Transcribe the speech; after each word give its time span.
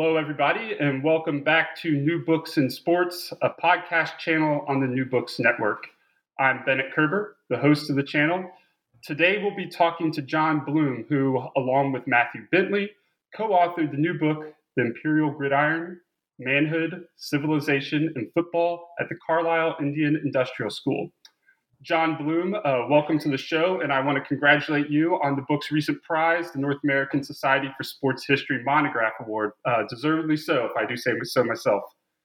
Hello, 0.00 0.16
everybody, 0.16 0.76
and 0.78 1.02
welcome 1.02 1.42
back 1.42 1.74
to 1.78 1.90
New 1.90 2.24
Books 2.24 2.56
in 2.56 2.70
Sports, 2.70 3.32
a 3.42 3.50
podcast 3.50 4.16
channel 4.18 4.64
on 4.68 4.78
the 4.78 4.86
New 4.86 5.04
Books 5.04 5.40
Network. 5.40 5.88
I'm 6.38 6.64
Bennett 6.64 6.94
Koerber, 6.96 7.30
the 7.50 7.58
host 7.58 7.90
of 7.90 7.96
the 7.96 8.04
channel. 8.04 8.48
Today, 9.02 9.42
we'll 9.42 9.56
be 9.56 9.66
talking 9.66 10.12
to 10.12 10.22
John 10.22 10.64
Bloom, 10.64 11.04
who, 11.08 11.42
along 11.56 11.90
with 11.90 12.06
Matthew 12.06 12.42
Bentley, 12.52 12.92
co 13.34 13.48
authored 13.48 13.90
the 13.90 13.96
new 13.96 14.14
book, 14.14 14.54
The 14.76 14.84
Imperial 14.84 15.32
Gridiron 15.32 15.98
Manhood, 16.38 17.04
Civilization, 17.16 18.12
and 18.14 18.32
Football 18.34 18.90
at 19.00 19.08
the 19.08 19.16
Carlisle 19.26 19.78
Indian 19.80 20.14
Industrial 20.24 20.70
School. 20.70 21.10
John 21.82 22.16
Bloom, 22.16 22.56
uh, 22.64 22.86
welcome 22.88 23.20
to 23.20 23.28
the 23.28 23.38
show, 23.38 23.80
and 23.82 23.92
I 23.92 24.00
want 24.00 24.18
to 24.18 24.24
congratulate 24.24 24.90
you 24.90 25.14
on 25.22 25.36
the 25.36 25.42
book's 25.42 25.70
recent 25.70 26.02
prize, 26.02 26.50
the 26.50 26.58
North 26.58 26.78
American 26.82 27.22
Society 27.22 27.68
for 27.76 27.84
Sports 27.84 28.26
History 28.26 28.62
Monograph 28.64 29.12
Award. 29.20 29.52
Uh, 29.64 29.84
deservedly 29.88 30.36
so, 30.36 30.64
if 30.64 30.72
I 30.76 30.84
do 30.84 30.96
say 30.96 31.12
so 31.22 31.44
myself. 31.44 31.84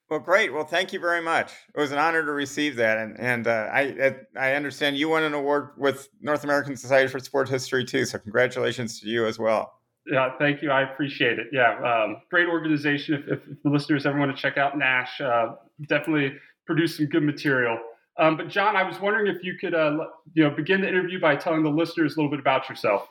Well, 0.09 0.19
great. 0.19 0.51
Well, 0.51 0.65
thank 0.65 0.91
you 0.91 0.99
very 0.99 1.21
much. 1.21 1.53
It 1.75 1.79
was 1.79 1.91
an 1.91 1.99
honor 1.99 2.25
to 2.25 2.31
receive 2.31 2.75
that, 2.77 2.97
and 2.97 3.19
and 3.19 3.47
uh, 3.47 3.69
I 3.71 4.15
I 4.35 4.53
understand 4.53 4.97
you 4.97 5.09
won 5.09 5.23
an 5.23 5.33
award 5.33 5.69
with 5.77 6.09
North 6.19 6.43
American 6.43 6.75
Society 6.75 7.07
for 7.07 7.19
Sports 7.19 7.51
History 7.51 7.85
too. 7.85 8.05
So 8.05 8.17
congratulations 8.17 8.99
to 9.01 9.07
you 9.07 9.25
as 9.25 9.37
well. 9.37 9.73
Yeah, 10.05 10.31
thank 10.37 10.61
you. 10.61 10.71
I 10.71 10.81
appreciate 10.81 11.39
it. 11.39 11.47
Yeah, 11.51 11.79
um, 11.79 12.17
great 12.29 12.47
organization. 12.47 13.23
If, 13.27 13.39
if, 13.39 13.63
the 13.63 13.69
listeners 13.69 14.05
ever 14.05 14.19
want 14.19 14.35
to 14.35 14.41
check 14.41 14.57
out 14.57 14.77
NASSH, 14.77 15.21
uh, 15.21 15.55
definitely 15.87 16.33
produce 16.65 16.97
some 16.97 17.05
good 17.05 17.23
material. 17.23 17.79
Um, 18.17 18.37
but 18.37 18.47
John, 18.47 18.75
I 18.75 18.83
was 18.83 18.99
wondering 18.99 19.27
if 19.27 19.43
you 19.43 19.57
could, 19.59 19.73
uh, 19.73 20.05
you 20.33 20.43
know, 20.43 20.51
begin 20.51 20.81
the 20.81 20.87
interview 20.87 21.19
by 21.19 21.35
telling 21.35 21.63
the 21.63 21.69
listeners 21.69 22.15
a 22.15 22.19
little 22.19 22.29
bit 22.29 22.39
about 22.39 22.69
yourself. 22.69 23.09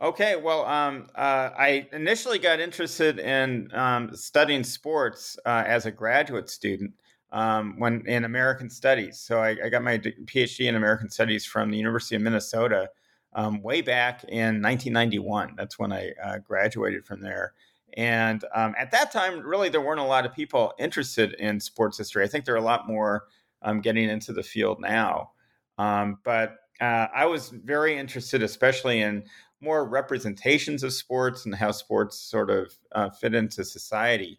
Okay, 0.00 0.36
well, 0.36 0.66
um, 0.66 1.06
uh, 1.14 1.50
I 1.56 1.88
initially 1.92 2.38
got 2.38 2.60
interested 2.60 3.18
in 3.18 3.70
um, 3.72 4.14
studying 4.14 4.64
sports 4.64 5.38
uh, 5.46 5.64
as 5.66 5.86
a 5.86 5.90
graduate 5.90 6.50
student 6.50 6.92
um, 7.32 7.78
when 7.78 8.06
in 8.06 8.24
American 8.24 8.68
Studies. 8.68 9.18
So 9.18 9.38
I, 9.38 9.56
I, 9.64 9.68
got 9.70 9.82
my 9.82 9.98
PhD 9.98 10.68
in 10.68 10.74
American 10.74 11.08
Studies 11.08 11.46
from 11.46 11.70
the 11.70 11.78
University 11.78 12.16
of 12.16 12.22
Minnesota 12.22 12.90
um, 13.32 13.62
way 13.62 13.80
back 13.80 14.24
in 14.24 14.60
1991. 14.60 15.54
That's 15.56 15.78
when 15.78 15.92
I 15.92 16.12
uh, 16.22 16.38
graduated 16.38 17.06
from 17.06 17.22
there. 17.22 17.54
And 17.94 18.44
um, 18.54 18.74
at 18.78 18.90
that 18.90 19.10
time, 19.10 19.40
really, 19.40 19.70
there 19.70 19.80
weren't 19.80 20.00
a 20.00 20.04
lot 20.04 20.26
of 20.26 20.34
people 20.34 20.74
interested 20.78 21.34
in 21.34 21.60
sports 21.60 21.98
history. 21.98 22.24
I 22.24 22.28
think 22.28 22.44
there 22.44 22.54
are 22.54 22.58
a 22.58 22.62
lot 22.62 22.86
more 22.86 23.24
um, 23.62 23.80
getting 23.80 24.08
into 24.08 24.32
the 24.32 24.42
field 24.42 24.80
now. 24.80 25.30
Um, 25.78 26.18
but 26.24 26.56
uh, 26.80 27.06
I 27.14 27.26
was 27.26 27.50
very 27.50 27.96
interested, 27.96 28.42
especially 28.42 29.00
in 29.00 29.24
more 29.60 29.88
representations 29.88 30.82
of 30.82 30.92
sports 30.92 31.46
and 31.46 31.54
how 31.54 31.70
sports 31.70 32.18
sort 32.18 32.50
of 32.50 32.74
uh, 32.92 33.10
fit 33.10 33.34
into 33.34 33.64
society. 33.64 34.38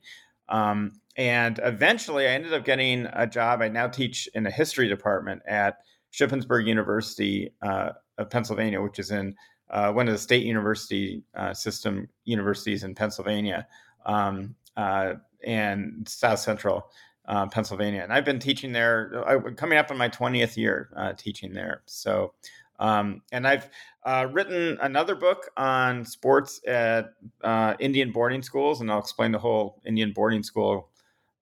Um, 0.50 0.92
and 1.16 1.60
eventually, 1.64 2.28
I 2.28 2.32
ended 2.32 2.54
up 2.54 2.66
getting 2.66 3.08
a 3.14 3.26
job. 3.26 3.62
I 3.62 3.70
now 3.70 3.88
teach 3.88 4.28
in 4.34 4.46
a 4.46 4.52
history 4.52 4.90
department 4.90 5.42
at 5.48 5.78
Shippensburg 6.12 6.68
University 6.68 7.54
uh, 7.62 7.92
of 8.18 8.30
Pennsylvania, 8.30 8.82
which 8.82 9.00
is 9.00 9.12
in 9.12 9.36
uh, 9.70 9.92
one 9.92 10.08
of 10.08 10.14
the 10.14 10.20
state 10.20 10.46
university 10.46 11.24
uh, 11.36 11.54
system 11.54 12.08
universities 12.26 12.84
in 12.84 12.94
Pennsylvania 12.94 13.68
um, 14.06 14.56
uh, 14.76 15.14
and 15.44 16.08
South 16.08 16.40
Central 16.40 16.90
uh, 17.26 17.48
Pennsylvania. 17.48 18.02
And 18.02 18.12
I've 18.12 18.26
been 18.26 18.40
teaching 18.40 18.72
there, 18.72 19.24
uh, 19.28 19.52
coming 19.52 19.78
up 19.78 19.92
on 19.92 19.98
my 19.98 20.10
20th 20.10 20.58
year 20.58 20.90
uh, 20.96 21.14
teaching 21.14 21.54
there. 21.54 21.82
So, 21.86 22.34
um, 22.80 23.22
and 23.32 23.48
I've 23.48 23.70
uh, 24.04 24.28
written 24.32 24.78
another 24.82 25.16
book 25.16 25.50
on 25.56 26.06
sports 26.06 26.60
at 26.68 27.14
uh, 27.44 27.76
Indian 27.80 28.12
boarding 28.12 28.42
schools, 28.42 28.82
and 28.82 28.92
I'll 28.92 29.00
explain 29.00 29.32
the 29.32 29.40
whole 29.40 29.82
Indian 29.86 30.12
boarding 30.12 30.44
school 30.44 30.90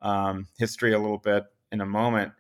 um, 0.02 0.48
history 0.58 0.94
a 0.94 1.00
little 1.00 1.18
bit 1.18 1.46
in 1.72 1.82
a 1.82 1.86
moment. 1.86 2.34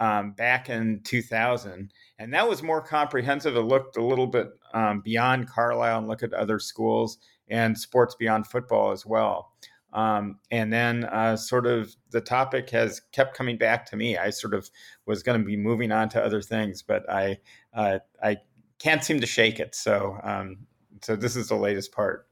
Um, 0.00 0.30
back 0.30 0.70
in 0.70 1.00
2000, 1.02 1.92
and 2.20 2.32
that 2.32 2.48
was 2.48 2.62
more 2.62 2.80
comprehensive. 2.80 3.56
It 3.56 3.62
looked 3.62 3.96
a 3.96 4.04
little 4.04 4.28
bit 4.28 4.46
um, 4.72 5.00
beyond 5.00 5.48
Carlisle 5.48 5.98
and 5.98 6.06
look 6.06 6.22
at 6.22 6.32
other 6.32 6.60
schools 6.60 7.18
and 7.48 7.76
sports 7.76 8.14
beyond 8.14 8.46
football 8.46 8.92
as 8.92 9.04
well. 9.04 9.50
Um, 9.92 10.38
and 10.50 10.72
then 10.72 11.04
uh, 11.04 11.36
sort 11.36 11.66
of 11.66 11.94
the 12.10 12.20
topic 12.20 12.70
has 12.70 13.00
kept 13.12 13.36
coming 13.36 13.56
back 13.56 13.86
to 13.86 13.96
me. 13.96 14.18
I 14.18 14.30
sort 14.30 14.54
of 14.54 14.68
was 15.06 15.22
going 15.22 15.40
to 15.40 15.46
be 15.46 15.56
moving 15.56 15.92
on 15.92 16.08
to 16.10 16.22
other 16.22 16.42
things, 16.42 16.82
but 16.82 17.08
I 17.10 17.38
uh, 17.72 17.98
I 18.22 18.38
can't 18.78 19.02
seem 19.02 19.20
to 19.20 19.26
shake 19.26 19.60
it. 19.60 19.74
So 19.74 20.18
um, 20.22 20.66
so 21.02 21.16
this 21.16 21.36
is 21.36 21.48
the 21.48 21.56
latest 21.56 21.92
part. 21.92 22.26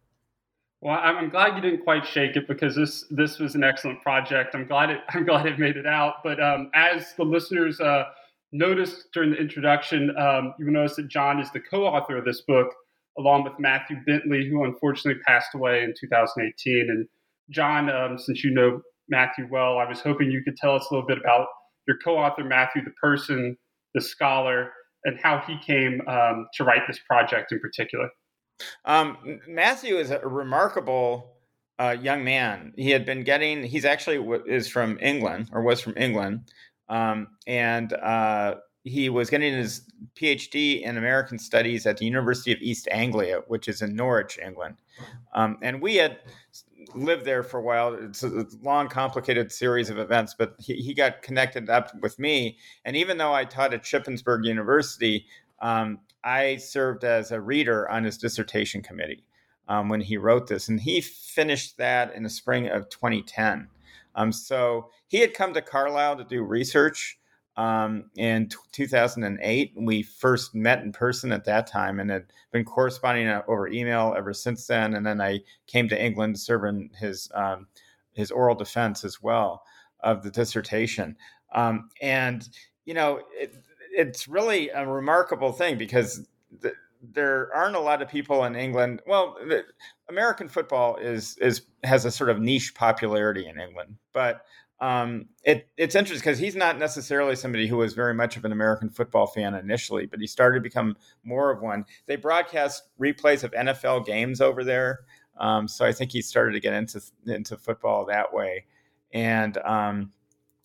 Well, 0.82 0.98
I'm 1.02 1.30
glad 1.30 1.56
you 1.56 1.62
didn't 1.62 1.84
quite 1.84 2.06
shake 2.06 2.36
it 2.36 2.46
because 2.46 2.76
this 2.76 3.04
this 3.10 3.38
was 3.38 3.54
an 3.54 3.64
excellent 3.64 4.02
project. 4.02 4.54
I'm 4.54 4.66
glad 4.66 4.90
it 4.90 5.00
I'm 5.08 5.24
glad 5.24 5.46
it 5.46 5.58
made 5.58 5.76
it 5.76 5.86
out. 5.86 6.16
But 6.22 6.42
um, 6.42 6.70
as 6.74 7.14
the 7.16 7.24
listeners 7.24 7.80
uh, 7.80 8.04
noticed 8.52 9.08
during 9.12 9.30
the 9.30 9.38
introduction, 9.38 10.14
um, 10.18 10.54
you 10.58 10.66
will 10.66 10.72
notice 10.72 10.96
that 10.96 11.08
John 11.08 11.40
is 11.40 11.50
the 11.52 11.60
co-author 11.60 12.18
of 12.18 12.24
this 12.26 12.42
book, 12.42 12.68
along 13.18 13.44
with 13.44 13.54
Matthew 13.58 13.96
Bentley, 14.06 14.48
who 14.48 14.64
unfortunately 14.64 15.20
passed 15.26 15.54
away 15.54 15.82
in 15.82 15.94
2018. 15.98 16.86
And 16.90 17.08
John, 17.50 17.90
um, 17.90 18.18
since 18.18 18.42
you 18.44 18.50
know 18.52 18.80
Matthew 19.08 19.46
well, 19.50 19.78
I 19.78 19.88
was 19.88 20.00
hoping 20.00 20.30
you 20.30 20.42
could 20.42 20.56
tell 20.56 20.74
us 20.74 20.86
a 20.90 20.94
little 20.94 21.06
bit 21.06 21.18
about 21.18 21.46
your 21.86 21.96
co-author 22.04 22.44
Matthew, 22.44 22.82
the 22.84 22.90
person, 23.00 23.56
the 23.94 24.00
scholar, 24.00 24.72
and 25.04 25.18
how 25.22 25.42
he 25.46 25.56
came 25.64 26.00
um, 26.08 26.46
to 26.54 26.64
write 26.64 26.82
this 26.86 26.98
project 27.08 27.52
in 27.52 27.60
particular. 27.60 28.08
Um, 28.84 29.40
Matthew 29.46 29.96
is 29.96 30.10
a 30.10 30.18
remarkable 30.20 31.36
uh, 31.78 31.96
young 32.00 32.24
man. 32.24 32.72
He 32.76 32.90
had 32.90 33.04
been 33.04 33.22
getting. 33.22 33.62
He's 33.62 33.84
actually 33.84 34.18
is 34.46 34.68
from 34.68 34.98
England 35.00 35.50
or 35.52 35.62
was 35.62 35.80
from 35.80 35.94
England, 35.96 36.50
um, 36.88 37.28
and 37.46 37.92
uh, 37.92 38.56
he 38.86 39.08
was 39.08 39.28
getting 39.28 39.52
his 39.52 39.82
PhD 40.14 40.82
in 40.82 40.96
American 40.96 41.38
Studies 41.38 41.86
at 41.86 41.98
the 41.98 42.04
University 42.04 42.52
of 42.52 42.58
East 42.60 42.88
Anglia, 42.90 43.42
which 43.48 43.68
is 43.68 43.82
in 43.82 43.94
Norwich, 43.94 44.38
England. 44.42 44.76
Um, 45.34 45.58
and 45.60 45.82
we 45.82 45.96
had 45.96 46.18
lived 46.94 47.24
there 47.24 47.42
for 47.42 47.58
a 47.58 47.62
while. 47.62 47.94
It's 47.94 48.22
a 48.22 48.46
long, 48.62 48.88
complicated 48.88 49.52
series 49.52 49.90
of 49.90 49.98
events, 49.98 50.34
but 50.36 50.54
he, 50.58 50.74
he 50.74 50.94
got 50.94 51.22
connected 51.22 51.68
up 51.68 51.90
with 52.00 52.18
me. 52.18 52.58
And 52.84 52.96
even 52.96 53.18
though 53.18 53.32
I 53.32 53.44
taught 53.44 53.74
at 53.74 53.82
Shippensburg 53.82 54.44
University, 54.44 55.26
um, 55.60 56.00
I 56.24 56.56
served 56.56 57.04
as 57.04 57.30
a 57.32 57.40
reader 57.40 57.88
on 57.88 58.04
his 58.04 58.18
dissertation 58.18 58.82
committee 58.82 59.24
um, 59.68 59.88
when 59.88 60.00
he 60.00 60.16
wrote 60.16 60.48
this, 60.48 60.68
and 60.68 60.80
he 60.80 61.00
finished 61.00 61.78
that 61.78 62.14
in 62.14 62.22
the 62.22 62.30
spring 62.30 62.68
of 62.68 62.88
2010. 62.88 63.68
Um, 64.14 64.32
so 64.32 64.90
he 65.06 65.20
had 65.20 65.34
come 65.34 65.54
to 65.54 65.62
Carlisle 65.62 66.16
to 66.16 66.24
do 66.24 66.42
research 66.42 67.18
um, 67.56 68.10
in 68.16 68.48
t- 68.48 68.56
2008. 68.72 69.72
We 69.76 70.02
first 70.02 70.54
met 70.54 70.82
in 70.82 70.92
person 70.92 71.32
at 71.32 71.44
that 71.44 71.66
time 71.66 72.00
and 72.00 72.10
had 72.10 72.26
been 72.52 72.64
corresponding 72.64 73.28
uh, 73.28 73.42
over 73.48 73.68
email 73.68 74.14
ever 74.16 74.32
since 74.32 74.66
then. 74.66 74.94
And 74.94 75.06
then 75.06 75.20
I 75.20 75.40
came 75.66 75.88
to 75.88 76.02
England 76.02 76.36
to 76.36 76.40
serve 76.40 76.64
in 76.64 76.90
his 76.98 77.30
um, 77.34 77.66
his 78.12 78.30
oral 78.30 78.54
defense 78.54 79.04
as 79.04 79.22
well 79.22 79.62
of 80.00 80.22
the 80.22 80.30
dissertation. 80.30 81.16
Um, 81.54 81.90
and 82.00 82.48
you 82.84 82.94
know, 82.94 83.20
it, 83.32 83.54
it's 83.90 84.28
really 84.28 84.68
a 84.70 84.86
remarkable 84.86 85.52
thing 85.52 85.78
because 85.78 86.26
the, 86.60 86.72
there 87.12 87.54
aren't 87.54 87.76
a 87.76 87.80
lot 87.80 88.02
of 88.02 88.08
people 88.08 88.44
in 88.44 88.54
England. 88.54 89.00
Well, 89.06 89.36
American 90.08 90.48
football 90.48 90.96
is 90.96 91.36
is 91.38 91.62
has 91.84 92.04
a 92.04 92.10
sort 92.10 92.30
of 92.30 92.40
niche 92.40 92.74
popularity 92.74 93.46
in 93.46 93.58
England, 93.60 93.96
but 94.12 94.42
um, 94.80 95.26
it, 95.42 95.68
it's 95.76 95.94
interesting 95.94 96.20
because 96.20 96.38
he's 96.38 96.56
not 96.56 96.78
necessarily 96.78 97.34
somebody 97.34 97.66
who 97.66 97.78
was 97.78 97.94
very 97.94 98.12
much 98.12 98.36
of 98.36 98.44
an 98.44 98.52
American 98.52 98.90
football 98.90 99.26
fan 99.26 99.54
initially, 99.54 100.06
but 100.06 100.20
he 100.20 100.26
started 100.26 100.58
to 100.58 100.62
become 100.62 100.96
more 101.24 101.50
of 101.50 101.62
one. 101.62 101.86
They 102.06 102.16
broadcast 102.16 102.82
replays 103.00 103.42
of 103.42 103.52
NFL 103.52 104.04
games 104.04 104.40
over 104.40 104.64
there, 104.64 105.00
um, 105.38 105.66
so 105.68 105.84
I 105.84 105.92
think 105.92 106.12
he 106.12 106.22
started 106.22 106.52
to 106.52 106.60
get 106.60 106.74
into 106.74 107.00
into 107.26 107.56
football 107.56 108.04
that 108.06 108.32
way, 108.32 108.66
and 109.12 109.56
um, 109.58 110.12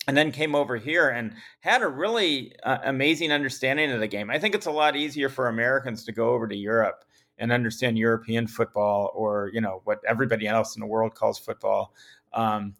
and 0.06 0.16
then 0.16 0.30
came 0.30 0.54
over 0.54 0.76
here 0.76 1.08
and 1.08 1.32
had 1.60 1.82
a 1.82 1.88
really 1.88 2.54
uh, 2.64 2.78
amazing 2.84 3.32
understanding 3.32 3.90
of 3.92 4.00
the 4.00 4.08
game. 4.08 4.30
I 4.30 4.38
think 4.38 4.54
it's 4.54 4.66
a 4.66 4.70
lot 4.70 4.96
easier 4.96 5.28
for 5.28 5.48
Americans 5.48 6.04
to 6.04 6.12
go 6.12 6.30
over 6.30 6.46
to 6.48 6.56
Europe 6.56 7.04
and 7.38 7.50
understand 7.50 7.98
European 7.98 8.46
football 8.46 9.10
or 9.14 9.50
you 9.54 9.60
know 9.60 9.80
what 9.84 10.00
everybody 10.06 10.46
else 10.46 10.76
in 10.76 10.80
the 10.80 10.86
world 10.86 11.14
calls 11.14 11.38
football. 11.38 11.94
Um, 12.34 12.74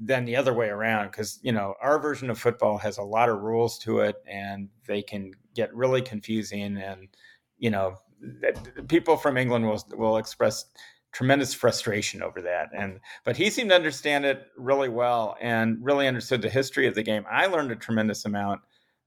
than 0.00 0.24
the 0.24 0.36
other 0.36 0.52
way 0.52 0.68
around 0.68 1.10
because 1.10 1.38
you 1.42 1.52
know 1.52 1.74
our 1.80 1.98
version 1.98 2.30
of 2.30 2.38
football 2.38 2.78
has 2.78 2.98
a 2.98 3.02
lot 3.02 3.28
of 3.28 3.40
rules 3.42 3.78
to 3.78 4.00
it 4.00 4.16
and 4.26 4.68
they 4.86 5.02
can 5.02 5.32
get 5.54 5.74
really 5.74 6.02
confusing 6.02 6.76
and 6.76 7.08
you 7.58 7.70
know 7.70 7.96
people 8.88 9.16
from 9.16 9.36
england 9.36 9.66
will 9.66 9.82
will 9.96 10.16
express 10.16 10.64
tremendous 11.12 11.54
frustration 11.54 12.22
over 12.22 12.42
that 12.42 12.70
and 12.76 12.98
but 13.24 13.36
he 13.36 13.50
seemed 13.50 13.70
to 13.70 13.76
understand 13.76 14.24
it 14.24 14.48
really 14.56 14.88
well 14.88 15.36
and 15.40 15.78
really 15.80 16.06
understood 16.08 16.42
the 16.42 16.50
history 16.50 16.86
of 16.86 16.94
the 16.94 17.02
game. 17.02 17.24
I 17.30 17.46
learned 17.46 17.70
a 17.70 17.76
tremendous 17.76 18.24
amount 18.24 18.60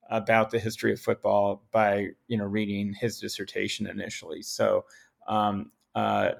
about 0.10 0.51
the 0.51 0.60
history 0.60 0.94
of 0.94 1.01
football 1.01 1.63
by 1.72 2.07
you 2.28 2.38
know 2.38 2.45
reading 2.45 2.94
his 2.94 3.19
dissertation 3.19 3.88
initially. 3.88 4.42
So 4.42 4.86
um, 5.28 5.72
uh, 5.95 6.31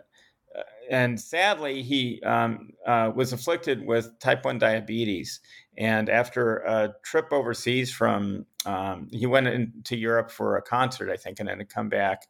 and 0.90 1.20
sadly, 1.20 1.84
he 1.84 2.22
um, 2.24 2.72
uh, 2.86 3.12
was 3.16 3.34
afflicted 3.34 3.86
with 3.86 4.18
type 4.20 4.46
1 4.46 4.58
diabetes. 4.58 5.40
And 5.78 6.10
after 6.10 6.58
a 6.58 6.94
trip 7.04 7.28
overseas 7.32 7.92
from, 7.92 8.46
um, 8.66 9.08
he 9.12 9.26
went 9.26 9.48
into 9.48 9.96
Europe 9.96 10.32
for 10.32 10.58
a 10.58 10.62
concert, 10.62 11.12
I 11.12 11.18
think, 11.18 11.40
and 11.40 11.48
then 11.48 11.60
to 11.60 11.66
come 11.66 11.90
back, 11.90 12.28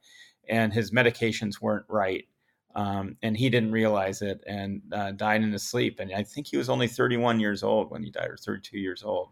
and 0.49 0.73
his 0.73 0.91
medications 0.91 1.61
weren't 1.61 1.85
right. 1.87 2.25
Um, 2.75 3.17
and 3.23 3.35
he 3.35 3.49
didn't 3.49 3.71
realize 3.71 4.21
it 4.21 4.43
and 4.45 4.81
uh, 4.91 5.11
died 5.11 5.41
in 5.41 5.51
his 5.51 5.63
sleep. 5.63 5.99
And 5.99 6.13
I 6.13 6.21
think 6.23 6.47
he 6.47 6.57
was 6.57 6.69
only 6.69 6.87
31 6.87 7.39
years 7.39 7.63
old 7.63 7.89
when 7.89 8.03
he 8.03 8.11
died, 8.11 8.29
or 8.29 8.37
32 8.37 8.77
years 8.77 9.03
old. 9.03 9.29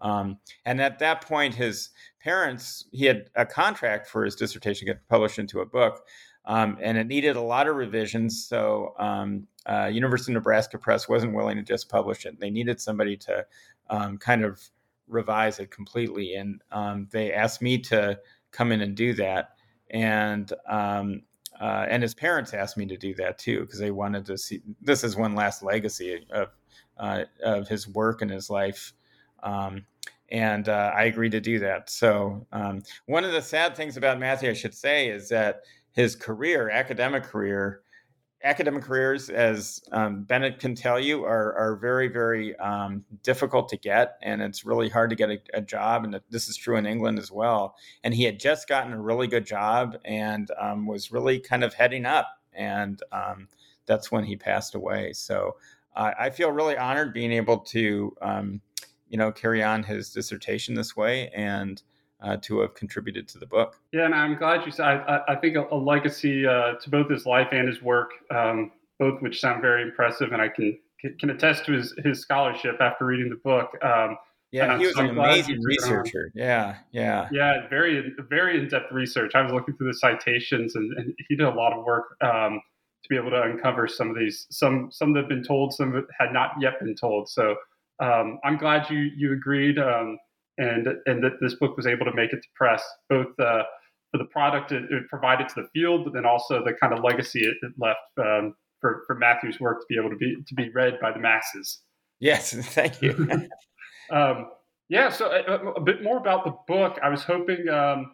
Um, 0.00 0.38
and 0.64 0.80
at 0.80 0.98
that 1.00 1.22
point, 1.22 1.54
his 1.54 1.90
parents, 2.22 2.84
he 2.92 3.06
had 3.06 3.30
a 3.34 3.46
contract 3.46 4.08
for 4.08 4.24
his 4.24 4.36
dissertation 4.36 4.86
to 4.86 4.92
get 4.92 5.08
published 5.08 5.38
into 5.38 5.60
a 5.60 5.66
book 5.66 6.02
um, 6.46 6.76
and 6.80 6.98
it 6.98 7.06
needed 7.06 7.36
a 7.36 7.40
lot 7.40 7.66
of 7.66 7.76
revisions. 7.76 8.44
So 8.44 8.94
um, 8.98 9.46
uh, 9.66 9.86
University 9.86 10.32
of 10.32 10.34
Nebraska 10.34 10.78
Press 10.78 11.08
wasn't 11.08 11.34
willing 11.34 11.56
to 11.56 11.62
just 11.62 11.88
publish 11.88 12.26
it. 12.26 12.38
They 12.38 12.50
needed 12.50 12.80
somebody 12.80 13.16
to 13.18 13.46
um, 13.88 14.18
kind 14.18 14.44
of 14.44 14.60
revise 15.08 15.58
it 15.58 15.70
completely, 15.70 16.34
and 16.34 16.60
um, 16.70 17.08
they 17.10 17.32
asked 17.32 17.62
me 17.62 17.78
to 17.78 18.18
come 18.50 18.72
in 18.72 18.82
and 18.82 18.94
do 18.94 19.14
that. 19.14 19.56
And 19.90 20.52
um, 20.68 21.22
uh, 21.60 21.86
and 21.88 22.02
his 22.02 22.14
parents 22.14 22.52
asked 22.52 22.76
me 22.76 22.84
to 22.86 22.96
do 22.96 23.14
that 23.14 23.38
too 23.38 23.60
because 23.60 23.78
they 23.78 23.92
wanted 23.92 24.26
to 24.26 24.36
see 24.36 24.60
this 24.82 25.04
is 25.04 25.16
one 25.16 25.34
last 25.34 25.62
legacy 25.62 26.26
of 26.30 26.48
uh, 26.98 27.24
of 27.42 27.68
his 27.68 27.88
work 27.88 28.22
and 28.22 28.30
his 28.30 28.50
life. 28.50 28.92
Um, 29.42 29.86
and 30.30 30.68
uh, 30.68 30.90
I 30.96 31.04
agreed 31.04 31.32
to 31.32 31.40
do 31.40 31.58
that. 31.60 31.90
So 31.90 32.46
one 33.06 33.24
of 33.24 33.32
the 33.32 33.42
sad 33.42 33.76
things 33.76 33.96
about 33.96 34.18
Matthew, 34.18 34.50
I 34.50 34.54
should 34.54 34.74
say, 34.74 35.08
is 35.08 35.28
that 35.28 35.62
his 35.94 36.14
career, 36.14 36.70
academic 36.70 37.22
career, 37.22 37.80
academic 38.42 38.82
careers, 38.82 39.30
as 39.30 39.80
um, 39.92 40.24
Bennett 40.24 40.58
can 40.58 40.74
tell 40.74 41.00
you, 41.00 41.24
are 41.24 41.54
are 41.54 41.76
very 41.76 42.08
very 42.08 42.54
um, 42.56 43.04
difficult 43.22 43.68
to 43.70 43.76
get, 43.78 44.18
and 44.22 44.42
it's 44.42 44.64
really 44.64 44.88
hard 44.88 45.10
to 45.10 45.16
get 45.16 45.30
a, 45.30 45.38
a, 45.54 45.60
job. 45.60 46.04
And 46.04 46.20
this 46.30 46.48
is 46.48 46.56
true 46.56 46.76
in 46.76 46.84
England 46.84 47.18
as 47.18 47.32
well. 47.32 47.76
And 48.02 48.12
he 48.12 48.24
had 48.24 48.38
just 48.38 48.68
gotten 48.68 48.92
a 48.92 49.00
really 49.00 49.26
good 49.26 49.46
job 49.46 49.96
and 50.04 50.50
um, 50.60 50.86
was 50.86 51.10
really 51.10 51.40
kind 51.40 51.64
of 51.64 51.72
heading 51.72 52.04
up, 52.04 52.28
and 52.52 53.00
um, 53.12 53.48
that's 53.86 54.12
when 54.12 54.24
he 54.24 54.36
passed 54.36 54.74
away. 54.74 55.12
So 55.12 55.56
uh, 55.96 56.12
I 56.18 56.30
feel 56.30 56.50
really 56.50 56.76
honored 56.76 57.14
being 57.14 57.32
able 57.32 57.58
to, 57.58 58.16
um, 58.20 58.60
you 59.08 59.16
know, 59.16 59.30
carry 59.30 59.62
on 59.62 59.82
his 59.82 60.10
dissertation 60.10 60.74
this 60.74 60.96
way 60.96 61.30
and 61.34 61.82
uh, 62.20 62.36
to 62.42 62.60
have 62.60 62.74
contributed 62.74 63.28
to 63.28 63.38
the 63.38 63.46
book. 63.46 63.76
Yeah, 63.92 64.06
and 64.06 64.14
I'm 64.14 64.36
glad 64.36 64.64
you 64.64 64.72
said. 64.72 64.84
I, 64.84 65.20
I 65.28 65.36
think 65.36 65.56
a, 65.56 65.66
a 65.70 65.76
legacy 65.76 66.46
uh, 66.46 66.74
to 66.74 66.90
both 66.90 67.10
his 67.10 67.26
life 67.26 67.48
and 67.52 67.68
his 67.68 67.82
work, 67.82 68.10
um, 68.30 68.72
both 68.98 69.20
which 69.22 69.40
sound 69.40 69.62
very 69.62 69.82
impressive, 69.82 70.32
and 70.32 70.40
I 70.40 70.48
can 70.48 70.78
can 71.18 71.30
attest 71.30 71.66
to 71.66 71.72
his 71.72 71.94
his 72.04 72.20
scholarship 72.20 72.76
after 72.80 73.04
reading 73.04 73.28
the 73.28 73.36
book. 73.36 73.70
Um, 73.82 74.16
yeah, 74.54 74.78
he 74.78 74.86
was 74.86 74.96
an 74.96 75.10
amazing 75.10 75.60
researcher. 75.62 76.30
Yeah, 76.32 76.76
yeah, 76.92 77.28
yeah. 77.32 77.66
Very, 77.68 78.14
very 78.30 78.56
in 78.56 78.68
depth 78.68 78.92
research. 78.92 79.32
I 79.34 79.42
was 79.42 79.52
looking 79.52 79.76
through 79.76 79.88
the 79.88 79.98
citations, 79.98 80.76
and, 80.76 80.96
and 80.96 81.12
he 81.28 81.34
did 81.34 81.46
a 81.46 81.50
lot 81.50 81.72
of 81.72 81.84
work 81.84 82.16
um, 82.22 82.62
to 83.02 83.08
be 83.08 83.16
able 83.16 83.30
to 83.30 83.42
uncover 83.42 83.88
some 83.88 84.10
of 84.10 84.16
these. 84.16 84.46
Some 84.50 84.90
some 84.92 85.12
that 85.14 85.22
have 85.22 85.28
been 85.28 85.42
told, 85.42 85.74
some 85.74 85.92
that 85.94 86.04
had 86.18 86.32
not 86.32 86.52
yet 86.60 86.78
been 86.78 86.94
told. 86.94 87.28
So 87.28 87.56
um, 87.98 88.38
I'm 88.44 88.56
glad 88.56 88.88
you 88.88 89.10
you 89.16 89.32
agreed. 89.32 89.76
Um, 89.76 90.18
and 90.58 90.86
and 91.06 91.22
that 91.22 91.32
this 91.40 91.54
book 91.54 91.76
was 91.76 91.86
able 91.86 92.04
to 92.04 92.14
make 92.14 92.32
it 92.32 92.40
to 92.42 92.48
press 92.54 92.82
both 93.08 93.28
uh, 93.38 93.62
for 94.10 94.18
the 94.18 94.24
product 94.26 94.70
it, 94.72 94.84
it, 94.90 95.08
provided 95.08 95.48
to 95.48 95.54
the 95.56 95.68
field, 95.74 96.04
but 96.04 96.12
then 96.12 96.24
also 96.24 96.62
the 96.64 96.72
kind 96.72 96.92
of 96.92 97.02
legacy 97.02 97.40
it, 97.40 97.56
it 97.62 97.72
left 97.78 97.98
um, 98.18 98.54
for 98.80 99.02
for 99.06 99.16
Matthew's 99.16 99.58
work 99.58 99.80
to 99.80 99.86
be 99.88 99.96
able 99.98 100.10
to 100.10 100.16
be 100.16 100.36
to 100.46 100.54
be 100.54 100.70
read 100.70 100.98
by 101.00 101.12
the 101.12 101.18
masses. 101.18 101.80
Yes, 102.20 102.52
thank 102.74 103.02
you. 103.02 103.28
um, 104.10 104.50
yeah, 104.88 105.08
so 105.08 105.26
a, 105.26 105.40
uh, 105.40 105.58
uh, 105.58 105.72
a, 105.72 105.80
bit 105.80 106.02
more 106.02 106.18
about 106.18 106.44
the 106.44 106.54
book. 106.68 106.98
I 107.02 107.08
was 107.08 107.24
hoping 107.24 107.68
um, 107.68 108.12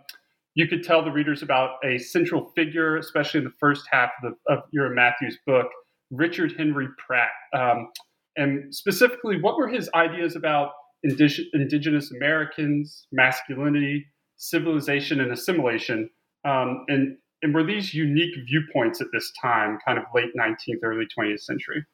you 0.55 0.67
could 0.67 0.83
tell 0.83 1.05
the 1.05 1.11
readers 1.11 1.43
about 1.43 1.77
a 1.85 1.99
central 1.99 2.53
figure, 2.57 2.97
especially 2.97 3.39
in 3.39 3.45
the 3.45 3.55
first 3.59 3.87
half 3.91 4.11
of, 4.23 4.33
the, 4.33 4.55
of 4.55 4.63
your 4.73 4.89
Matthew's 4.91 5.39
book, 5.47 5.67
Richard 6.11 6.55
Henry 6.57 6.89
Pratt. 6.97 7.31
Um, 7.53 7.89
and 8.37 8.75
specifically, 8.75 9.41
what 9.41 9.57
were 9.59 9.69
his 9.69 9.91
ideas 9.95 10.37
about 10.37 10.71
indigenous 11.03 12.11
Americans, 12.13 13.07
masculinity, 13.13 14.07
civilization, 14.37 15.21
and 15.21 15.33
assimilation. 15.33 16.11
Um, 16.45 16.85
and, 16.89 17.17
and 17.43 17.55
were 17.55 17.65
these 17.65 17.95
unique 17.95 18.35
viewpoints 18.47 19.01
at 19.01 19.09
this 19.13 19.33
time, 19.41 19.79
kind 19.87 19.99
of 19.99 20.05
late 20.15 20.31
19th, 20.39 20.81
early 20.83 21.07
20th 21.19 21.41
century? 21.41 21.85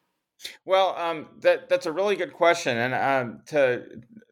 Well, 0.65 0.95
um, 0.97 1.27
that 1.41 1.67
that's 1.67 1.87
a 1.87 1.91
really 1.91 2.15
good 2.15 2.31
question, 2.31 2.77
and 2.77 2.93
um, 2.93 3.41
to 3.47 3.83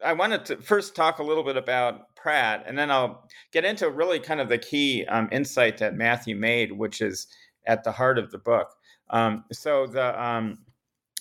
I 0.03 0.13
wanted 0.13 0.45
to 0.45 0.57
first 0.57 0.95
talk 0.95 1.17
a 1.17 1.23
little 1.23 1.43
bit 1.43 1.57
about 1.57 2.15
Pratt, 2.15 2.63
and 2.67 2.77
then 2.77 2.91
I'll 2.91 3.27
get 3.51 3.65
into 3.65 3.89
really 3.89 4.19
kind 4.19 4.39
of 4.39 4.47
the 4.47 4.59
key 4.59 5.05
um, 5.05 5.29
insight 5.31 5.79
that 5.79 5.95
Matthew 5.95 6.35
made, 6.35 6.71
which 6.71 7.01
is 7.01 7.25
at 7.65 7.83
the 7.83 7.91
heart 7.91 8.19
of 8.19 8.29
the 8.29 8.37
book. 8.37 8.69
Um, 9.09 9.45
so 9.51 9.87
the 9.87 10.21
um, 10.23 10.59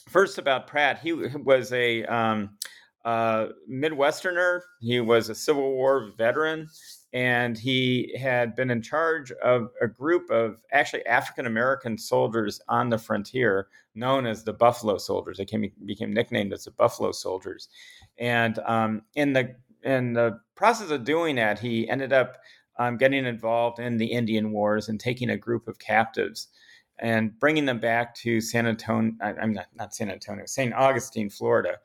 first 0.08 0.38
about 0.38 0.66
Pratt, 0.66 1.00
he 1.00 1.12
was 1.12 1.73
a 1.73 2.04
um, 2.04 2.50
uh, 3.04 3.49
Midwesterner. 3.70 4.61
He 4.80 5.00
was 5.00 5.28
a 5.28 5.34
Civil 5.34 5.73
War 5.73 6.12
veteran, 6.16 6.68
and 7.12 7.56
he 7.58 8.14
had 8.18 8.56
been 8.56 8.70
in 8.70 8.82
charge 8.82 9.30
of 9.32 9.68
a 9.80 9.87
group 9.87 10.30
of 10.30 10.56
actually 10.73 11.04
African 11.06 11.46
American 11.46 11.99
soldiers 11.99 12.61
on 12.68 12.88
the 12.88 12.99
frontier, 12.99 13.68
known 13.94 14.26
as 14.26 14.44
the 14.44 14.52
Buffalo 14.52 14.99
Soldiers. 14.99 15.38
They 15.38 15.44
came, 15.44 15.70
became 15.84 16.12
nicknamed 16.12 16.52
as 16.52 16.64
the 16.64 16.70
Buffalo 16.70 17.12
Soldiers. 17.12 17.68
And 18.18 18.58
um, 18.61 19.02
in 19.14 19.32
the 19.32 19.54
in 19.82 20.14
the 20.14 20.40
process 20.54 20.90
of 20.90 21.04
doing 21.04 21.37
that, 21.37 21.58
he 21.58 21.88
ended 21.88 22.12
up 22.12 22.38
um, 22.78 22.96
getting 22.96 23.26
involved 23.26 23.78
in 23.78 23.99
the 23.99 24.06
Indian 24.06 24.50
Wars 24.50 24.88
and 24.88 24.99
taking 24.99 25.30
a 25.30 25.37
group 25.37 25.68
of 25.68 25.78
captives 25.78 26.49
and 27.00 27.38
bringing 27.38 27.66
them 27.66 27.80
back 27.80 28.14
to 28.14 28.40
San 28.40 28.66
Antonio. 28.66 29.12
I'm 29.20 29.52
not, 29.52 29.66
not 29.75 29.94
San 29.94 30.11
Antonio, 30.11 30.46
St. 30.46 30.73
Augustine, 30.73 31.28
Florida 31.28 31.76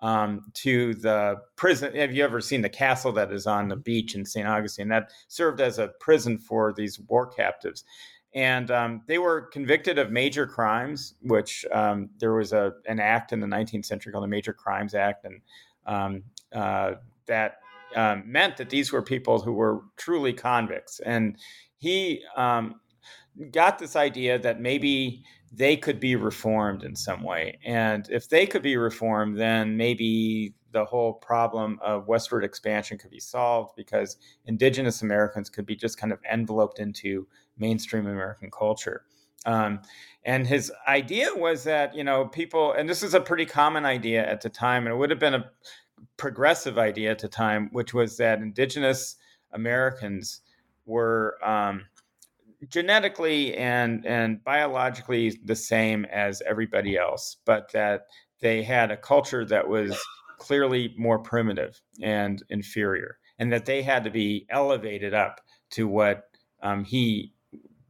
um, 0.00 0.50
to 0.54 0.94
the 0.94 1.36
prison. 1.56 1.94
Have 1.94 2.14
you 2.14 2.24
ever 2.24 2.40
seen 2.40 2.62
the 2.62 2.68
castle 2.68 3.12
that 3.12 3.32
is 3.32 3.46
on 3.46 3.68
the 3.68 3.76
beach 3.76 4.14
in 4.14 4.24
St. 4.24 4.46
Augustine? 4.46 4.88
That 4.88 5.10
served 5.28 5.60
as 5.60 5.78
a 5.78 5.88
prison 6.00 6.38
for 6.38 6.72
these 6.72 7.00
war 7.00 7.26
captives. 7.26 7.84
And 8.34 8.70
um, 8.70 9.02
they 9.06 9.18
were 9.18 9.42
convicted 9.42 9.98
of 9.98 10.12
major 10.12 10.46
crimes, 10.46 11.14
which 11.22 11.64
um, 11.72 12.10
there 12.18 12.34
was 12.34 12.52
a, 12.52 12.74
an 12.86 13.00
act 13.00 13.32
in 13.32 13.40
the 13.40 13.46
19th 13.46 13.86
century 13.86 14.12
called 14.12 14.24
the 14.24 14.28
Major 14.28 14.52
Crimes 14.52 14.94
Act. 14.94 15.24
And 15.24 15.40
um, 15.86 16.22
uh, 16.52 16.92
that 17.26 17.56
um, 17.96 18.22
meant 18.26 18.56
that 18.58 18.70
these 18.70 18.92
were 18.92 19.02
people 19.02 19.40
who 19.40 19.52
were 19.52 19.80
truly 19.96 20.32
convicts. 20.32 21.00
And 21.00 21.38
he 21.78 22.22
um, 22.36 22.80
got 23.50 23.78
this 23.78 23.96
idea 23.96 24.38
that 24.38 24.60
maybe 24.60 25.24
they 25.52 25.76
could 25.76 25.98
be 25.98 26.16
reformed 26.16 26.82
in 26.82 26.94
some 26.94 27.22
way. 27.22 27.58
And 27.64 28.08
if 28.10 28.28
they 28.28 28.46
could 28.46 28.62
be 28.62 28.76
reformed, 28.76 29.38
then 29.38 29.76
maybe 29.76 30.54
the 30.72 30.84
whole 30.84 31.14
problem 31.14 31.78
of 31.82 32.06
westward 32.06 32.44
expansion 32.44 32.98
could 32.98 33.10
be 33.10 33.20
solved 33.20 33.74
because 33.76 34.18
indigenous 34.44 35.02
Americans 35.02 35.48
could 35.48 35.64
be 35.64 35.74
just 35.76 35.98
kind 35.98 36.12
of 36.12 36.18
enveloped 36.30 36.78
into 36.78 37.26
mainstream 37.56 38.06
American 38.06 38.50
culture. 38.50 39.04
Um, 39.46 39.80
and 40.24 40.46
his 40.46 40.70
idea 40.86 41.30
was 41.34 41.64
that, 41.64 41.94
you 41.94 42.04
know, 42.04 42.26
people, 42.26 42.72
and 42.72 42.88
this 42.88 43.02
is 43.02 43.14
a 43.14 43.20
pretty 43.20 43.46
common 43.46 43.86
idea 43.86 44.26
at 44.26 44.42
the 44.42 44.50
time, 44.50 44.84
and 44.84 44.92
it 44.92 44.98
would 44.98 45.10
have 45.10 45.18
been 45.18 45.34
a 45.34 45.50
progressive 46.16 46.76
idea 46.76 47.10
at 47.10 47.20
the 47.20 47.28
time, 47.28 47.70
which 47.72 47.94
was 47.94 48.18
that 48.18 48.40
indigenous 48.40 49.16
Americans 49.52 50.42
were 50.84 51.38
um, 51.42 51.86
genetically 52.68 53.56
and 53.56 54.04
and 54.04 54.42
biologically 54.42 55.38
the 55.44 55.56
same 55.56 56.04
as 56.06 56.42
everybody 56.46 56.96
else, 56.96 57.36
but 57.44 57.70
that 57.72 58.06
they 58.40 58.62
had 58.62 58.90
a 58.90 58.96
culture 58.96 59.44
that 59.44 59.68
was 59.68 59.96
clearly 60.38 60.94
more 60.96 61.18
primitive 61.18 61.80
and 62.02 62.42
inferior, 62.48 63.18
and 63.38 63.52
that 63.52 63.66
they 63.66 63.82
had 63.82 64.04
to 64.04 64.10
be 64.10 64.46
elevated 64.50 65.14
up 65.14 65.40
to 65.70 65.86
what 65.86 66.24
um, 66.62 66.84
he 66.84 67.32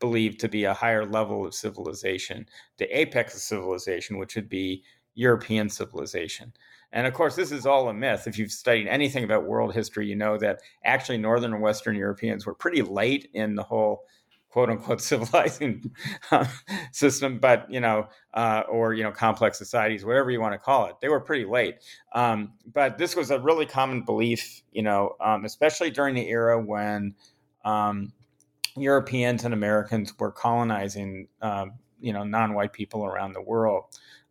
believed 0.00 0.40
to 0.40 0.48
be 0.48 0.64
a 0.64 0.74
higher 0.74 1.04
level 1.04 1.46
of 1.46 1.54
civilization, 1.54 2.46
the 2.78 2.98
apex 2.98 3.34
of 3.34 3.40
civilization, 3.40 4.18
which 4.18 4.36
would 4.36 4.48
be 4.48 4.82
European 5.14 5.68
civilization. 5.68 6.52
And 6.92 7.06
of 7.06 7.12
course, 7.12 7.36
this 7.36 7.52
is 7.52 7.66
all 7.66 7.88
a 7.88 7.94
myth. 7.94 8.26
If 8.26 8.38
you've 8.38 8.52
studied 8.52 8.86
anything 8.86 9.24
about 9.24 9.46
world 9.46 9.74
history, 9.74 10.06
you 10.06 10.16
know 10.16 10.38
that 10.38 10.60
actually 10.84 11.18
Northern 11.18 11.52
and 11.52 11.62
Western 11.62 11.96
Europeans 11.96 12.46
were 12.46 12.54
pretty 12.54 12.82
late 12.82 13.28
in 13.34 13.56
the 13.56 13.62
whole 13.62 14.04
quote 14.48 14.70
unquote 14.70 15.00
civilizing 15.02 15.90
uh, 16.30 16.46
system, 16.92 17.38
but 17.38 17.70
you 17.70 17.80
know, 17.80 18.08
uh, 18.34 18.62
or 18.70 18.94
you 18.94 19.02
know, 19.02 19.12
complex 19.12 19.58
societies, 19.58 20.04
whatever 20.04 20.30
you 20.30 20.40
want 20.40 20.54
to 20.54 20.58
call 20.58 20.86
it. 20.86 20.96
They 21.00 21.08
were 21.08 21.20
pretty 21.20 21.44
late, 21.44 21.76
um, 22.14 22.52
but 22.72 22.98
this 22.98 23.14
was 23.16 23.30
a 23.30 23.38
really 23.38 23.66
common 23.66 24.02
belief, 24.02 24.62
you 24.72 24.82
know, 24.82 25.16
um, 25.20 25.44
especially 25.44 25.90
during 25.90 26.14
the 26.14 26.28
era 26.28 26.60
when 26.60 27.14
um, 27.64 28.12
Europeans 28.76 29.44
and 29.44 29.52
Americans 29.52 30.14
were 30.18 30.32
colonizing, 30.32 31.28
um, 31.42 31.72
you 32.00 32.12
know, 32.12 32.24
non-white 32.24 32.72
people 32.72 33.04
around 33.04 33.32
the 33.32 33.42
world. 33.42 33.84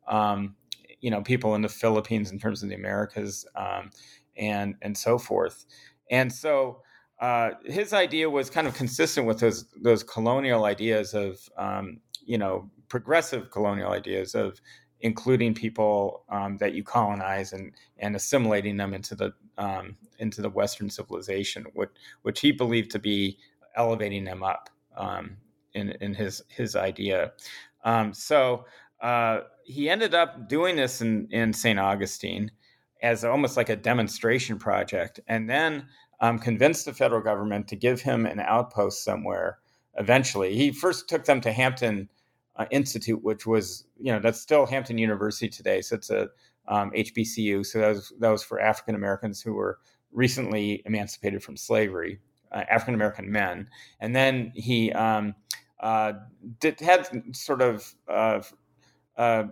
Um, 0.08 0.56
you 1.00 1.12
know, 1.12 1.22
people 1.22 1.54
in 1.54 1.62
the 1.62 1.70
Philippines 1.70 2.32
in 2.32 2.40
terms 2.40 2.64
of 2.64 2.70
the 2.70 2.76
Americas, 2.76 3.46
um, 3.56 3.92
and 4.36 4.76
and 4.82 4.98
so 4.98 5.18
forth, 5.18 5.66
and 6.10 6.32
so 6.32 6.82
uh, 7.20 7.52
his 7.66 7.94
idea 7.94 8.30
was 8.30 8.50
kind 8.50 8.68
of 8.68 8.76
consistent 8.76 9.26
with 9.26 9.40
those 9.40 9.66
those 9.82 10.04
colonial 10.04 10.66
ideas 10.66 11.14
of 11.14 11.40
um, 11.58 12.00
you 12.26 12.38
know 12.38 12.70
progressive 12.90 13.52
colonial 13.52 13.92
ideas 13.92 14.36
of 14.36 14.62
including 15.02 15.54
people 15.54 16.24
um, 16.30 16.58
that 16.58 16.74
you 16.74 16.84
colonize 16.84 17.54
and 17.54 17.72
and 18.00 18.16
assimilating 18.16 18.78
them 18.78 18.94
into 18.94 19.16
the 19.16 19.34
um, 19.58 19.96
into 20.20 20.42
the 20.42 20.50
Western 20.50 20.90
civilization, 20.90 21.66
which 21.74 21.90
which 22.22 22.40
he 22.40 22.52
believed 22.52 22.92
to 22.92 23.00
be 23.00 23.38
elevating 23.76 24.24
them 24.24 24.44
up 24.44 24.70
um, 24.96 25.38
in 25.74 25.92
in 26.02 26.14
his 26.14 26.42
his 26.50 26.76
idea. 26.76 27.32
Um, 27.84 28.14
so 28.14 28.66
uh, 29.02 29.42
he 29.64 29.90
ended 29.90 30.14
up 30.14 30.48
doing 30.50 30.76
this 30.76 31.02
in 31.02 31.28
in 31.32 31.54
St. 31.54 31.80
Augustine 31.80 32.52
as 33.04 33.24
almost 33.24 33.58
like 33.58 33.70
a 33.70 33.76
demonstration 33.76 34.58
project, 34.58 35.20
and 35.28 35.50
then 35.50 35.86
um, 36.20 36.40
convinced 36.40 36.86
the 36.86 36.94
federal 36.94 37.22
government 37.22 37.68
to 37.68 37.76
give 37.76 38.02
him 38.02 38.26
an 38.26 38.40
outpost 38.40 39.04
somewhere 39.04 39.60
eventually. 39.98 40.56
He 40.56 40.72
first 40.72 41.10
took 41.10 41.26
them 41.26 41.42
to 41.42 41.52
Hampton 41.52 42.10
uh, 42.56 42.66
Institute, 42.72 43.24
which 43.24 43.46
was, 43.46 43.86
you 44.00 44.12
know, 44.12 44.20
that's 44.20 44.42
still 44.42 44.66
Hampton 44.66 44.98
University 44.98 45.50
today. 45.50 45.82
So 45.82 45.96
it's 45.96 46.10
a 46.10 46.30
um, 46.68 46.92
HBCU. 46.92 47.66
So 47.66 47.80
that 47.80 47.90
was, 47.90 48.14
that 48.20 48.30
was 48.30 48.44
for 48.44 48.60
African 48.60 48.96
Americans 48.96 49.42
who 49.42 49.54
were 49.54 49.80
recently 50.12 50.82
emancipated 50.86 51.44
from 51.44 51.56
slavery, 51.56 52.20
uh, 52.52 52.64
African 52.70 52.96
American 52.96 53.32
men. 53.32 53.70
And 54.00 54.16
then 54.16 54.52
he 54.56 54.92
um, 54.94 55.36
uh, 55.80 56.14
did, 56.60 56.80
had 56.80 57.08
sort 57.36 57.62
of 57.62 57.94
uh, 58.08 58.42
uh, 59.18 59.44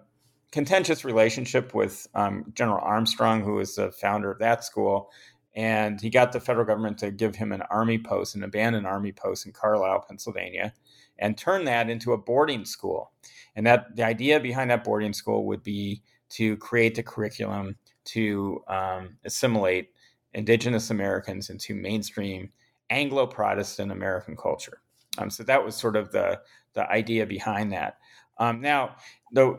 contentious 0.52 1.06
relationship 1.06 1.74
with 1.74 2.08
um, 2.16 2.52
General 2.54 2.80
Armstrong, 2.82 3.44
who 3.44 3.56
was 3.56 3.76
the 3.76 3.92
founder 3.92 4.32
of 4.32 4.40
that 4.40 4.64
school 4.64 5.12
and 5.56 6.02
he 6.02 6.10
got 6.10 6.32
the 6.32 6.40
federal 6.40 6.66
government 6.66 6.98
to 7.00 7.12
give 7.12 7.36
him 7.36 7.52
an 7.52 7.62
army 7.70 7.98
post, 7.98 8.36
an 8.36 8.44
abandoned 8.44 8.86
army 8.86 9.12
post 9.12 9.46
in 9.46 9.54
Carlisle, 9.54 10.06
Pennsylvania, 10.08 10.74
and 11.18 11.38
turn 11.38 11.64
that 11.66 11.90
into 11.90 12.12
a 12.12 12.18
boarding 12.18 12.66
school. 12.66 13.12
And 13.56 13.66
that 13.66 13.96
the 13.96 14.04
idea 14.04 14.40
behind 14.40 14.70
that 14.70 14.84
boarding 14.84 15.14
school 15.14 15.46
would 15.46 15.64
be 15.64 16.02
to 16.32 16.58
create 16.58 16.96
the 16.96 17.04
curriculum 17.04 17.78
to 18.06 18.62
um, 18.68 19.18
assimilate 19.24 19.92
indigenous 20.34 20.90
Americans 20.90 21.50
into 21.50 21.74
mainstream 21.74 22.50
Anglo-Protestant 22.90 23.92
American 23.92 24.36
culture. 24.36 24.82
Um, 25.18 25.30
so 25.30 25.44
that 25.44 25.64
was 25.64 25.76
sort 25.76 25.96
of 25.96 26.12
the 26.12 26.42
the 26.74 26.90
idea 26.92 27.26
behind 27.26 27.72
that. 27.72 27.98
Um, 28.38 28.60
now, 28.60 28.98
the 29.32 29.58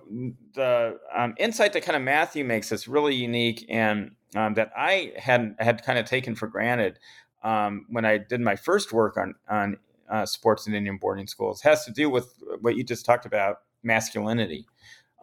the 0.54 0.98
um, 1.14 1.34
insight 1.38 1.72
that 1.72 1.82
kind 1.82 1.96
of 1.96 2.02
Matthew 2.02 2.44
makes 2.44 2.70
is 2.72 2.86
really 2.86 3.14
unique 3.14 3.64
and 3.70 4.10
um, 4.34 4.54
that 4.54 4.72
I 4.76 5.12
had 5.16 5.54
had 5.58 5.84
kind 5.84 5.98
of 5.98 6.06
taken 6.06 6.34
for 6.34 6.48
granted 6.48 6.98
um, 7.42 7.86
when 7.88 8.04
I 8.04 8.18
did 8.18 8.40
my 8.40 8.56
first 8.56 8.92
work 8.92 9.16
on 9.16 9.34
on 9.48 9.78
uh, 10.08 10.26
sports 10.26 10.66
in 10.66 10.74
Indian 10.74 10.98
boarding 10.98 11.26
schools 11.26 11.62
has 11.62 11.84
to 11.84 11.92
do 11.92 12.08
with 12.10 12.32
what 12.60 12.76
you 12.76 12.84
just 12.84 13.04
talked 13.04 13.26
about 13.26 13.58
masculinity. 13.82 14.66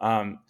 Um, 0.00 0.40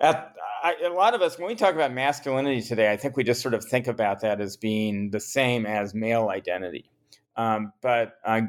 at, 0.00 0.34
I, 0.62 0.74
a 0.84 0.92
lot 0.92 1.14
of 1.14 1.22
us, 1.22 1.38
when 1.38 1.48
we 1.48 1.54
talk 1.54 1.74
about 1.74 1.92
masculinity 1.92 2.62
today, 2.62 2.90
I 2.90 2.96
think 2.96 3.16
we 3.16 3.24
just 3.24 3.42
sort 3.42 3.54
of 3.54 3.64
think 3.64 3.86
about 3.86 4.20
that 4.20 4.40
as 4.40 4.56
being 4.56 5.10
the 5.10 5.20
same 5.20 5.66
as 5.66 5.94
male 5.94 6.28
identity. 6.28 6.90
Um, 7.36 7.72
but 7.80 8.14
uh, 8.24 8.42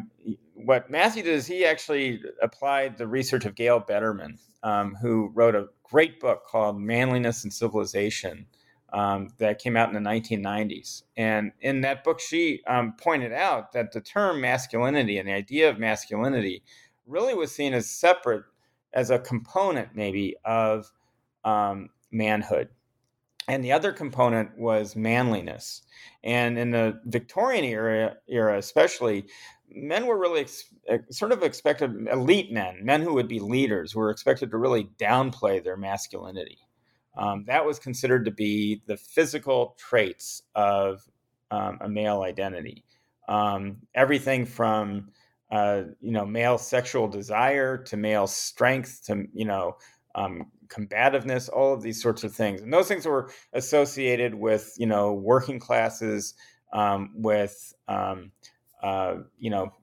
what 0.55 0.89
Matthew 0.89 1.23
did 1.23 1.33
is 1.33 1.45
he 1.45 1.65
actually 1.65 2.21
applied 2.41 2.97
the 2.97 3.07
research 3.07 3.45
of 3.45 3.55
Gail 3.55 3.79
Bederman, 3.79 4.39
um, 4.63 4.95
who 4.99 5.31
wrote 5.35 5.55
a 5.55 5.67
great 5.83 6.19
book 6.19 6.45
called 6.47 6.79
Manliness 6.79 7.43
and 7.43 7.53
Civilization 7.53 8.47
um, 8.93 9.29
that 9.37 9.59
came 9.59 9.77
out 9.77 9.93
in 9.93 10.01
the 10.01 10.09
1990s. 10.09 11.03
And 11.17 11.51
in 11.61 11.81
that 11.81 12.03
book, 12.03 12.19
she 12.19 12.61
um, 12.67 12.93
pointed 12.99 13.33
out 13.33 13.71
that 13.73 13.91
the 13.91 14.01
term 14.01 14.41
masculinity 14.41 15.17
and 15.17 15.27
the 15.27 15.33
idea 15.33 15.69
of 15.69 15.79
masculinity 15.79 16.63
really 17.05 17.33
was 17.33 17.51
seen 17.51 17.73
as 17.73 17.89
separate, 17.89 18.43
as 18.93 19.09
a 19.09 19.19
component 19.19 19.95
maybe 19.95 20.35
of 20.45 20.91
um, 21.43 21.89
manhood. 22.11 22.69
And 23.47 23.63
the 23.63 23.71
other 23.71 23.91
component 23.91 24.57
was 24.57 24.95
manliness. 24.95 25.81
And 26.23 26.57
in 26.59 26.69
the 26.69 27.01
Victorian 27.05 27.65
era, 27.65 28.17
era 28.27 28.57
especially, 28.59 29.25
men 29.71 30.05
were 30.05 30.19
really 30.19 30.41
ex- 30.41 30.71
sort 31.09 31.31
of 31.31 31.41
expected, 31.41 32.07
elite 32.11 32.51
men, 32.51 32.79
men 32.83 33.01
who 33.01 33.13
would 33.15 33.27
be 33.27 33.39
leaders, 33.39 33.95
were 33.95 34.11
expected 34.11 34.51
to 34.51 34.57
really 34.57 34.89
downplay 34.99 35.63
their 35.63 35.77
masculinity. 35.77 36.59
Um, 37.19 37.43
that 37.47 37.65
was 37.65 37.79
considered 37.79 38.25
to 38.25 38.31
be 38.31 38.81
the 38.85 38.95
physical 38.95 39.75
traits 39.77 40.41
of 40.55 41.01
um, 41.51 41.77
a 41.81 41.89
male 41.89 42.21
identity. 42.21 42.85
Um, 43.27 43.79
everything 43.93 44.45
from 44.45 45.09
uh, 45.51 45.81
you 45.99 46.11
know 46.11 46.25
male 46.25 46.57
sexual 46.57 47.09
desire 47.09 47.77
to 47.77 47.97
male 47.97 48.25
strength 48.25 49.01
to 49.07 49.25
you 49.33 49.45
know 49.45 49.75
um, 50.15 50.45
combativeness, 50.69 51.49
all 51.49 51.73
of 51.73 51.81
these 51.81 52.01
sorts 52.01 52.23
of 52.23 52.33
things, 52.33 52.61
and 52.61 52.73
those 52.73 52.87
things 52.87 53.05
were 53.05 53.29
associated 53.51 54.33
with 54.33 54.73
you 54.77 54.87
know 54.87 55.13
working 55.13 55.59
classes, 55.59 56.35
um, 56.71 57.11
with 57.15 57.73
um, 57.89 58.31
uh, 58.81 59.15
you 59.37 59.49
know 59.49 59.73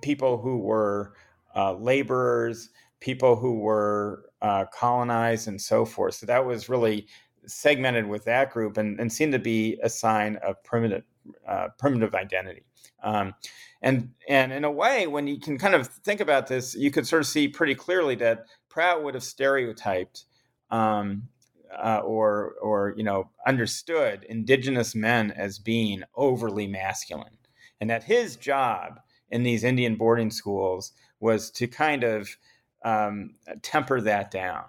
people 0.00 0.38
who 0.38 0.58
were 0.58 1.12
uh, 1.54 1.74
laborers, 1.74 2.70
people 3.00 3.36
who 3.36 3.58
were 3.58 4.24
uh, 4.42 4.66
colonized 4.66 5.48
and 5.48 5.60
so 5.60 5.84
forth. 5.84 6.14
So 6.14 6.26
that 6.26 6.44
was 6.44 6.68
really 6.68 7.06
segmented 7.46 8.06
with 8.06 8.24
that 8.24 8.50
group 8.50 8.76
and, 8.76 9.00
and 9.00 9.12
seemed 9.12 9.32
to 9.32 9.38
be 9.38 9.78
a 9.82 9.88
sign 9.88 10.36
of 10.44 10.62
primitive 10.64 11.04
uh, 11.48 11.68
primitive 11.78 12.14
identity. 12.14 12.64
Um, 13.02 13.34
and 13.80 14.10
and 14.28 14.52
in 14.52 14.64
a 14.64 14.70
way, 14.70 15.06
when 15.06 15.26
you 15.26 15.38
can 15.38 15.58
kind 15.58 15.74
of 15.74 15.86
think 15.86 16.20
about 16.20 16.48
this, 16.48 16.74
you 16.74 16.90
could 16.90 17.06
sort 17.06 17.22
of 17.22 17.28
see 17.28 17.48
pretty 17.48 17.74
clearly 17.74 18.16
that 18.16 18.46
Pratt 18.68 19.02
would 19.02 19.14
have 19.14 19.22
stereotyped 19.22 20.24
um, 20.70 21.28
uh, 21.72 22.00
or 22.04 22.54
or 22.60 22.94
you 22.96 23.04
know 23.04 23.30
understood 23.46 24.24
indigenous 24.28 24.94
men 24.94 25.30
as 25.32 25.58
being 25.58 26.02
overly 26.16 26.66
masculine, 26.66 27.38
and 27.80 27.90
that 27.90 28.04
his 28.04 28.36
job 28.36 29.00
in 29.30 29.44
these 29.44 29.64
Indian 29.64 29.94
boarding 29.94 30.30
schools 30.30 30.92
was 31.20 31.50
to 31.52 31.66
kind 31.66 32.02
of 32.02 32.36
um, 32.84 33.34
temper 33.62 34.00
that 34.00 34.30
down 34.30 34.64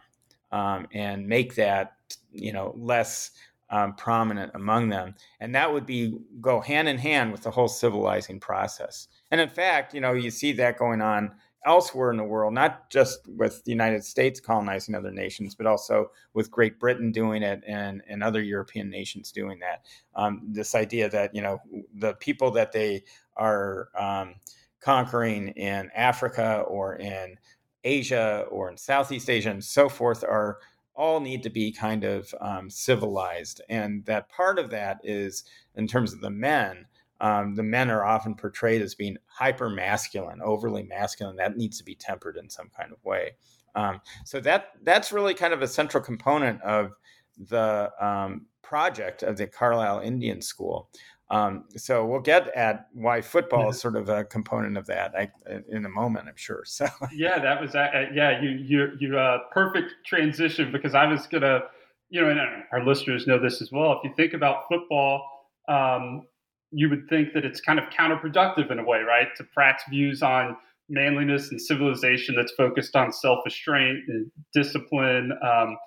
um, 0.51 0.87
and 0.93 1.27
make 1.27 1.55
that 1.55 1.93
you 2.31 2.53
know 2.53 2.73
less 2.77 3.31
um, 3.69 3.93
prominent 3.95 4.51
among 4.55 4.89
them, 4.89 5.15
and 5.39 5.55
that 5.55 5.71
would 5.71 5.85
be 5.85 6.19
go 6.41 6.61
hand 6.61 6.87
in 6.87 6.97
hand 6.97 7.31
with 7.31 7.41
the 7.41 7.51
whole 7.51 7.67
civilizing 7.67 8.39
process. 8.39 9.07
And 9.31 9.41
in 9.41 9.49
fact, 9.49 9.93
you 9.93 10.01
know, 10.01 10.13
you 10.13 10.29
see 10.29 10.53
that 10.53 10.77
going 10.77 11.01
on 11.01 11.31
elsewhere 11.65 12.11
in 12.11 12.17
the 12.17 12.23
world, 12.23 12.53
not 12.53 12.89
just 12.89 13.27
with 13.27 13.63
the 13.63 13.71
United 13.71 14.03
States 14.03 14.39
colonizing 14.39 14.95
other 14.95 15.11
nations, 15.11 15.55
but 15.55 15.65
also 15.65 16.11
with 16.33 16.51
Great 16.51 16.79
Britain 16.79 17.11
doing 17.11 17.43
it 17.43 17.63
and, 17.67 18.01
and 18.07 18.23
other 18.23 18.41
European 18.41 18.89
nations 18.89 19.31
doing 19.31 19.59
that. 19.59 19.85
Um, 20.15 20.41
this 20.47 20.75
idea 20.75 21.09
that, 21.09 21.33
you 21.33 21.41
know, 21.41 21.59
the 21.95 22.13
people 22.15 22.51
that 22.51 22.71
they 22.71 23.03
are 23.37 23.89
um, 23.97 24.35
conquering 24.81 25.49
in 25.49 25.89
Africa 25.95 26.63
or 26.67 26.95
in 26.97 27.37
Asia 27.83 28.45
or 28.49 28.69
in 28.69 28.77
Southeast 28.77 29.29
Asia 29.29 29.51
and 29.51 29.63
so 29.63 29.89
forth 29.89 30.23
are 30.23 30.59
all 30.95 31.19
need 31.19 31.43
to 31.43 31.49
be 31.49 31.71
kind 31.71 32.03
of 32.03 32.33
um, 32.39 32.69
civilized. 32.69 33.61
And 33.69 34.05
that 34.05 34.29
part 34.29 34.59
of 34.59 34.69
that 34.69 34.99
is, 35.03 35.43
in 35.75 35.87
terms 35.87 36.13
of 36.13 36.21
the 36.21 36.29
men, 36.29 36.85
um, 37.19 37.55
the 37.55 37.63
men 37.63 37.89
are 37.89 38.03
often 38.03 38.35
portrayed 38.35 38.81
as 38.81 38.95
being 38.95 39.17
hyper 39.25 39.69
masculine, 39.69 40.41
overly 40.41 40.83
masculine. 40.83 41.35
That 41.35 41.57
needs 41.57 41.77
to 41.77 41.83
be 41.83 41.95
tempered 41.95 42.37
in 42.37 42.49
some 42.49 42.69
kind 42.77 42.91
of 42.91 43.03
way. 43.03 43.31
Um, 43.75 44.01
so 44.25 44.39
that 44.41 44.71
that's 44.83 45.11
really 45.11 45.33
kind 45.33 45.53
of 45.53 45.61
a 45.61 45.67
central 45.67 46.03
component 46.03 46.61
of 46.61 46.91
the 47.49 47.91
um, 47.99 48.45
project 48.61 49.23
of 49.23 49.37
the 49.37 49.47
Carlisle 49.47 50.01
Indian 50.01 50.41
School. 50.41 50.89
Um, 51.33 51.63
so 51.75 52.05
we'll 52.05 52.19
get 52.19 52.49
at 52.55 52.89
why 52.93 53.21
football 53.21 53.71
is 53.71 53.81
sort 53.81 53.95
of 53.95 54.07
a 54.07 54.23
component 54.23 54.77
of 54.77 54.85
that 54.85 55.15
I, 55.17 55.31
in 55.67 55.83
a 55.83 55.89
moment, 55.89 56.27
I'm 56.27 56.35
sure. 56.35 56.61
So 56.63 56.87
yeah, 57.11 57.39
that 57.39 57.59
was 57.59 57.73
uh, 57.73 57.87
yeah, 58.13 58.39
you 58.39 58.51
you 58.51 58.91
you 58.99 59.17
uh, 59.17 59.39
perfect 59.51 59.93
transition 60.05 60.71
because 60.71 60.93
I 60.93 61.07
was 61.07 61.25
gonna, 61.25 61.61
you 62.11 62.21
know, 62.21 62.29
and 62.29 62.39
our 62.71 62.85
listeners 62.85 63.25
know 63.25 63.39
this 63.39 63.63
as 63.63 63.71
well. 63.71 63.93
If 63.93 64.03
you 64.03 64.11
think 64.15 64.33
about 64.33 64.67
football, 64.69 65.23
um, 65.67 66.27
you 66.71 66.87
would 66.87 67.09
think 67.09 67.33
that 67.33 67.45
it's 67.45 67.61
kind 67.61 67.79
of 67.79 67.85
counterproductive 67.85 68.69
in 68.69 68.77
a 68.77 68.83
way, 68.83 68.99
right? 68.99 69.29
To 69.37 69.43
Pratt's 69.43 69.83
views 69.89 70.21
on 70.21 70.55
manliness 70.87 71.49
and 71.49 71.59
civilization 71.59 72.35
that's 72.35 72.51
focused 72.51 72.95
on 72.95 73.11
self 73.11 73.39
restraint 73.43 74.03
and 74.07 74.31
discipline. 74.53 75.31
Um, 75.43 75.77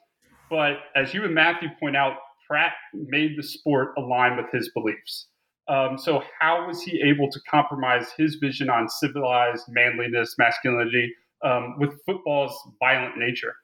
but 0.51 0.79
as 0.97 1.15
you 1.15 1.25
and 1.25 1.33
Matthew 1.33 1.69
point 1.79 1.97
out, 1.97 2.17
Pratt 2.49 2.73
made 2.93 3.37
the 3.39 3.43
sport 3.45 3.95
align 3.97 4.37
with 4.37 4.47
his 4.53 4.71
beliefs. 4.71 5.29
Um, 5.69 5.99
so, 5.99 6.23
how 6.41 6.67
was 6.67 6.83
he 6.83 7.03
able 7.03 7.31
to 7.31 7.41
compromise 7.51 8.09
his 8.17 8.37
vision 8.37 8.71
on 8.71 8.89
civilized 8.89 9.65
manliness, 9.69 10.37
masculinity, 10.39 11.13
um, 11.45 11.77
with 11.79 12.01
football's 12.05 12.57
violent 12.81 13.19
nature? 13.19 13.55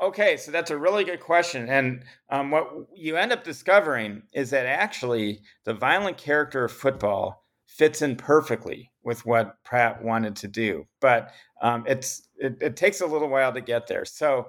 Okay, 0.00 0.36
so 0.36 0.50
that's 0.50 0.70
a 0.70 0.78
really 0.78 1.04
good 1.04 1.20
question. 1.20 1.68
And 1.68 2.04
um, 2.30 2.50
what 2.50 2.68
you 2.94 3.16
end 3.16 3.32
up 3.32 3.44
discovering 3.44 4.22
is 4.32 4.50
that 4.50 4.66
actually 4.66 5.40
the 5.64 5.74
violent 5.74 6.18
character 6.18 6.64
of 6.64 6.72
football 6.72 7.44
fits 7.66 8.02
in 8.02 8.16
perfectly 8.16 8.92
with 9.02 9.26
what 9.26 9.62
Pratt 9.64 10.02
wanted 10.02 10.36
to 10.36 10.48
do. 10.48 10.86
But 11.00 11.32
um, 11.62 11.84
it's 11.86 12.28
it, 12.44 12.56
it, 12.60 12.76
takes 12.76 13.00
a 13.00 13.06
little 13.06 13.28
while 13.28 13.52
to 13.52 13.60
get 13.60 13.86
there. 13.86 14.04
So 14.04 14.48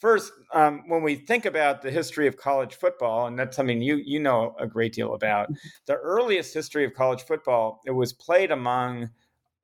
first, 0.00 0.32
um, 0.52 0.82
when 0.88 1.02
we 1.02 1.14
think 1.14 1.44
about 1.44 1.82
the 1.82 1.90
history 1.90 2.26
of 2.26 2.36
college 2.36 2.74
football, 2.74 3.26
and 3.26 3.38
that's 3.38 3.56
something 3.56 3.80
you 3.80 3.96
you 3.96 4.20
know 4.20 4.54
a 4.58 4.66
great 4.66 4.92
deal 4.92 5.14
about, 5.14 5.50
mm-hmm. 5.50 5.68
the 5.86 5.94
earliest 5.94 6.52
history 6.52 6.84
of 6.84 6.94
college 6.94 7.22
football 7.22 7.80
it 7.86 7.92
was 7.92 8.12
played 8.12 8.50
among 8.50 9.10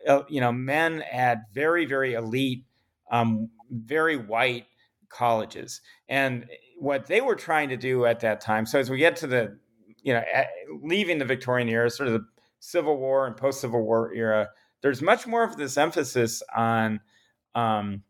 uh, 0.06 0.22
you 0.28 0.40
know 0.40 0.52
men 0.52 1.02
at 1.12 1.52
very 1.52 1.84
very 1.84 2.14
elite, 2.14 2.64
um, 3.10 3.50
very 3.70 4.16
white 4.16 4.66
colleges, 5.08 5.80
and 6.08 6.46
what 6.78 7.06
they 7.06 7.20
were 7.20 7.36
trying 7.36 7.68
to 7.68 7.76
do 7.76 8.06
at 8.06 8.20
that 8.20 8.40
time. 8.40 8.66
So 8.66 8.78
as 8.78 8.90
we 8.90 8.98
get 8.98 9.16
to 9.16 9.26
the 9.26 9.58
you 10.02 10.12
know 10.12 10.22
leaving 10.82 11.18
the 11.18 11.24
Victorian 11.24 11.68
era, 11.68 11.90
sort 11.90 12.08
of 12.08 12.14
the 12.14 12.26
Civil 12.60 12.96
War 12.96 13.26
and 13.26 13.36
post 13.36 13.60
Civil 13.60 13.82
War 13.82 14.12
era, 14.14 14.48
there's 14.82 15.02
much 15.02 15.26
more 15.26 15.44
of 15.44 15.56
this 15.56 15.76
emphasis 15.76 16.42
on 16.54 17.00
um, 17.54 18.02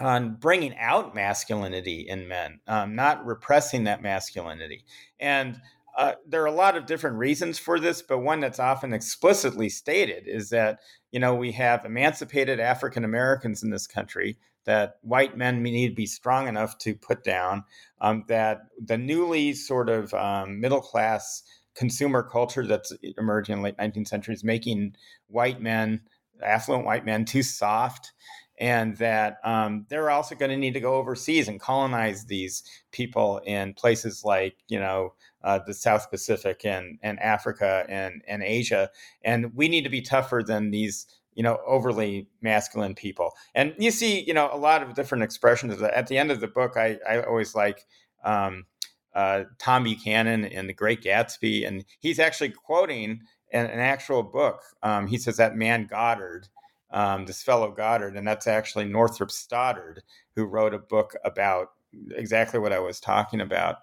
on 0.00 0.36
bringing 0.36 0.76
out 0.76 1.14
masculinity 1.14 2.06
in 2.08 2.28
men, 2.28 2.60
um, 2.66 2.94
not 2.94 3.24
repressing 3.24 3.84
that 3.84 4.02
masculinity. 4.02 4.84
And 5.20 5.60
uh, 5.96 6.14
there 6.26 6.42
are 6.42 6.46
a 6.46 6.52
lot 6.52 6.76
of 6.76 6.86
different 6.86 7.16
reasons 7.16 7.58
for 7.58 7.78
this, 7.78 8.02
but 8.02 8.18
one 8.18 8.40
that's 8.40 8.58
often 8.58 8.92
explicitly 8.92 9.68
stated 9.68 10.24
is 10.26 10.50
that 10.50 10.80
you 11.12 11.20
know 11.20 11.34
we 11.34 11.52
have 11.52 11.84
emancipated 11.84 12.58
African 12.58 13.04
Americans 13.04 13.62
in 13.62 13.70
this 13.70 13.86
country 13.86 14.36
that 14.64 14.96
white 15.02 15.36
men 15.36 15.62
need 15.62 15.90
to 15.90 15.94
be 15.94 16.06
strong 16.06 16.48
enough 16.48 16.78
to 16.78 16.94
put 16.94 17.22
down. 17.22 17.64
Um, 18.00 18.24
that 18.28 18.62
the 18.82 18.98
newly 18.98 19.52
sort 19.52 19.88
of 19.88 20.12
um, 20.14 20.60
middle 20.60 20.80
class 20.80 21.42
consumer 21.74 22.22
culture 22.22 22.66
that's 22.66 22.92
emerging 23.18 23.54
in 23.54 23.58
the 23.60 23.64
late 23.64 23.76
19th 23.76 24.08
century 24.08 24.34
is 24.34 24.44
making 24.44 24.94
white 25.28 25.60
men, 25.60 26.00
affluent 26.42 26.84
white 26.84 27.04
men, 27.04 27.24
too 27.24 27.42
soft. 27.42 28.12
And 28.58 28.96
that 28.98 29.38
um, 29.44 29.86
they're 29.88 30.10
also 30.10 30.34
going 30.34 30.50
to 30.50 30.56
need 30.56 30.74
to 30.74 30.80
go 30.80 30.94
overseas 30.94 31.48
and 31.48 31.60
colonize 31.60 32.26
these 32.26 32.62
people 32.92 33.40
in 33.44 33.74
places 33.74 34.22
like, 34.24 34.56
you 34.68 34.78
know, 34.78 35.14
uh, 35.42 35.58
the 35.66 35.74
South 35.74 36.10
Pacific 36.10 36.64
and, 36.64 36.98
and 37.02 37.18
Africa 37.20 37.84
and, 37.88 38.22
and 38.28 38.42
Asia. 38.42 38.90
And 39.22 39.54
we 39.54 39.68
need 39.68 39.82
to 39.82 39.90
be 39.90 40.02
tougher 40.02 40.42
than 40.46 40.70
these 40.70 41.06
you 41.34 41.42
know 41.42 41.58
overly 41.66 42.28
masculine 42.42 42.94
people 42.94 43.32
and 43.56 43.74
you 43.76 43.90
see 43.90 44.20
you 44.20 44.32
know 44.32 44.48
a 44.52 44.56
lot 44.56 44.84
of 44.84 44.94
different 44.94 45.24
expressions 45.24 45.72
of 45.72 45.80
that 45.80 45.92
at 45.92 46.06
the 46.06 46.16
end 46.16 46.30
of 46.30 46.38
the 46.38 46.46
book 46.46 46.76
i, 46.76 46.96
I 47.08 47.24
always 47.24 47.56
like 47.56 47.84
um, 48.22 48.66
uh, 49.14 49.44
Tom 49.58 49.84
Buchanan 49.84 50.44
in 50.44 50.66
The 50.66 50.72
Great 50.72 51.02
Gatsby, 51.02 51.66
and 51.66 51.84
he's 52.00 52.18
actually 52.18 52.50
quoting 52.50 53.20
an, 53.52 53.66
an 53.66 53.78
actual 53.78 54.22
book. 54.22 54.60
Um, 54.82 55.06
he 55.06 55.18
says 55.18 55.36
that 55.36 55.56
man 55.56 55.86
Goddard, 55.86 56.48
um, 56.94 57.26
this 57.26 57.42
fellow 57.42 57.72
Goddard, 57.72 58.16
and 58.16 58.26
that's 58.26 58.46
actually 58.46 58.88
Lothrop 58.88 59.30
Stoddard, 59.30 60.02
who 60.34 60.44
wrote 60.44 60.72
a 60.72 60.78
book 60.78 61.14
about 61.24 61.72
exactly 62.12 62.60
what 62.60 62.72
I 62.72 62.78
was 62.78 63.00
talking 63.00 63.40
about. 63.40 63.78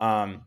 Um, 0.00 0.42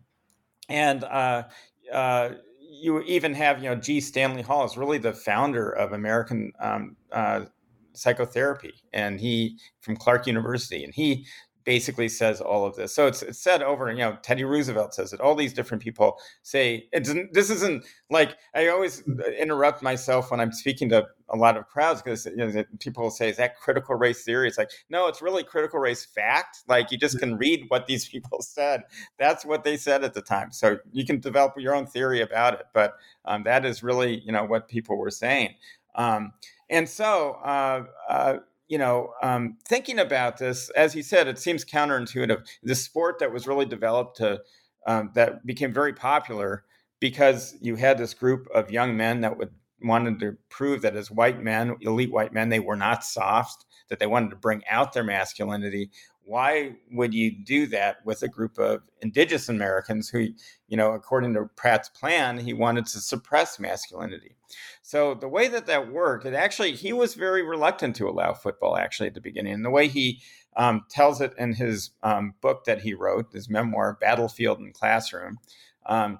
and 0.67 1.03
uh, 1.05 1.43
uh, 1.91 2.31
you 2.59 3.01
even 3.01 3.33
have, 3.33 3.63
you 3.63 3.69
know, 3.69 3.75
G. 3.75 4.01
Stanley 4.01 4.41
Hall 4.41 4.65
is 4.65 4.77
really 4.77 4.97
the 4.97 5.13
founder 5.13 5.71
of 5.71 5.93
American 5.93 6.51
um, 6.59 6.97
uh, 7.11 7.45
psychotherapy, 7.93 8.73
and 8.93 9.19
he 9.19 9.57
from 9.79 9.95
Clark 9.95 10.27
University, 10.27 10.83
and 10.83 10.93
he 10.93 11.25
basically 11.63 12.09
says 12.09 12.41
all 12.41 12.65
of 12.65 12.75
this. 12.75 12.93
So 12.93 13.07
it's, 13.07 13.21
it's 13.21 13.39
said 13.39 13.61
over, 13.61 13.91
you 13.91 13.97
know, 13.99 14.17
Teddy 14.21 14.43
Roosevelt 14.43 14.93
says 14.93 15.13
it. 15.13 15.19
All 15.19 15.35
these 15.35 15.53
different 15.53 15.83
people 15.83 16.17
say 16.41 16.87
it 16.91 17.03
doesn't, 17.03 17.33
this 17.33 17.49
isn't 17.49 17.83
like, 18.09 18.37
I 18.55 18.67
always 18.69 19.03
interrupt 19.37 19.83
myself 19.83 20.31
when 20.31 20.39
I'm 20.39 20.51
speaking 20.51 20.89
to 20.89 21.05
a 21.29 21.37
lot 21.37 21.57
of 21.57 21.67
crowds 21.67 22.01
because 22.01 22.25
you 22.25 22.37
know, 22.37 22.63
people 22.79 23.03
will 23.03 23.11
say, 23.11 23.29
is 23.29 23.37
that 23.37 23.59
critical 23.59 23.95
race 23.95 24.23
theory? 24.23 24.47
It's 24.47 24.57
like, 24.57 24.71
no, 24.89 25.07
it's 25.07 25.21
really 25.21 25.43
critical 25.43 25.79
race 25.79 26.05
fact. 26.05 26.63
Like 26.67 26.91
you 26.91 26.97
just 26.97 27.19
can 27.19 27.37
read 27.37 27.65
what 27.67 27.87
these 27.87 28.07
people 28.09 28.41
said. 28.41 28.83
That's 29.17 29.45
what 29.45 29.63
they 29.63 29.77
said 29.77 30.03
at 30.03 30.13
the 30.13 30.21
time. 30.21 30.51
So 30.51 30.77
you 30.91 31.05
can 31.05 31.19
develop 31.19 31.53
your 31.57 31.75
own 31.75 31.85
theory 31.85 32.21
about 32.21 32.53
it. 32.55 32.65
But 32.73 32.95
um, 33.25 33.43
that 33.43 33.65
is 33.65 33.83
really, 33.83 34.21
you 34.21 34.31
know, 34.31 34.45
what 34.45 34.67
people 34.67 34.97
were 34.97 35.11
saying. 35.11 35.55
Um, 35.95 36.33
and 36.69 36.87
so, 36.87 37.33
uh, 37.43 37.83
uh, 38.07 38.37
you 38.69 38.77
know, 38.77 39.13
um, 39.21 39.57
thinking 39.67 39.99
about 39.99 40.37
this, 40.37 40.69
as 40.69 40.93
he 40.93 41.01
said, 41.01 41.27
it 41.27 41.37
seems 41.37 41.65
counterintuitive. 41.65 42.47
The 42.63 42.75
sport 42.75 43.19
that 43.19 43.33
was 43.33 43.47
really 43.47 43.65
developed 43.65 44.17
to 44.17 44.41
um, 44.87 45.11
that 45.15 45.45
became 45.45 45.73
very 45.73 45.93
popular 45.93 46.63
because 47.01 47.55
you 47.61 47.75
had 47.75 47.97
this 47.97 48.13
group 48.13 48.47
of 48.55 48.71
young 48.71 48.95
men 48.95 49.21
that 49.21 49.37
would 49.37 49.51
wanted 49.81 50.19
to 50.19 50.37
prove 50.49 50.81
that 50.81 50.95
as 50.95 51.09
white 51.09 51.41
men, 51.41 51.75
elite 51.81 52.11
white 52.11 52.33
men, 52.33 52.49
they 52.49 52.59
were 52.59 52.75
not 52.75 53.03
soft, 53.03 53.65
that 53.87 53.97
they 53.97 54.07
wanted 54.07 54.29
to 54.29 54.35
bring 54.35 54.61
out 54.69 54.91
their 54.91 55.05
masculinity 55.05 55.89
why 56.29 56.75
would 56.91 57.11
you 57.11 57.31
do 57.31 57.65
that 57.65 58.05
with 58.05 58.21
a 58.21 58.27
group 58.27 58.59
of 58.59 58.83
indigenous 59.01 59.49
Americans 59.49 60.09
who, 60.09 60.27
you 60.67 60.77
know, 60.77 60.91
according 60.91 61.33
to 61.33 61.49
Pratt's 61.55 61.89
plan, 61.89 62.37
he 62.37 62.53
wanted 62.53 62.85
to 62.85 62.99
suppress 62.99 63.59
masculinity. 63.59 64.35
So 64.81 65.13
the 65.13 65.27
way 65.27 65.47
that 65.47 65.67
that 65.67 65.91
worked, 65.91 66.25
it 66.25 66.33
actually, 66.33 66.73
he 66.73 66.93
was 66.93 67.13
very 67.13 67.43
reluctant 67.43 67.95
to 67.97 68.09
allow 68.09 68.33
football 68.33 68.77
actually 68.77 69.07
at 69.07 69.13
the 69.13 69.21
beginning. 69.21 69.53
And 69.53 69.65
the 69.65 69.69
way 69.69 69.87
he 69.87 70.21
um, 70.55 70.85
tells 70.89 71.21
it 71.21 71.33
in 71.37 71.53
his 71.53 71.91
um, 72.03 72.33
book 72.41 72.65
that 72.65 72.81
he 72.81 72.93
wrote, 72.93 73.33
his 73.33 73.49
memoir, 73.49 73.97
Battlefield 73.99 74.59
and 74.59 74.73
Classroom, 74.73 75.37
um, 75.85 76.19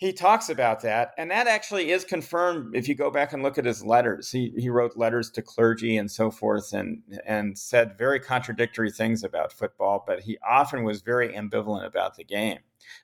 he 0.00 0.14
talks 0.14 0.48
about 0.48 0.80
that, 0.80 1.12
and 1.18 1.30
that 1.30 1.46
actually 1.46 1.90
is 1.90 2.06
confirmed 2.06 2.74
if 2.74 2.88
you 2.88 2.94
go 2.94 3.10
back 3.10 3.34
and 3.34 3.42
look 3.42 3.58
at 3.58 3.66
his 3.66 3.84
letters. 3.84 4.30
He 4.30 4.50
he 4.56 4.70
wrote 4.70 4.96
letters 4.96 5.30
to 5.32 5.42
clergy 5.42 5.98
and 5.98 6.10
so 6.10 6.30
forth, 6.30 6.72
and 6.72 7.02
and 7.26 7.58
said 7.58 7.98
very 7.98 8.18
contradictory 8.18 8.90
things 8.90 9.22
about 9.22 9.52
football, 9.52 10.02
but 10.06 10.20
he 10.20 10.38
often 10.38 10.84
was 10.84 11.02
very 11.02 11.34
ambivalent 11.34 11.86
about 11.86 12.16
the 12.16 12.24
game. 12.24 12.60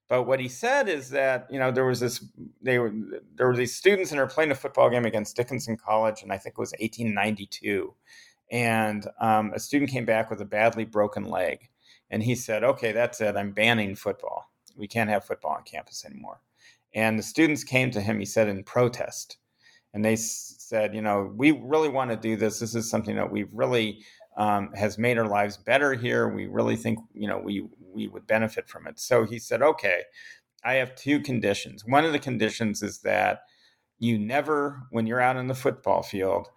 But 0.09 0.23
what 0.23 0.41
he 0.41 0.49
said 0.49 0.89
is 0.89 1.11
that 1.11 1.47
you 1.51 1.59
know 1.59 1.71
there 1.71 1.85
was 1.85 2.01
this 2.01 2.25
they 2.63 2.79
were 2.79 2.95
there 3.35 3.47
were 3.47 3.57
these 3.57 3.77
students 3.77 4.11
and 4.11 4.19
were 4.19 4.27
playing 4.27 4.51
a 4.51 4.55
football 4.55 4.89
game 4.89 5.05
against 5.05 5.37
Dickinson 5.37 5.77
College, 5.77 6.23
and 6.23 6.33
I 6.33 6.39
think 6.39 6.55
it 6.55 6.59
was 6.59 6.73
1892, 6.81 7.93
and 8.51 9.07
um, 9.21 9.53
a 9.55 9.61
student 9.61 9.91
came 9.91 10.07
back 10.07 10.31
with 10.31 10.41
a 10.41 10.47
badly 10.47 10.87
broken 10.87 11.25
leg, 11.25 11.69
and 12.11 12.23
he 12.23 12.35
said, 12.35 12.65
"Okay, 12.65 12.93
that's 12.93 13.21
it. 13.21 13.37
I'm 13.37 13.53
banning 13.53 13.97
football. 13.97 14.51
We 14.75 14.89
can't 14.89 15.11
have 15.11 15.27
football 15.27 15.57
on 15.57 15.65
campus 15.65 16.03
anymore." 16.07 16.41
And 16.97 17.19
the 17.19 17.23
students 17.23 17.63
came 17.63 17.91
to 17.93 18.01
him, 18.01 18.19
he 18.19 18.25
said, 18.25 18.49
in 18.49 18.65
protest. 18.65 19.37
And 19.93 20.03
they 20.03 20.17
said, 20.17 20.95
you 20.95 21.03
know, 21.03 21.31
we 21.37 21.53
really 21.53 21.91
want 21.91 22.11
to 22.11 22.17
do 22.17 22.37
this. 22.37 22.59
This 22.59 22.75
is 22.75 22.91
something 22.91 23.17
that 23.17 23.31
we've 23.31 23.51
really 23.53 24.03
um, 24.37 24.73
has 24.75 24.99
made 24.99 25.19
our 25.19 25.29
lives 25.29 25.59
better 25.59 25.93
here. 25.93 26.27
We 26.29 26.47
really 26.47 26.75
think, 26.77 26.99
you 27.15 27.29
know, 27.29 27.39
we 27.39 27.67
we 27.95 28.09
would 28.09 28.27
benefit 28.27 28.69
from 28.69 28.87
it. 28.87 28.99
So 28.99 29.25
he 29.25 29.39
said, 29.39 29.63
okay, 29.63 30.03
I 30.65 30.75
have 30.75 30.95
two 30.95 31.21
conditions. 31.21 31.85
One 31.87 32.05
of 32.05 32.13
the 32.13 32.19
conditions 32.19 32.83
is 32.83 33.01
that 33.01 33.41
you 33.99 34.19
never, 34.19 34.83
when 34.91 35.07
you're 35.07 35.21
out 35.21 35.37
in 35.37 35.47
the 35.47 35.55
football 35.55 36.03
field, 36.03 36.49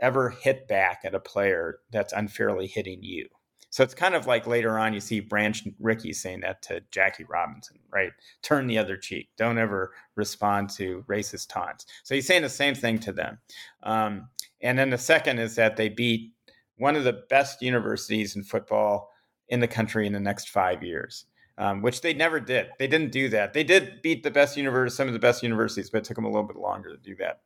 ever 0.00 0.30
hit 0.30 0.66
back 0.66 1.00
at 1.04 1.14
a 1.14 1.20
player 1.20 1.78
that's 1.90 2.12
unfairly 2.12 2.66
hitting 2.66 3.02
you. 3.02 3.28
So 3.74 3.82
it's 3.82 3.92
kind 3.92 4.14
of 4.14 4.28
like 4.28 4.46
later 4.46 4.78
on 4.78 4.94
you 4.94 5.00
see 5.00 5.18
Branch 5.18 5.66
Rickey 5.80 6.12
saying 6.12 6.42
that 6.42 6.62
to 6.62 6.80
Jackie 6.92 7.24
Robinson, 7.24 7.80
right? 7.92 8.12
Turn 8.40 8.68
the 8.68 8.78
other 8.78 8.96
cheek. 8.96 9.30
Don't 9.36 9.58
ever 9.58 9.92
respond 10.14 10.70
to 10.76 11.04
racist 11.08 11.48
taunts. 11.48 11.84
So 12.04 12.14
he's 12.14 12.24
saying 12.24 12.42
the 12.42 12.48
same 12.48 12.76
thing 12.76 13.00
to 13.00 13.10
them. 13.10 13.38
Um, 13.82 14.28
and 14.60 14.78
then 14.78 14.90
the 14.90 14.96
second 14.96 15.40
is 15.40 15.56
that 15.56 15.76
they 15.76 15.88
beat 15.88 16.34
one 16.76 16.94
of 16.94 17.02
the 17.02 17.24
best 17.28 17.62
universities 17.62 18.36
in 18.36 18.44
football 18.44 19.10
in 19.48 19.58
the 19.58 19.66
country 19.66 20.06
in 20.06 20.12
the 20.12 20.20
next 20.20 20.50
five 20.50 20.84
years. 20.84 21.24
Um, 21.58 21.82
which 21.82 22.00
they 22.00 22.14
never 22.14 22.38
did. 22.38 22.68
They 22.78 22.86
didn't 22.86 23.10
do 23.10 23.28
that. 23.30 23.54
They 23.54 23.64
did 23.64 24.02
beat 24.02 24.22
the 24.22 24.30
best 24.30 24.56
universities, 24.56 24.96
some 24.96 25.08
of 25.08 25.14
the 25.14 25.20
best 25.20 25.42
universities, 25.42 25.90
but 25.90 25.98
it 25.98 26.04
took 26.04 26.14
them 26.16 26.26
a 26.26 26.28
little 26.28 26.46
bit 26.46 26.56
longer 26.56 26.90
to 26.90 26.96
do 26.96 27.16
that. 27.16 27.40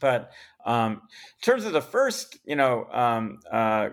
But 0.00 0.32
um, 0.64 0.92
in 0.92 1.42
terms 1.42 1.64
of 1.64 1.72
the 1.72 1.82
first, 1.82 2.38
you 2.44 2.56
know, 2.56 2.86
um, 2.90 3.40
uh, 3.50 3.90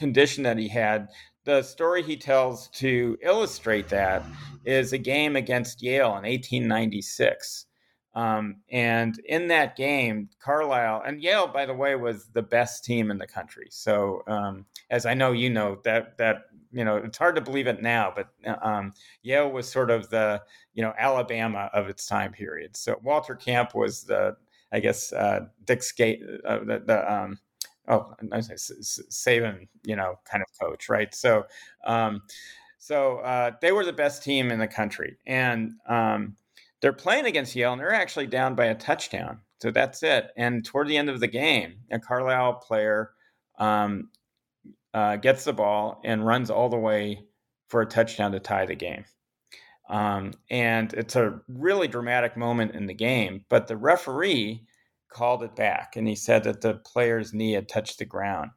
condition 0.00 0.42
that 0.42 0.58
he 0.58 0.66
had. 0.66 1.08
The 1.44 1.62
story 1.62 2.02
he 2.02 2.16
tells 2.16 2.68
to 2.70 3.16
illustrate 3.22 3.88
that 3.88 4.24
is 4.64 4.92
a 4.92 4.98
game 4.98 5.36
against 5.36 5.82
Yale 5.82 6.16
in 6.16 6.24
1896. 6.24 7.66
Um, 8.14 8.56
and 8.70 9.16
in 9.26 9.46
that 9.48 9.76
game, 9.76 10.30
Carlisle 10.42 11.02
and 11.06 11.22
Yale, 11.22 11.46
by 11.46 11.64
the 11.64 11.74
way, 11.74 11.94
was 11.94 12.28
the 12.32 12.42
best 12.42 12.84
team 12.84 13.10
in 13.10 13.18
the 13.18 13.26
country. 13.26 13.68
So, 13.70 14.22
um, 14.26 14.66
as 14.90 15.06
I 15.06 15.14
know, 15.14 15.30
you 15.30 15.48
know 15.48 15.78
that 15.84 16.18
that 16.18 16.42
you 16.72 16.84
know 16.84 16.96
it's 16.96 17.18
hard 17.18 17.36
to 17.36 17.40
believe 17.40 17.68
it 17.68 17.82
now, 17.82 18.12
but 18.14 18.28
um, 18.62 18.94
Yale 19.22 19.50
was 19.50 19.70
sort 19.70 19.92
of 19.92 20.10
the 20.10 20.42
you 20.74 20.82
know 20.82 20.92
Alabama 20.98 21.70
of 21.72 21.88
its 21.88 22.06
time 22.06 22.32
period. 22.32 22.76
So 22.76 22.98
Walter 23.02 23.36
Camp 23.36 23.76
was 23.76 24.02
the 24.02 24.36
I 24.72 24.80
guess 24.80 25.12
uh, 25.12 25.46
Dick 25.64 25.82
Skate, 25.82 26.20
uh, 26.44 26.58
the, 26.58 26.82
the 26.84 27.12
um, 27.12 27.38
oh, 27.90 28.14
I 28.32 28.40
say 28.40 28.54
Saban, 28.54 29.68
you 29.84 29.96
know, 29.96 30.14
kind 30.30 30.42
of 30.42 30.48
coach, 30.58 30.88
right? 30.88 31.14
So, 31.14 31.44
um, 31.86 32.22
so 32.78 33.18
uh, 33.18 33.52
they 33.60 33.72
were 33.72 33.84
the 33.84 33.92
best 33.92 34.22
team 34.22 34.50
in 34.50 34.58
the 34.58 34.66
country, 34.66 35.18
and 35.26 35.72
um, 35.88 36.36
they're 36.80 36.92
playing 36.92 37.26
against 37.26 37.54
Yale, 37.54 37.72
and 37.72 37.80
they're 37.80 37.92
actually 37.92 38.26
down 38.26 38.54
by 38.54 38.66
a 38.66 38.74
touchdown. 38.74 39.40
So 39.60 39.70
that's 39.70 40.02
it. 40.02 40.30
And 40.36 40.64
toward 40.64 40.88
the 40.88 40.96
end 40.96 41.10
of 41.10 41.20
the 41.20 41.28
game, 41.28 41.74
a 41.90 41.98
Carlisle 41.98 42.54
player 42.54 43.10
um, 43.58 44.08
uh, 44.94 45.16
gets 45.16 45.44
the 45.44 45.52
ball 45.52 46.00
and 46.04 46.26
runs 46.26 46.50
all 46.50 46.70
the 46.70 46.78
way 46.78 47.26
for 47.68 47.82
a 47.82 47.86
touchdown 47.86 48.32
to 48.32 48.40
tie 48.40 48.64
the 48.64 48.74
game. 48.74 49.04
Um, 49.90 50.32
and 50.50 50.92
it's 50.94 51.16
a 51.16 51.40
really 51.48 51.88
dramatic 51.88 52.36
moment 52.36 52.74
in 52.74 52.86
the 52.86 52.94
game. 52.94 53.44
But 53.48 53.66
the 53.66 53.76
referee 53.76 54.64
called 55.10 55.42
it 55.42 55.56
back, 55.56 55.96
and 55.96 56.08
he 56.08 56.14
said 56.14 56.44
that 56.44 56.60
the 56.60 56.74
player's 56.74 57.34
knee 57.34 57.52
had 57.52 57.68
touched 57.68 57.98
the 57.98 58.04
ground. 58.04 58.50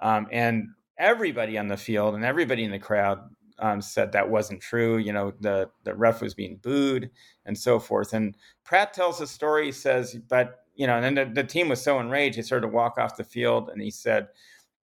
Um, 0.00 0.28
and 0.30 0.68
everybody 0.98 1.58
on 1.58 1.68
the 1.68 1.76
field 1.76 2.14
and 2.14 2.24
everybody 2.24 2.64
in 2.64 2.70
the 2.70 2.78
crowd 2.78 3.18
um, 3.58 3.80
said 3.80 4.12
that 4.12 4.30
wasn't 4.30 4.60
true. 4.60 4.98
You 4.98 5.12
know, 5.12 5.32
the 5.40 5.70
the 5.84 5.94
ref 5.94 6.20
was 6.20 6.34
being 6.34 6.58
booed 6.62 7.10
and 7.46 7.56
so 7.56 7.78
forth. 7.78 8.12
And 8.12 8.36
Pratt 8.64 8.92
tells 8.92 9.18
the 9.18 9.26
story. 9.26 9.66
He 9.66 9.72
says, 9.72 10.16
but 10.28 10.60
you 10.74 10.86
know, 10.86 10.96
and 10.96 11.04
then 11.04 11.14
the, 11.14 11.42
the 11.42 11.46
team 11.46 11.68
was 11.68 11.80
so 11.80 12.00
enraged, 12.00 12.36
he 12.36 12.42
started 12.42 12.66
to 12.66 12.72
walk 12.72 12.98
off 12.98 13.16
the 13.16 13.24
field, 13.24 13.70
and 13.70 13.80
he 13.80 13.90
said, 13.90 14.28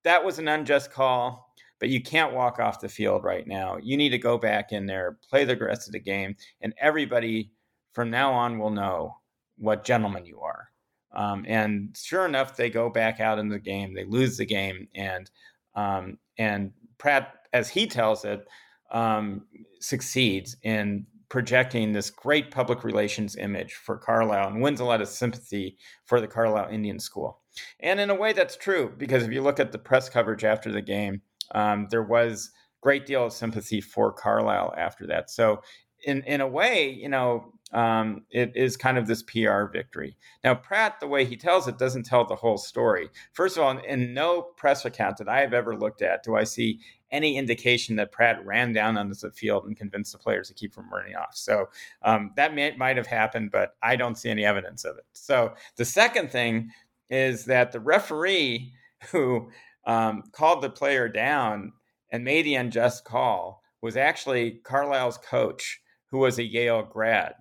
that 0.04 0.24
was 0.24 0.40
an 0.40 0.48
unjust 0.48 0.92
call. 0.92 1.54
But 1.80 1.90
you 1.90 2.02
can't 2.02 2.34
walk 2.34 2.60
off 2.60 2.80
the 2.80 2.88
field 2.88 3.24
right 3.24 3.46
now. 3.48 3.78
You 3.82 3.98
need 3.98 4.12
to 4.12 4.20
go 4.20 4.38
back 4.38 4.72
in 4.72 4.86
there, 4.86 5.18
play 5.30 5.46
the 5.46 5.58
rest 5.58 5.88
of 5.88 5.94
the 5.94 6.00
game, 6.00 6.36
and 6.62 6.74
everybody 6.80 7.52
from 7.94 8.10
now 8.12 8.32
on 8.34 8.60
will 8.60 8.70
know 8.70 9.18
what 9.58 9.84
gentleman 9.84 10.26
you 10.26 10.40
are. 10.40 10.71
Um, 11.14 11.46
and 11.48 11.96
sure 11.98 12.26
enough, 12.26 12.56
they 12.56 12.70
go 12.70 12.90
back 12.90 13.20
out 13.20 13.40
in 13.40 13.50
the 13.50 13.60
game. 13.60 13.94
They 13.94 14.06
lose 14.06 14.38
the 14.38 14.46
game, 14.46 14.88
and 14.96 15.30
um, 15.76 16.18
and 16.38 16.72
Pratt, 16.98 17.34
as 17.54 17.70
he 17.70 17.88
tells 17.88 18.26
it, 18.26 18.48
um, 18.92 19.46
succeeds 19.80 20.56
in 20.64 21.06
projecting 21.30 21.94
this 21.94 22.10
great 22.10 22.52
public 22.52 22.84
relations 22.84 23.38
image 23.38 23.74
for 23.74 23.98
Carlisle 23.98 24.50
and 24.50 24.62
wins 24.62 24.82
a 24.82 24.86
lot 24.86 25.02
of 25.02 25.08
sympathy 25.08 25.78
for 26.06 26.20
the 26.20 26.28
Carlisle 26.28 26.70
Indian 26.70 27.00
School. 27.00 27.40
And 27.80 28.00
in 28.00 28.10
a 28.10 28.16
way, 28.16 28.34
that's 28.34 28.58
true 28.58 28.94
because 28.98 29.24
if 29.24 29.32
you 29.32 29.42
look 29.42 29.60
at 29.60 29.72
the 29.72 29.78
press 29.78 30.10
coverage 30.10 30.44
after 30.44 30.72
the 30.72 30.82
game, 30.82 31.22
um, 31.56 31.88
there 31.90 32.04
was 32.04 32.52
great 32.82 33.06
deal 33.06 33.26
of 33.26 33.34
sympathy 33.34 33.80
for 33.80 34.12
Carlisle 34.12 34.74
after 34.78 35.08
that. 35.08 35.30
So 35.30 35.62
in 36.06 36.24
in 36.24 36.42
a 36.42 36.48
way, 36.48 36.90
you 36.90 37.10
know, 37.10 37.54
um, 37.74 38.24
it 38.30 38.52
is 38.56 38.76
kind 38.76 38.98
of 38.98 39.08
this 39.08 39.24
PR 39.24 39.64
victory. 39.72 40.18
Now, 40.44 40.56
Pratt, 40.56 41.00
the 41.00 41.08
way 41.08 41.26
he 41.26 41.38
tells 41.38 41.68
it, 41.68 41.78
doesn't 41.78 42.06
tell 42.06 42.26
the 42.26 42.36
whole 42.36 42.58
story. 42.58 43.10
First 43.34 43.58
of 43.58 43.64
all, 43.64 43.78
in 43.78 44.14
no 44.14 44.42
press 44.42 44.86
account 44.86 45.18
that 45.18 45.30
I 45.30 45.42
have 45.42 45.54
ever 45.54 45.76
looked 45.76 46.02
at 46.02 46.24
do 46.24 46.36
I 46.36 46.44
see 46.44 46.80
any 47.12 47.38
indication 47.38 47.98
that 47.98 48.12
Pratt 48.12 48.46
ran 48.46 48.74
down 48.74 48.98
onto 48.98 49.16
the 49.16 49.32
field 49.32 49.66
and 49.66 49.76
convinced 49.76 50.14
the 50.14 50.18
players 50.18 50.48
to 50.48 50.54
keep 50.54 50.74
from 50.74 50.90
running 50.92 51.16
off. 51.16 51.36
So 51.36 51.70
um, 52.04 52.32
that 52.38 52.56
may, 52.56 52.76
might 52.78 52.98
have 52.98 53.08
happened, 53.08 53.52
but 53.52 53.76
I 53.84 53.96
don't 53.96 54.18
see 54.18 54.30
any 54.30 54.46
evidence 54.46 54.86
of 54.86 54.98
it. 54.98 55.06
So 55.14 55.54
the 55.76 55.86
second 55.86 56.32
thing 56.32 56.72
is 57.10 57.46
that 57.46 57.72
the 57.72 57.80
referee 57.80 58.72
who 59.12 59.50
um, 59.86 60.24
called 60.32 60.62
the 60.62 60.70
player 60.70 61.10
down 61.10 61.74
and 62.12 62.24
made 62.24 62.46
the 62.46 62.56
unjust 62.56 63.04
call 63.04 63.64
was 63.82 63.98
actually 63.98 64.62
Carlisle's 64.64 65.18
coach 65.18 65.82
who 66.12 66.20
was 66.20 66.38
a 66.38 66.44
Yale 66.44 66.84
grad. 66.84 67.34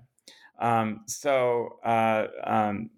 Um, 0.61 1.03
so, 1.07 1.79
uh, 1.85 2.27
um, 2.45 2.91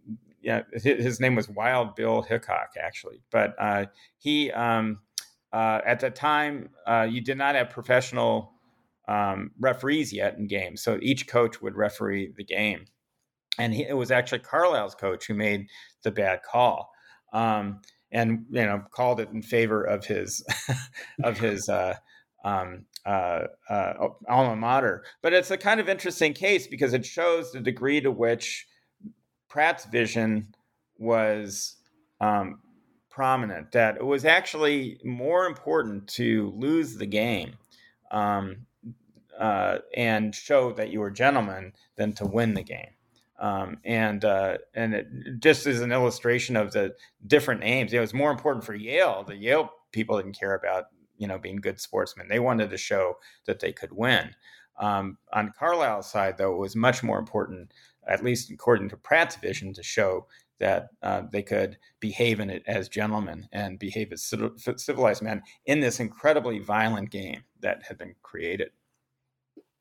yeah, 0.42 0.62
his, 0.72 1.20
name 1.20 1.36
was 1.36 1.48
Wild 1.48 1.94
Bill 1.94 2.22
Hickok, 2.22 2.72
actually. 2.80 3.22
But 3.30 3.54
uh, 3.58 3.86
he, 4.18 4.50
um, 4.50 4.98
uh, 5.52 5.80
at 5.86 6.00
the 6.00 6.10
time, 6.10 6.70
uh, 6.86 7.06
you 7.08 7.20
did 7.20 7.38
not 7.38 7.54
have 7.54 7.70
professional 7.70 8.52
um, 9.06 9.52
referees 9.60 10.12
yet 10.12 10.36
in 10.36 10.48
games. 10.48 10.82
So 10.82 10.98
each 11.00 11.28
coach 11.28 11.62
would 11.62 11.76
referee 11.76 12.32
the 12.36 12.44
game. 12.44 12.86
And 13.58 13.72
he, 13.72 13.84
it 13.84 13.96
was 13.96 14.10
actually 14.10 14.40
Carlisle's 14.40 14.94
coach 14.94 15.26
who 15.26 15.34
made 15.34 15.68
the 16.02 16.10
bad 16.10 16.42
call. 16.42 16.90
Um, 17.32 17.80
and 18.12 18.44
you 18.50 18.64
know 18.64 18.82
called 18.90 19.20
it 19.20 19.30
in 19.30 19.42
favor 19.42 19.82
of 19.82 20.04
his 20.04 20.44
of 21.24 21.38
his 21.38 21.68
uh, 21.68 21.94
um, 22.44 22.84
uh, 23.04 23.44
uh, 23.68 24.08
alma 24.28 24.56
mater. 24.56 25.04
But 25.22 25.32
it's 25.32 25.50
a 25.50 25.58
kind 25.58 25.80
of 25.80 25.88
interesting 25.88 26.32
case 26.32 26.66
because 26.66 26.92
it 26.92 27.04
shows 27.04 27.52
the 27.52 27.60
degree 27.60 28.00
to 28.00 28.10
which 28.10 28.66
Pratt's 29.48 29.84
vision 29.84 30.54
was 30.98 31.76
um, 32.20 32.60
prominent, 33.10 33.72
that 33.72 33.96
it 33.96 34.04
was 34.04 34.24
actually 34.24 34.98
more 35.04 35.46
important 35.46 36.08
to 36.08 36.52
lose 36.56 36.96
the 36.96 37.06
game 37.06 37.54
um, 38.10 38.66
uh, 39.38 39.78
and 39.96 40.34
show 40.34 40.72
that 40.72 40.90
you 40.90 41.00
were 41.00 41.10
gentlemen 41.10 41.72
than 41.96 42.12
to 42.14 42.24
win 42.24 42.54
the 42.54 42.62
game. 42.62 42.90
Um, 43.38 43.78
and 43.84 44.24
uh, 44.24 44.58
and 44.72 44.94
it 44.94 45.08
just 45.40 45.66
as 45.66 45.80
an 45.80 45.90
illustration 45.90 46.56
of 46.56 46.72
the 46.72 46.94
different 47.26 47.64
aims, 47.64 47.92
it 47.92 47.98
was 47.98 48.14
more 48.14 48.30
important 48.30 48.64
for 48.64 48.74
Yale. 48.74 49.24
The 49.26 49.34
Yale 49.34 49.72
people 49.90 50.16
didn't 50.16 50.38
care 50.38 50.54
about 50.54 50.84
you 51.22 51.28
know 51.28 51.38
being 51.38 51.56
good 51.56 51.80
sportsmen. 51.80 52.26
They 52.28 52.40
wanted 52.40 52.70
to 52.70 52.76
show 52.76 53.18
that 53.46 53.60
they 53.60 53.72
could 53.72 53.92
win. 53.92 54.34
Um, 54.78 55.18
on 55.32 55.52
Carlisle's 55.56 56.10
side, 56.10 56.36
though, 56.36 56.52
it 56.52 56.58
was 56.58 56.74
much 56.74 57.02
more 57.04 57.18
important, 57.18 57.72
at 58.08 58.24
least 58.24 58.50
according 58.50 58.88
to 58.88 58.96
Pratt's 58.96 59.36
vision, 59.36 59.72
to 59.74 59.82
show 59.82 60.26
that 60.58 60.88
uh, 61.02 61.22
they 61.30 61.42
could 61.42 61.78
behave 62.00 62.40
in 62.40 62.50
it 62.50 62.64
as 62.66 62.88
gentlemen 62.88 63.48
and 63.52 63.78
behave 63.78 64.12
as 64.12 64.32
civilized 64.76 65.22
men 65.22 65.42
in 65.66 65.78
this 65.78 66.00
incredibly 66.00 66.58
violent 66.58 67.10
game 67.10 67.44
that 67.60 67.82
had 67.86 67.98
been 67.98 68.14
created. 68.22 68.70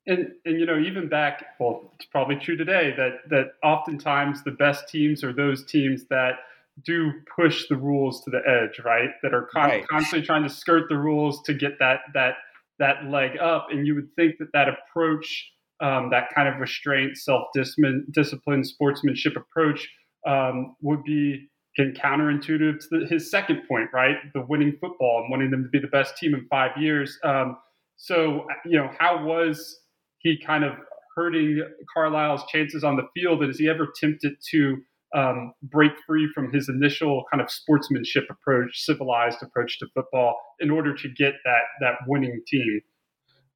And 0.08 0.32
and 0.46 0.60
you 0.60 0.66
know 0.66 0.80
even 0.80 1.08
back 1.08 1.46
well 1.60 1.92
it's 1.96 2.06
probably 2.06 2.36
true 2.36 2.58
today 2.58 2.92
that 2.98 3.30
that 3.30 3.54
oftentimes 3.64 4.44
the 4.44 4.50
best 4.50 4.90
teams 4.90 5.24
are 5.24 5.32
those 5.32 5.64
teams 5.64 6.06
that 6.10 6.38
do 6.86 7.12
push 7.36 7.68
the 7.70 7.76
rules 7.76 8.24
to 8.24 8.32
the 8.32 8.42
edge, 8.48 8.84
right? 8.84 9.10
That 9.24 9.34
are 9.34 9.48
con- 9.54 9.70
right. 9.70 9.88
constantly 9.88 10.26
trying 10.26 10.44
to 10.44 10.50
skirt 10.50 10.84
the 10.90 10.98
rules 10.98 11.42
to 11.44 11.54
get 11.54 11.74
that 11.80 12.02
that 12.14 12.36
that 12.80 13.06
leg 13.06 13.38
up. 13.40 13.68
And 13.72 13.86
you 13.86 13.96
would 13.96 14.10
think 14.16 14.36
that 14.40 14.50
that 14.54 14.68
approach, 14.68 15.52
um, 15.82 16.10
that 16.12 16.30
kind 16.36 16.48
of 16.48 16.60
restraint, 16.60 17.18
self 17.18 17.48
discipline, 17.54 18.64
sportsmanship 18.64 19.34
approach, 19.36 19.88
um, 20.28 20.76
would 20.82 21.04
be 21.04 21.48
counterintuitive 21.80 22.80
to 22.80 22.88
the, 22.92 23.08
his 23.10 23.32
second 23.32 23.62
point, 23.68 23.90
right? 23.94 24.16
The 24.34 24.46
winning 24.48 24.78
football 24.82 25.22
and 25.22 25.32
wanting 25.32 25.52
them 25.52 25.64
to 25.64 25.70
be 25.70 25.80
the 25.80 25.88
best 25.88 26.18
team 26.18 26.34
in 26.34 26.46
five 26.50 26.72
years. 26.78 27.18
Um, 27.24 27.58
so 27.98 28.48
you 28.66 28.78
know, 28.78 28.90
how 28.98 29.24
was 29.24 29.80
he 30.20 30.38
kind 30.44 30.64
of 30.64 30.74
hurting 31.16 31.64
Carlisle's 31.96 32.44
chances 32.52 32.84
on 32.84 32.96
the 32.96 33.04
field? 33.14 33.42
And 33.42 33.52
is 33.52 33.60
he 33.60 33.70
ever 33.70 33.88
tempted 34.00 34.34
to 34.52 34.78
um, 35.14 35.54
break 35.64 35.92
free 36.06 36.30
from 36.34 36.52
his 36.52 36.70
initial 36.70 37.24
kind 37.32 37.42
of 37.42 37.52
sportsmanship 37.52 38.26
approach, 38.30 38.84
civilized 38.86 39.42
approach 39.42 39.80
to 39.80 39.88
football, 39.94 40.36
in 40.60 40.72
order 40.72 40.96
to 40.96 41.10
get 41.10 41.34
that 41.46 41.62
that 41.82 41.96
winning 42.08 42.42
team? 42.48 42.82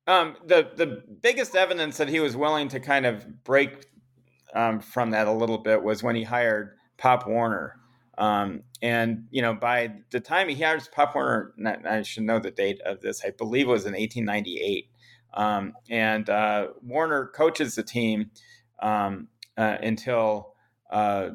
Um, 0.07 0.35
the 0.45 0.69
the 0.75 1.03
biggest 1.21 1.55
evidence 1.55 1.97
that 1.97 2.09
he 2.09 2.19
was 2.19 2.35
willing 2.35 2.67
to 2.69 2.79
kind 2.79 3.05
of 3.05 3.43
break 3.43 3.85
um, 4.53 4.79
from 4.79 5.11
that 5.11 5.27
a 5.27 5.31
little 5.31 5.57
bit 5.57 5.83
was 5.83 6.03
when 6.03 6.15
he 6.15 6.23
hired 6.23 6.77
Pop 6.97 7.27
Warner. 7.27 7.77
Um, 8.17 8.63
and 8.81 9.25
you 9.31 9.41
know, 9.41 9.53
by 9.53 9.93
the 10.11 10.19
time 10.19 10.47
he 10.47 10.61
hires 10.61 10.87
Pop 10.87 11.15
Warner, 11.15 11.53
I 11.85 12.01
should 12.03 12.23
know 12.23 12.39
the 12.39 12.51
date 12.51 12.79
of 12.81 13.01
this. 13.01 13.23
I 13.25 13.31
believe 13.31 13.67
it 13.67 13.71
was 13.71 13.85
in 13.85 13.93
1898. 13.93 14.89
Um, 15.33 15.73
and 15.89 16.29
uh, 16.29 16.67
Warner 16.81 17.27
coaches 17.27 17.75
the 17.75 17.83
team 17.83 18.31
um, 18.81 19.27
uh, 19.57 19.77
until 19.81 20.54
uh, 20.91 21.29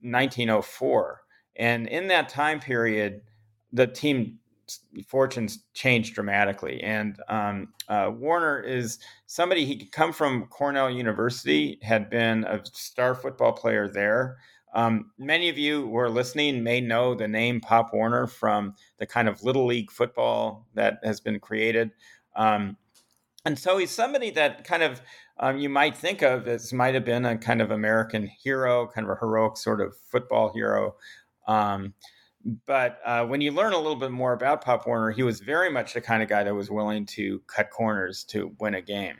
1904. 0.00 1.20
And 1.56 1.86
in 1.86 2.08
that 2.08 2.28
time 2.28 2.60
period, 2.60 3.22
the 3.72 3.86
team 3.86 4.38
fortunes 5.06 5.64
changed 5.74 6.14
dramatically. 6.14 6.82
And 6.82 7.20
um, 7.28 7.68
uh, 7.88 8.10
Warner 8.12 8.60
is 8.60 8.98
somebody 9.26 9.64
he 9.64 9.76
could 9.76 9.92
come 9.92 10.12
from 10.12 10.46
Cornell 10.46 10.90
University, 10.90 11.78
had 11.82 12.10
been 12.10 12.44
a 12.44 12.60
star 12.64 13.14
football 13.14 13.52
player 13.52 13.88
there. 13.88 14.38
Um, 14.74 15.10
many 15.18 15.48
of 15.48 15.58
you 15.58 15.82
who 15.82 15.96
are 15.98 16.08
listening 16.08 16.62
may 16.62 16.80
know 16.80 17.14
the 17.14 17.28
name 17.28 17.60
Pop 17.60 17.92
Warner 17.92 18.26
from 18.26 18.74
the 18.98 19.06
kind 19.06 19.28
of 19.28 19.42
little 19.42 19.66
league 19.66 19.90
football 19.90 20.66
that 20.74 21.00
has 21.04 21.20
been 21.20 21.40
created. 21.40 21.90
Um, 22.34 22.78
and 23.44 23.58
so 23.58 23.76
he's 23.76 23.90
somebody 23.90 24.30
that 24.30 24.64
kind 24.64 24.82
of 24.82 25.02
um, 25.42 25.58
you 25.58 25.68
might 25.68 25.96
think 25.96 26.22
of 26.22 26.46
as 26.46 26.72
might 26.72 26.94
have 26.94 27.04
been 27.04 27.26
a 27.26 27.36
kind 27.36 27.60
of 27.60 27.72
American 27.72 28.26
hero, 28.26 28.86
kind 28.86 29.04
of 29.04 29.10
a 29.10 29.18
heroic 29.18 29.56
sort 29.56 29.80
of 29.80 29.96
football 29.96 30.52
hero. 30.54 30.94
Um, 31.48 31.94
but 32.64 33.00
uh, 33.04 33.26
when 33.26 33.40
you 33.40 33.50
learn 33.50 33.72
a 33.72 33.76
little 33.76 33.96
bit 33.96 34.12
more 34.12 34.32
about 34.32 34.64
Pop 34.64 34.86
Warner, 34.86 35.10
he 35.10 35.24
was 35.24 35.40
very 35.40 35.68
much 35.68 35.94
the 35.94 36.00
kind 36.00 36.22
of 36.22 36.28
guy 36.28 36.44
that 36.44 36.54
was 36.54 36.70
willing 36.70 37.06
to 37.06 37.40
cut 37.48 37.70
corners 37.70 38.22
to 38.24 38.54
win 38.60 38.74
a 38.74 38.80
game. 38.80 39.16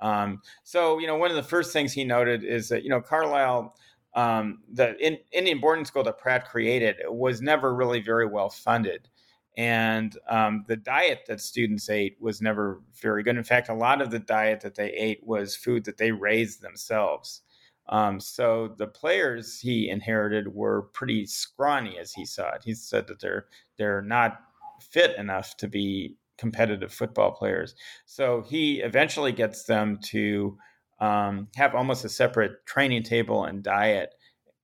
Um, 0.00 0.42
so, 0.64 0.98
you 0.98 1.06
know, 1.06 1.16
one 1.16 1.30
of 1.30 1.36
the 1.36 1.42
first 1.42 1.72
things 1.72 1.92
he 1.92 2.02
noted 2.02 2.42
is 2.42 2.68
that, 2.70 2.82
you 2.82 2.90
know, 2.90 3.00
Carlisle, 3.00 3.76
um, 4.14 4.62
the 4.72 4.96
in, 4.98 5.18
Indian 5.30 5.60
boarding 5.60 5.84
school 5.84 6.02
that 6.02 6.18
Pratt 6.18 6.48
created, 6.48 6.96
was 7.06 7.40
never 7.40 7.72
really 7.72 8.00
very 8.00 8.26
well 8.26 8.50
funded 8.50 9.08
and 9.56 10.16
um, 10.28 10.64
the 10.68 10.76
diet 10.76 11.24
that 11.26 11.40
students 11.40 11.90
ate 11.90 12.16
was 12.20 12.40
never 12.40 12.82
very 13.00 13.22
good. 13.22 13.36
In 13.36 13.44
fact, 13.44 13.68
a 13.68 13.74
lot 13.74 14.00
of 14.00 14.10
the 14.10 14.18
diet 14.18 14.60
that 14.60 14.76
they 14.76 14.90
ate 14.92 15.20
was 15.24 15.56
food 15.56 15.84
that 15.84 15.98
they 15.98 16.12
raised 16.12 16.62
themselves. 16.62 17.42
Um, 17.88 18.20
so 18.20 18.74
the 18.78 18.86
players 18.86 19.58
he 19.58 19.88
inherited 19.88 20.54
were 20.54 20.82
pretty 20.92 21.26
scrawny, 21.26 21.98
as 21.98 22.12
he 22.12 22.24
saw 22.24 22.54
it. 22.54 22.62
He 22.64 22.74
said 22.74 23.08
that 23.08 23.20
they're 23.20 23.46
they're 23.76 24.02
not 24.02 24.40
fit 24.80 25.16
enough 25.16 25.56
to 25.58 25.68
be 25.68 26.16
competitive 26.38 26.92
football 26.92 27.32
players. 27.32 27.74
So 28.06 28.42
he 28.48 28.80
eventually 28.80 29.32
gets 29.32 29.64
them 29.64 29.98
to 30.04 30.56
um, 31.00 31.48
have 31.56 31.74
almost 31.74 32.04
a 32.04 32.08
separate 32.08 32.64
training 32.64 33.02
table 33.02 33.44
and 33.44 33.62
diet 33.62 34.14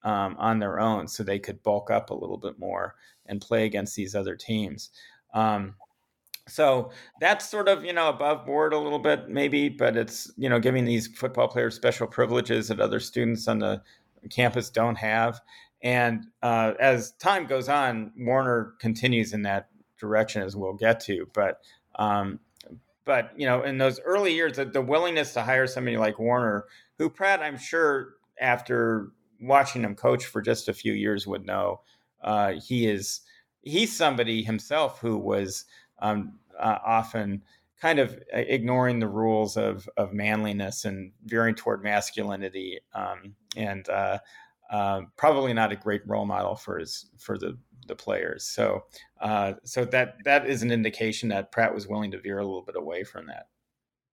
um, 0.04 0.36
on 0.38 0.60
their 0.60 0.78
own, 0.78 1.08
so 1.08 1.22
they 1.22 1.40
could 1.40 1.62
bulk 1.62 1.90
up 1.90 2.10
a 2.10 2.14
little 2.14 2.38
bit 2.38 2.58
more 2.58 2.94
and 3.28 3.40
play 3.40 3.64
against 3.64 3.96
these 3.96 4.14
other 4.14 4.36
teams. 4.36 4.90
Um, 5.34 5.74
so 6.48 6.90
that's 7.20 7.48
sort 7.48 7.68
of 7.68 7.84
you 7.84 7.92
know 7.92 8.08
above 8.08 8.46
board 8.46 8.72
a 8.72 8.78
little 8.78 8.98
bit 8.98 9.28
maybe, 9.28 9.68
but 9.68 9.96
it's 9.96 10.30
you 10.36 10.48
know 10.48 10.60
giving 10.60 10.84
these 10.84 11.08
football 11.08 11.48
players 11.48 11.74
special 11.74 12.06
privileges 12.06 12.68
that 12.68 12.80
other 12.80 13.00
students 13.00 13.48
on 13.48 13.58
the 13.58 13.82
campus 14.30 14.70
don't 14.70 14.96
have. 14.96 15.40
And 15.82 16.24
uh, 16.42 16.72
as 16.80 17.12
time 17.12 17.46
goes 17.46 17.68
on, 17.68 18.12
Warner 18.16 18.74
continues 18.80 19.32
in 19.32 19.42
that 19.42 19.68
direction 19.98 20.42
as 20.42 20.56
we'll 20.56 20.74
get 20.74 21.00
to. 21.00 21.28
But 21.34 21.60
um, 21.96 22.40
but 23.04 23.32
you 23.36 23.46
know 23.46 23.62
in 23.62 23.78
those 23.78 24.00
early 24.00 24.34
years, 24.34 24.56
the, 24.56 24.64
the 24.64 24.82
willingness 24.82 25.32
to 25.34 25.42
hire 25.42 25.66
somebody 25.66 25.96
like 25.96 26.18
Warner, 26.18 26.64
who 26.98 27.10
Pratt, 27.10 27.42
I'm 27.42 27.58
sure 27.58 28.14
after 28.40 29.10
watching 29.40 29.82
him 29.82 29.94
coach 29.94 30.26
for 30.26 30.40
just 30.40 30.68
a 30.68 30.72
few 30.72 30.92
years 30.92 31.26
would 31.26 31.44
know 31.44 31.80
uh, 32.22 32.52
he 32.52 32.86
is 32.86 33.20
he's 33.62 33.94
somebody 33.94 34.42
himself 34.42 35.00
who 35.00 35.18
was 35.18 35.64
um, 35.98 36.38
uh, 36.58 36.78
often 36.84 37.42
kind 37.80 37.98
of 37.98 38.14
uh, 38.34 38.38
ignoring 38.38 38.98
the 38.98 39.08
rules 39.08 39.56
of 39.56 39.88
of 39.96 40.12
manliness 40.12 40.84
and 40.84 41.12
veering 41.24 41.54
toward 41.54 41.82
masculinity, 41.82 42.78
um, 42.94 43.34
and 43.56 43.88
uh, 43.88 44.18
uh, 44.70 45.02
probably 45.16 45.52
not 45.52 45.72
a 45.72 45.76
great 45.76 46.06
role 46.06 46.26
model 46.26 46.54
for 46.54 46.78
his 46.78 47.10
for 47.18 47.38
the 47.38 47.58
the 47.86 47.96
players. 47.96 48.44
So 48.44 48.84
uh, 49.20 49.54
so 49.64 49.84
that 49.86 50.16
that 50.24 50.46
is 50.46 50.62
an 50.62 50.70
indication 50.70 51.28
that 51.30 51.52
Pratt 51.52 51.74
was 51.74 51.86
willing 51.86 52.10
to 52.12 52.20
veer 52.20 52.38
a 52.38 52.44
little 52.44 52.62
bit 52.64 52.76
away 52.76 53.04
from 53.04 53.26
that. 53.26 53.46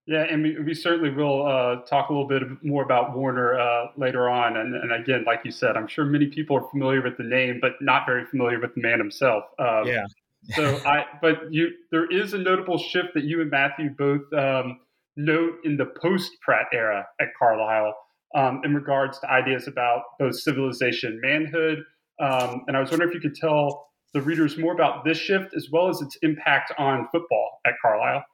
Yeah, 0.06 0.24
and 0.30 0.42
we, 0.42 0.58
we 0.58 0.74
certainly 0.74 1.10
will 1.10 1.46
uh, 1.46 1.76
talk 1.86 2.10
a 2.10 2.12
little 2.12 2.28
bit 2.28 2.42
more 2.62 2.82
about 2.82 3.16
Warner 3.16 3.58
uh, 3.58 3.86
later 3.96 4.28
on. 4.28 4.58
And, 4.58 4.74
and, 4.74 4.92
again, 4.92 5.24
like 5.26 5.40
you 5.46 5.50
said, 5.50 5.78
I'm 5.78 5.86
sure 5.86 6.04
many 6.04 6.26
people 6.26 6.58
are 6.58 6.68
familiar 6.70 7.00
with 7.00 7.16
the 7.16 7.24
name, 7.24 7.58
but 7.58 7.72
not 7.80 8.04
very 8.04 8.26
familiar 8.26 8.60
with 8.60 8.74
the 8.74 8.82
man 8.82 8.98
himself. 8.98 9.44
Um, 9.58 9.86
yeah. 9.86 10.04
so 10.50 10.76
I, 10.86 11.04
but 11.22 11.50
you, 11.50 11.70
there 11.90 12.04
is 12.10 12.34
a 12.34 12.38
notable 12.38 12.76
shift 12.76 13.14
that 13.14 13.24
you 13.24 13.40
and 13.40 13.50
Matthew 13.50 13.90
both 13.96 14.30
um, 14.34 14.80
note 15.16 15.54
in 15.64 15.78
the 15.78 15.86
post 15.86 16.32
Pratt 16.42 16.66
era 16.74 17.06
at 17.18 17.28
Carlisle 17.38 17.94
um, 18.34 18.60
in 18.62 18.74
regards 18.74 19.18
to 19.20 19.30
ideas 19.30 19.68
about 19.68 20.02
both 20.18 20.38
civilization, 20.38 21.18
manhood, 21.22 21.82
um, 22.20 22.64
and 22.66 22.76
I 22.76 22.80
was 22.80 22.90
wondering 22.90 23.10
if 23.10 23.14
you 23.14 23.20
could 23.20 23.36
tell 23.36 23.88
the 24.12 24.20
readers 24.20 24.56
more 24.56 24.72
about 24.72 25.04
this 25.04 25.18
shift 25.18 25.54
as 25.54 25.68
well 25.72 25.88
as 25.88 26.00
its 26.00 26.16
impact 26.22 26.72
on 26.78 27.08
football 27.10 27.60
at 27.66 27.74
Carlisle. 27.82 28.24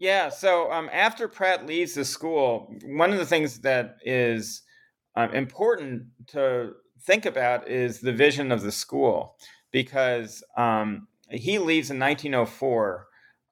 Yeah. 0.00 0.30
So 0.30 0.72
um, 0.72 0.88
after 0.92 1.28
Pratt 1.28 1.66
leaves 1.66 1.94
the 1.94 2.06
school, 2.06 2.74
one 2.86 3.12
of 3.12 3.18
the 3.18 3.26
things 3.26 3.60
that 3.60 3.98
is 4.02 4.62
um, 5.14 5.32
important 5.34 6.04
to 6.28 6.72
think 7.02 7.26
about 7.26 7.68
is 7.68 8.00
the 8.00 8.12
vision 8.12 8.50
of 8.50 8.62
the 8.62 8.72
school 8.72 9.36
because 9.70 10.42
um, 10.56 11.06
he 11.30 11.58
leaves 11.58 11.90
in 11.90 11.98
1904 11.98 13.06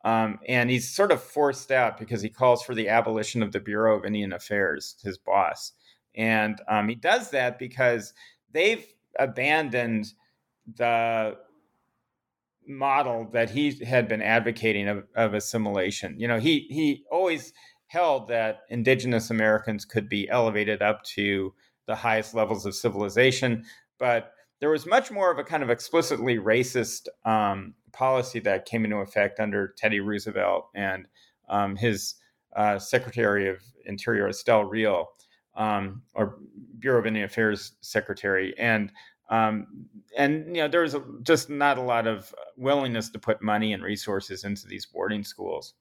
um, 0.04 0.38
and 0.48 0.70
he's 0.70 0.88
sort 0.88 1.12
of 1.12 1.22
forced 1.22 1.70
out 1.70 1.98
because 1.98 2.22
he 2.22 2.30
calls 2.30 2.62
for 2.62 2.74
the 2.74 2.88
abolition 2.88 3.42
of 3.42 3.52
the 3.52 3.60
Bureau 3.60 3.98
of 3.98 4.06
Indian 4.06 4.32
Affairs, 4.32 4.96
his 5.02 5.18
boss. 5.18 5.72
And 6.14 6.58
um, 6.66 6.88
he 6.88 6.94
does 6.94 7.30
that 7.30 7.58
because 7.58 8.14
they've 8.52 8.86
abandoned 9.18 10.14
the 10.76 11.36
model 12.68 13.28
that 13.32 13.50
he 13.50 13.72
had 13.84 14.08
been 14.08 14.22
advocating 14.22 14.88
of, 14.88 15.04
of 15.16 15.34
assimilation. 15.34 16.18
You 16.18 16.28
know, 16.28 16.38
he 16.38 16.66
he 16.70 17.04
always 17.10 17.52
held 17.86 18.28
that 18.28 18.60
indigenous 18.68 19.30
Americans 19.30 19.84
could 19.84 20.08
be 20.08 20.28
elevated 20.28 20.82
up 20.82 21.02
to 21.02 21.54
the 21.86 21.96
highest 21.96 22.34
levels 22.34 22.66
of 22.66 22.74
civilization, 22.74 23.64
but 23.98 24.32
there 24.60 24.70
was 24.70 24.86
much 24.86 25.10
more 25.10 25.30
of 25.32 25.38
a 25.38 25.44
kind 25.44 25.62
of 25.62 25.70
explicitly 25.70 26.36
racist 26.36 27.08
um, 27.24 27.74
policy 27.92 28.40
that 28.40 28.66
came 28.66 28.84
into 28.84 28.96
effect 28.96 29.40
under 29.40 29.74
Teddy 29.76 30.00
Roosevelt 30.00 30.68
and 30.74 31.08
um, 31.48 31.76
his 31.76 32.16
uh, 32.54 32.78
Secretary 32.78 33.48
of 33.48 33.56
Interior 33.86 34.28
Estelle 34.28 34.64
Reel, 34.64 35.06
um, 35.56 36.02
or 36.14 36.38
Bureau 36.78 36.98
of 36.98 37.06
Indian 37.06 37.24
Affairs 37.24 37.72
Secretary, 37.80 38.54
and 38.58 38.92
um, 39.30 39.66
and 40.16 40.46
you 40.46 40.62
know 40.62 40.68
there 40.68 40.82
was 40.82 40.96
just 41.22 41.50
not 41.50 41.78
a 41.78 41.82
lot 41.82 42.06
of 42.06 42.34
willingness 42.56 43.10
to 43.10 43.18
put 43.18 43.42
money 43.42 43.72
and 43.72 43.82
resources 43.82 44.44
into 44.44 44.66
these 44.66 44.86
boarding 44.86 45.22
schools 45.22 45.74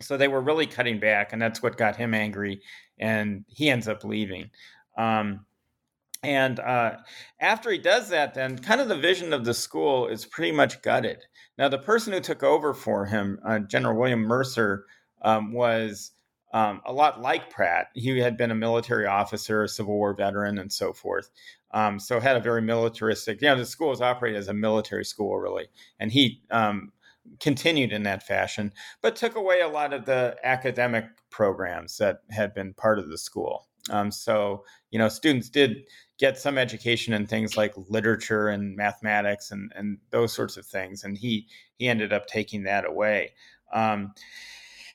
so 0.00 0.16
they 0.16 0.28
were 0.28 0.40
really 0.40 0.66
cutting 0.66 0.98
back 0.98 1.32
and 1.32 1.40
that's 1.40 1.62
what 1.62 1.76
got 1.76 1.96
him 1.96 2.14
angry 2.14 2.60
and 2.98 3.44
he 3.48 3.70
ends 3.70 3.88
up 3.88 4.04
leaving 4.04 4.50
um, 4.96 5.44
and 6.22 6.60
uh, 6.60 6.96
after 7.40 7.70
he 7.70 7.78
does 7.78 8.08
that 8.08 8.34
then 8.34 8.58
kind 8.58 8.80
of 8.80 8.88
the 8.88 8.96
vision 8.96 9.32
of 9.32 9.44
the 9.44 9.54
school 9.54 10.06
is 10.06 10.24
pretty 10.24 10.52
much 10.52 10.82
gutted 10.82 11.18
now 11.58 11.68
the 11.68 11.78
person 11.78 12.12
who 12.12 12.20
took 12.20 12.42
over 12.42 12.72
for 12.72 13.04
him 13.04 13.38
uh, 13.46 13.58
general 13.58 13.98
william 13.98 14.20
mercer 14.20 14.86
um, 15.22 15.52
was 15.52 16.12
um, 16.52 16.80
a 16.84 16.92
lot 16.92 17.20
like 17.20 17.50
Pratt. 17.50 17.88
He 17.94 18.18
had 18.18 18.36
been 18.36 18.50
a 18.50 18.56
military 18.56 19.06
officer, 19.06 19.62
a 19.62 19.68
Civil 19.68 19.94
War 19.94 20.14
veteran, 20.14 20.58
and 20.58 20.72
so 20.72 20.92
forth. 20.92 21.30
Um, 21.72 21.98
so 22.00 22.20
had 22.20 22.36
a 22.36 22.40
very 22.40 22.62
militaristic. 22.62 23.40
You 23.40 23.48
know, 23.48 23.56
the 23.56 23.66
school 23.66 23.88
was 23.88 24.00
operated 24.00 24.38
as 24.38 24.48
a 24.48 24.54
military 24.54 25.04
school, 25.04 25.38
really, 25.38 25.68
and 25.98 26.10
he 26.10 26.42
um, 26.50 26.92
continued 27.38 27.92
in 27.92 28.02
that 28.04 28.22
fashion, 28.22 28.72
but 29.02 29.16
took 29.16 29.36
away 29.36 29.60
a 29.60 29.68
lot 29.68 29.92
of 29.92 30.04
the 30.04 30.36
academic 30.42 31.04
programs 31.30 31.96
that 31.98 32.20
had 32.30 32.54
been 32.54 32.74
part 32.74 32.98
of 32.98 33.08
the 33.08 33.18
school. 33.18 33.68
Um, 33.88 34.10
so, 34.10 34.64
you 34.90 34.98
know, 34.98 35.08
students 35.08 35.48
did 35.48 35.84
get 36.18 36.38
some 36.38 36.58
education 36.58 37.14
in 37.14 37.26
things 37.26 37.56
like 37.56 37.72
literature 37.88 38.48
and 38.48 38.76
mathematics 38.76 39.50
and, 39.50 39.72
and 39.74 39.98
those 40.10 40.32
sorts 40.32 40.56
of 40.56 40.66
things. 40.66 41.04
And 41.04 41.16
he 41.16 41.46
he 41.76 41.88
ended 41.88 42.12
up 42.12 42.26
taking 42.26 42.64
that 42.64 42.84
away. 42.84 43.32
Um, 43.72 44.12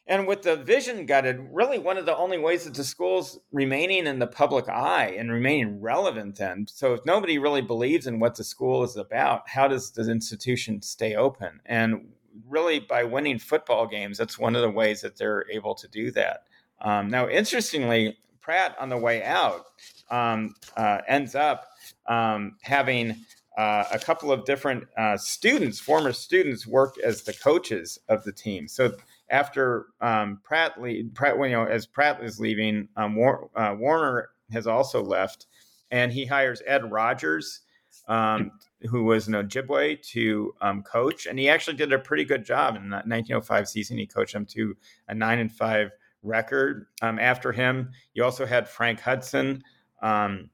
and 0.08 0.28
with 0.28 0.44
the 0.44 0.56
vision 0.56 1.06
gutted, 1.06 1.48
really 1.52 1.80
one 1.80 1.98
of 1.98 2.06
the 2.06 2.16
only 2.16 2.38
ways 2.38 2.66
that 2.66 2.76
the 2.76 2.84
school's 2.84 3.40
remaining 3.52 4.06
in 4.06 4.20
the 4.20 4.28
public 4.28 4.70
eye 4.70 5.16
and 5.18 5.32
remaining 5.32 5.82
relevant 5.82 6.38
then. 6.38 6.68
So 6.70 6.94
if 6.94 7.06
nobody 7.06 7.40
really 7.40 7.62
believes 7.62 8.06
in 8.06 8.20
what 8.20 8.36
the 8.36 8.44
school 8.44 8.84
is 8.84 8.98
about, 8.98 9.50
how 9.50 9.68
does 9.68 9.92
the 9.92 10.10
institution 10.10 10.82
stay 10.82 11.16
open? 11.16 11.60
And 11.66 12.10
really 12.48 12.80
by 12.80 13.04
winning 13.04 13.40
football 13.40 13.88
games, 13.88 14.18
that's 14.18 14.38
one 14.38 14.56
of 14.56 14.62
the 14.62 14.70
ways 14.70 15.02
that 15.02 15.18
they're 15.18 15.46
able 15.52 15.74
to 15.76 15.88
do 15.88 16.12
that. 16.12 16.44
Um, 16.82 17.10
now, 17.10 17.28
interestingly, 17.28 18.18
Pratt 18.42 18.76
on 18.80 18.90
the 18.90 18.98
way 18.98 19.24
out 19.24 19.66
um, 20.12 20.54
uh, 20.78 21.00
ends 21.08 21.34
up 21.34 21.66
um, 22.06 22.58
having 22.62 23.16
uh, 23.58 23.86
a 23.92 23.98
couple 23.98 24.32
of 24.32 24.46
different 24.46 24.86
uh, 24.98 25.18
students, 25.18 25.80
former 25.80 26.12
students, 26.12 26.68
work 26.68 26.96
as 27.04 27.24
the 27.24 27.34
coaches 27.34 27.98
of 28.08 28.24
the 28.24 28.32
team. 28.32 28.68
So 28.68 28.94
after 29.30 29.88
um, 30.02 30.40
Pratt, 30.44 30.74
Pratt, 31.14 31.38
you 31.38 31.50
know, 31.50 31.66
as 31.66 31.86
Pratt 31.86 32.24
is 32.24 32.40
leaving, 32.40 32.88
um, 32.96 33.16
War, 33.16 33.50
uh, 33.56 33.76
Warner 33.78 34.30
has 34.52 34.68
also 34.68 35.02
left, 35.02 35.48
and 35.92 36.12
he 36.12 36.26
hires 36.26 36.62
Ed 36.66 36.92
Rogers, 36.92 37.62
um, 38.08 38.52
who 38.90 39.04
was 39.04 39.28
an 39.28 39.34
Ojibwe, 39.34 40.02
to 40.10 40.54
um, 40.62 40.84
coach, 40.84 41.26
and 41.26 41.40
he 41.40 41.50
actually 41.50 41.78
did 41.78 41.92
a 41.92 42.00
pretty 42.00 42.24
good 42.24 42.46
job 42.46 42.76
in 42.76 42.90
the 42.90 42.98
1905 42.98 43.68
season. 43.68 43.98
He 43.98 44.06
coached 44.06 44.34
them 44.34 44.46
to 44.48 44.76
a 45.08 45.16
nine 45.16 45.40
and 45.40 45.52
five 45.52 45.92
record. 46.22 46.88
Um, 47.02 47.18
after 47.18 47.52
him, 47.52 47.90
you 48.14 48.24
also 48.24 48.46
had 48.46 48.68
Frank 48.68 49.00
Hudson. 49.00 49.64
Um, 50.02 50.50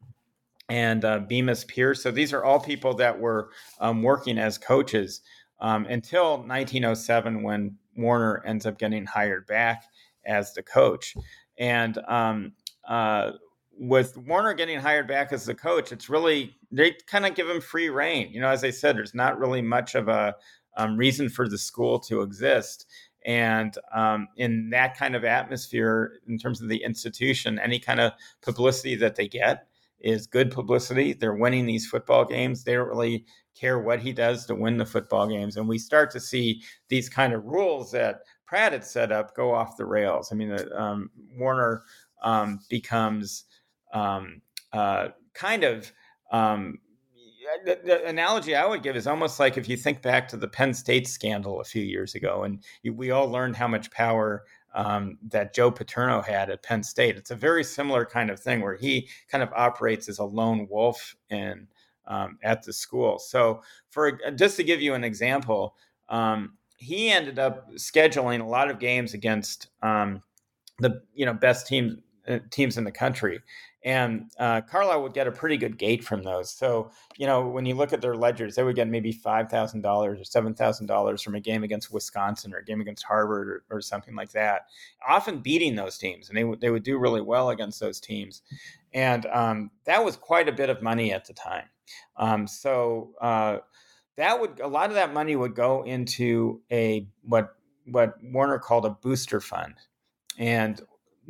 and 0.70 1.04
uh, 1.04 1.20
Bemis 1.20 1.66
Pierce. 1.66 2.02
So 2.02 2.12
these 2.12 2.32
are 2.32 2.46
all 2.46 2.58
people 2.58 2.94
that 2.94 3.20
were 3.20 3.50
working 3.82 4.38
as 4.38 4.58
coaches 4.58 5.22
until 5.60 6.38
1907 6.38 7.44
when 7.44 7.76
Warner 7.96 8.44
ends 8.46 8.66
up 8.66 8.78
getting 8.78 9.06
hired 9.06 9.46
back 9.48 9.84
as 10.26 10.54
the 10.54 10.64
coach. 10.64 11.16
And 11.58 11.98
um, 12.08 12.54
uh, 12.88 13.32
with 13.78 14.18
Warner 14.18 14.54
getting 14.54 14.80
hired 14.80 15.08
back 15.08 15.34
as 15.34 15.46
the 15.46 15.56
coach, 15.56 15.92
it's 15.92 16.10
really 16.10 16.56
they 16.72 16.96
kind 17.08 17.26
of 17.26 17.36
give 17.36 17.50
him 17.50 17.62
free 17.62 17.90
reign. 17.90 18.32
You 18.32 18.42
know, 18.42 18.50
as 18.50 18.64
I 18.64 18.70
said, 18.70 18.96
there's 18.96 19.16
not 19.16 19.40
really 19.40 19.62
much 19.62 19.96
of 19.96 20.08
a 20.08 20.36
um, 20.78 20.98
reason 20.98 21.30
for 21.30 21.48
the 21.48 21.58
school 21.58 22.00
to 22.02 22.22
exist. 22.22 22.86
And 23.26 23.76
um, 23.94 24.28
in 24.38 24.72
that 24.72 24.98
kind 24.98 25.16
of 25.16 25.24
atmosphere, 25.24 26.20
in 26.28 26.40
terms 26.40 26.62
of 26.62 26.70
the 26.70 26.84
institution, 26.84 27.60
any 27.60 27.80
kind 27.80 28.00
of 28.00 28.14
publicity 28.42 28.96
that 28.96 29.16
they 29.16 29.28
get 29.28 29.68
is 30.04 30.28
good 30.28 30.52
publicity. 30.52 31.14
They're 31.14 31.36
winning 31.36 31.66
these 31.66 31.88
football 31.88 32.26
games. 32.26 32.64
They 32.64 32.74
don't 32.74 32.88
really 32.88 33.26
care 33.56 33.80
what 33.80 34.00
he 34.00 34.14
does 34.14 34.46
to 34.46 34.56
win 34.56 34.78
the 34.78 34.86
football 34.86 35.28
games. 35.28 35.58
And 35.58 35.68
we 35.68 35.78
start 35.78 36.12
to 36.12 36.20
see 36.20 36.62
these 36.90 37.10
kind 37.10 37.34
of 37.34 37.46
rules 37.46 37.92
that 37.92 38.22
Pratt 38.46 38.74
had 38.74 38.84
set 38.84 39.12
up 39.12 39.36
go 39.36 39.54
off 39.54 39.78
the 39.78 39.86
rails. 39.86 40.32
I 40.32 40.36
mean, 40.36 40.58
um, 40.76 41.10
Warner 41.38 41.84
um, 42.24 42.60
becomes 42.70 43.46
um, 43.94 44.42
uh, 44.74 45.10
kind 45.34 45.64
of 45.64 45.92
um, 46.32 46.80
the, 47.66 47.80
the, 47.84 48.06
analogy 48.06 48.56
I 48.56 48.66
would 48.66 48.84
give 48.84 48.96
is 48.96 49.08
almost 49.08 49.40
like 49.40 49.58
if 49.58 49.68
you 49.68 49.76
think 49.76 50.02
back 50.02 50.28
to 50.30 50.38
the 50.38 50.48
Penn 50.48 50.74
State 50.74 51.08
scandal 51.08 51.60
a 51.60 51.66
few 51.66 51.82
years 51.82 52.16
ago, 52.16 52.44
and 52.44 52.64
you, 52.84 52.94
we 52.94 53.12
all 53.12 53.30
learned 53.30 53.56
how 53.56 53.68
much 53.68 53.92
power 53.92 54.44
um, 54.74 55.18
that 55.30 55.54
Joe 55.54 55.72
Paterno 55.72 56.22
had 56.22 56.50
at 56.50 56.64
Penn 56.64 56.84
State. 56.84 57.18
It's 57.18 57.32
a 57.32 57.36
very 57.36 57.64
similar 57.64 58.06
kind 58.06 58.30
of 58.30 58.40
thing 58.40 58.62
where 58.62 58.76
he 58.76 59.10
kind 59.30 59.44
of 59.44 59.52
operates 59.54 60.08
as 60.10 60.20
a 60.20 60.24
lone 60.24 60.68
wolf 60.70 61.16
in 61.30 61.68
um, 62.08 62.38
at 62.44 62.64
the 62.64 62.74
school. 62.74 63.20
So, 63.20 63.62
for 63.90 64.20
just 64.36 64.58
to 64.58 64.64
give 64.64 64.82
you 64.82 64.94
an 64.94 65.04
example, 65.04 65.76
um, 66.10 66.58
he 66.78 67.10
ended 67.10 67.40
up 67.40 67.72
scheduling 67.74 68.42
a 68.42 68.46
lot 68.46 68.70
of 68.70 68.80
games 68.80 69.14
against 69.14 69.68
um, 69.82 70.24
the 70.80 71.02
you 71.14 71.26
know 71.26 71.34
best 71.34 71.68
teams 71.68 71.96
uh, 71.96 72.00
teams 72.50 72.78
in 72.78 72.84
the 72.84 72.92
country, 72.92 73.40
and 73.84 74.30
uh, 74.40 74.62
Carlisle 74.62 75.02
would 75.04 75.14
get 75.14 75.28
a 75.28 75.32
pretty 75.32 75.58
good 75.58 75.78
gate 75.78 76.04
from 76.04 76.24
those. 76.24 76.52
So 76.52 76.92
you 77.18 77.26
know 77.28 77.48
when 77.48 77.66
you 77.66 77.76
look 77.76 77.94
at 77.94 78.02
their 78.02 78.16
ledgers, 78.16 78.56
they 78.56 78.64
would 78.64 78.76
get 78.76 78.88
maybe 78.88 79.12
five 79.12 79.50
thousand 79.50 79.82
dollars 79.82 80.20
or 80.20 80.24
seven 80.24 80.54
thousand 80.54 80.88
dollars 80.88 81.22
from 81.22 81.36
a 81.36 81.40
game 81.40 81.64
against 81.64 81.92
Wisconsin 81.92 82.54
or 82.54 82.58
a 82.58 82.66
game 82.66 82.82
against 82.82 83.04
Harvard 83.04 83.48
or, 83.48 83.78
or 83.78 83.82
something 83.82 84.16
like 84.16 84.32
that. 84.32 84.68
Often 85.08 85.40
beating 85.40 85.76
those 85.76 85.98
teams, 85.98 86.30
and 86.30 86.38
they 86.38 86.44
would 86.44 86.62
they 86.62 86.70
would 86.70 86.84
do 86.84 86.98
really 86.98 87.22
well 87.22 87.50
against 87.50 87.80
those 87.80 88.00
teams, 88.00 88.42
and 88.94 89.26
um, 89.28 89.72
that 89.86 90.04
was 90.04 90.16
quite 90.16 90.48
a 90.48 90.54
bit 90.54 90.70
of 90.70 90.82
money 90.82 91.12
at 91.14 91.26
the 91.26 91.34
time. 91.34 91.66
Um, 92.18 92.48
so 92.48 93.12
uh, 93.22 93.58
that 94.18 94.40
would 94.40 94.60
a 94.60 94.68
lot 94.68 94.90
of 94.90 94.96
that 94.96 95.14
money 95.14 95.36
would 95.36 95.56
go 95.56 95.84
into 95.84 96.62
a 96.72 97.08
what 97.24 97.56
what 97.86 98.16
Warner 98.24 98.60
called 98.60 98.86
a 98.86 98.92
booster 98.92 99.42
fund, 99.42 99.76
and 100.38 100.82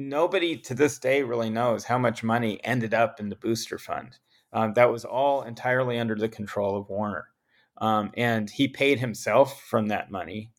nobody 0.09 0.57
to 0.57 0.73
this 0.73 0.99
day 0.99 1.23
really 1.23 1.49
knows 1.49 1.85
how 1.85 1.97
much 1.97 2.23
money 2.23 2.59
ended 2.63 2.93
up 2.93 3.19
in 3.19 3.29
the 3.29 3.35
booster 3.35 3.77
fund. 3.77 4.17
Um, 4.53 4.73
that 4.73 4.91
was 4.91 5.05
all 5.05 5.43
entirely 5.43 5.97
under 5.97 6.15
the 6.15 6.29
control 6.29 6.77
of 6.77 6.89
Warner, 6.89 7.27
um, 7.77 8.11
and 8.15 8.49
he 8.49 8.67
paid 8.67 8.99
himself 8.99 9.61
from 9.63 9.87
that 9.87 10.11
money. 10.11 10.51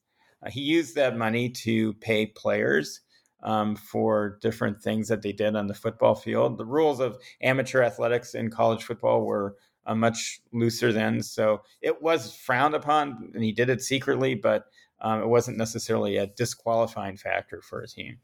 Uh, 0.44 0.50
he 0.50 0.60
used 0.60 0.94
that 0.94 1.16
money 1.16 1.50
to 1.50 1.92
pay 1.94 2.26
players. 2.26 3.00
Um, 3.44 3.74
for 3.74 4.38
different 4.40 4.80
things 4.80 5.08
that 5.08 5.22
they 5.22 5.32
did 5.32 5.56
on 5.56 5.66
the 5.66 5.74
football 5.74 6.14
field. 6.14 6.58
The 6.58 6.64
rules 6.64 7.00
of 7.00 7.18
amateur 7.40 7.82
athletics 7.82 8.36
in 8.36 8.50
college 8.50 8.84
football 8.84 9.22
were 9.22 9.56
uh, 9.86 9.94
much 9.94 10.40
looser 10.52 10.92
then. 10.92 11.22
So 11.22 11.62
it 11.80 12.00
was 12.00 12.34
frowned 12.34 12.74
upon, 12.74 13.32
and 13.34 13.42
he 13.42 13.52
did 13.52 13.68
it 13.68 13.82
secretly, 13.82 14.34
but 14.34 14.66
um, 15.00 15.20
it 15.20 15.26
wasn't 15.26 15.58
necessarily 15.58 16.16
a 16.16 16.28
disqualifying 16.28 17.16
factor 17.16 17.60
for 17.60 17.80
a 17.80 17.88
team. 17.88 18.18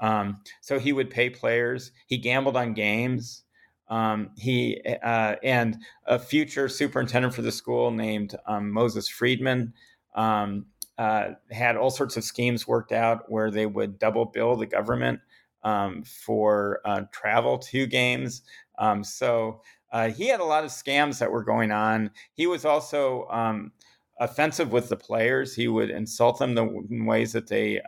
Um, 0.00 0.40
so 0.60 0.78
he 0.78 0.92
would 0.92 1.10
pay 1.10 1.30
players. 1.30 1.92
He 2.06 2.18
gambled 2.18 2.56
on 2.56 2.74
games. 2.74 3.42
Um, 3.88 4.30
he 4.36 4.80
uh, 5.02 5.36
and 5.42 5.78
a 6.06 6.18
future 6.18 6.68
superintendent 6.68 7.34
for 7.34 7.42
the 7.42 7.52
school 7.52 7.90
named 7.90 8.36
um, 8.46 8.70
Moses 8.70 9.08
Friedman 9.08 9.72
um, 10.14 10.66
uh, 10.98 11.30
had 11.50 11.76
all 11.76 11.90
sorts 11.90 12.16
of 12.16 12.24
schemes 12.24 12.68
worked 12.68 12.92
out 12.92 13.30
where 13.30 13.50
they 13.50 13.66
would 13.66 13.98
double 13.98 14.26
bill 14.26 14.56
the 14.56 14.66
government 14.66 15.20
um, 15.62 16.02
for 16.02 16.80
uh, 16.84 17.02
travel 17.12 17.58
to 17.58 17.86
games. 17.86 18.42
Um, 18.78 19.02
so 19.02 19.62
uh, 19.90 20.10
he 20.10 20.28
had 20.28 20.40
a 20.40 20.44
lot 20.44 20.64
of 20.64 20.70
scams 20.70 21.18
that 21.18 21.30
were 21.30 21.44
going 21.44 21.72
on. 21.72 22.10
He 22.34 22.46
was 22.46 22.64
also 22.64 23.26
um, 23.30 23.72
offensive 24.20 24.70
with 24.70 24.90
the 24.90 24.96
players. 24.96 25.54
He 25.54 25.66
would 25.66 25.88
insult 25.88 26.38
them 26.40 26.54
the, 26.54 26.64
in 26.90 27.06
ways 27.06 27.32
that 27.32 27.48
they 27.48 27.80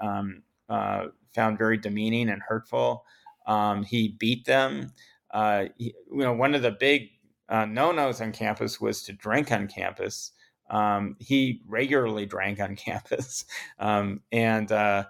uh, 0.71 1.07
found 1.35 1.59
very 1.59 1.77
demeaning 1.77 2.29
and 2.29 2.43
hurtful. 2.43 3.05
Um, 3.47 3.83
he 3.83 4.17
beat 4.19 4.45
them. 4.45 4.93
Uh, 5.33 5.67
he, 5.77 5.95
you 6.13 6.19
know, 6.19 6.33
one 6.33 6.55
of 6.55 6.63
the 6.63 6.71
big 6.71 7.09
uh, 7.49 7.65
no-nos 7.65 8.21
on 8.21 8.33
campus 8.33 8.81
was 8.81 9.03
to 9.05 9.13
drink 9.13 9.51
on 9.51 9.67
campus. 9.67 10.33
Um, 10.69 11.17
he 11.19 11.63
regularly 11.67 12.27
drank 12.27 12.61
on 12.61 12.77
campus, 12.77 13.45
um, 13.79 14.21
and 14.31 14.71
uh, 14.71 15.05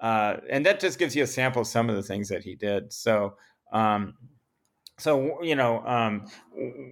uh, 0.00 0.36
and 0.50 0.66
that 0.66 0.80
just 0.80 0.98
gives 0.98 1.14
you 1.14 1.22
a 1.22 1.26
sample 1.26 1.62
of 1.62 1.68
some 1.68 1.88
of 1.88 1.96
the 1.96 2.02
things 2.02 2.28
that 2.28 2.42
he 2.42 2.56
did. 2.56 2.92
So 2.92 3.34
um, 3.72 4.14
so 4.98 5.42
you 5.42 5.56
know 5.56 5.84
um, 5.86 6.26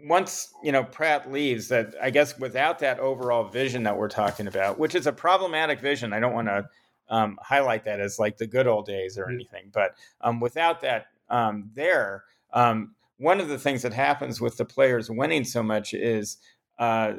once 0.04 0.52
you 0.62 0.72
know 0.72 0.82
pratt 0.82 1.30
leaves 1.30 1.68
that 1.68 1.94
i 2.02 2.10
guess 2.10 2.38
without 2.38 2.78
that 2.80 2.98
overall 2.98 3.44
vision 3.44 3.84
that 3.84 3.96
we're 3.96 4.08
talking 4.08 4.46
about 4.46 4.78
which 4.78 4.94
is 4.94 5.06
a 5.06 5.12
problematic 5.12 5.80
vision 5.80 6.12
i 6.12 6.18
don't 6.18 6.34
want 6.34 6.48
to 6.48 6.64
um, 7.08 7.38
highlight 7.42 7.84
that 7.84 8.00
as 8.00 8.18
like 8.18 8.36
the 8.36 8.46
good 8.46 8.66
old 8.66 8.86
days 8.86 9.18
or 9.18 9.28
anything 9.28 9.70
but 9.72 9.96
um, 10.20 10.40
without 10.40 10.80
that 10.80 11.06
um, 11.28 11.70
there 11.74 12.24
um, 12.52 12.94
one 13.18 13.40
of 13.40 13.48
the 13.48 13.58
things 13.58 13.82
that 13.82 13.92
happens 13.92 14.40
with 14.40 14.56
the 14.56 14.64
players 14.64 15.10
winning 15.10 15.44
so 15.44 15.62
much 15.62 15.94
is 15.94 16.38
uh, 16.78 17.12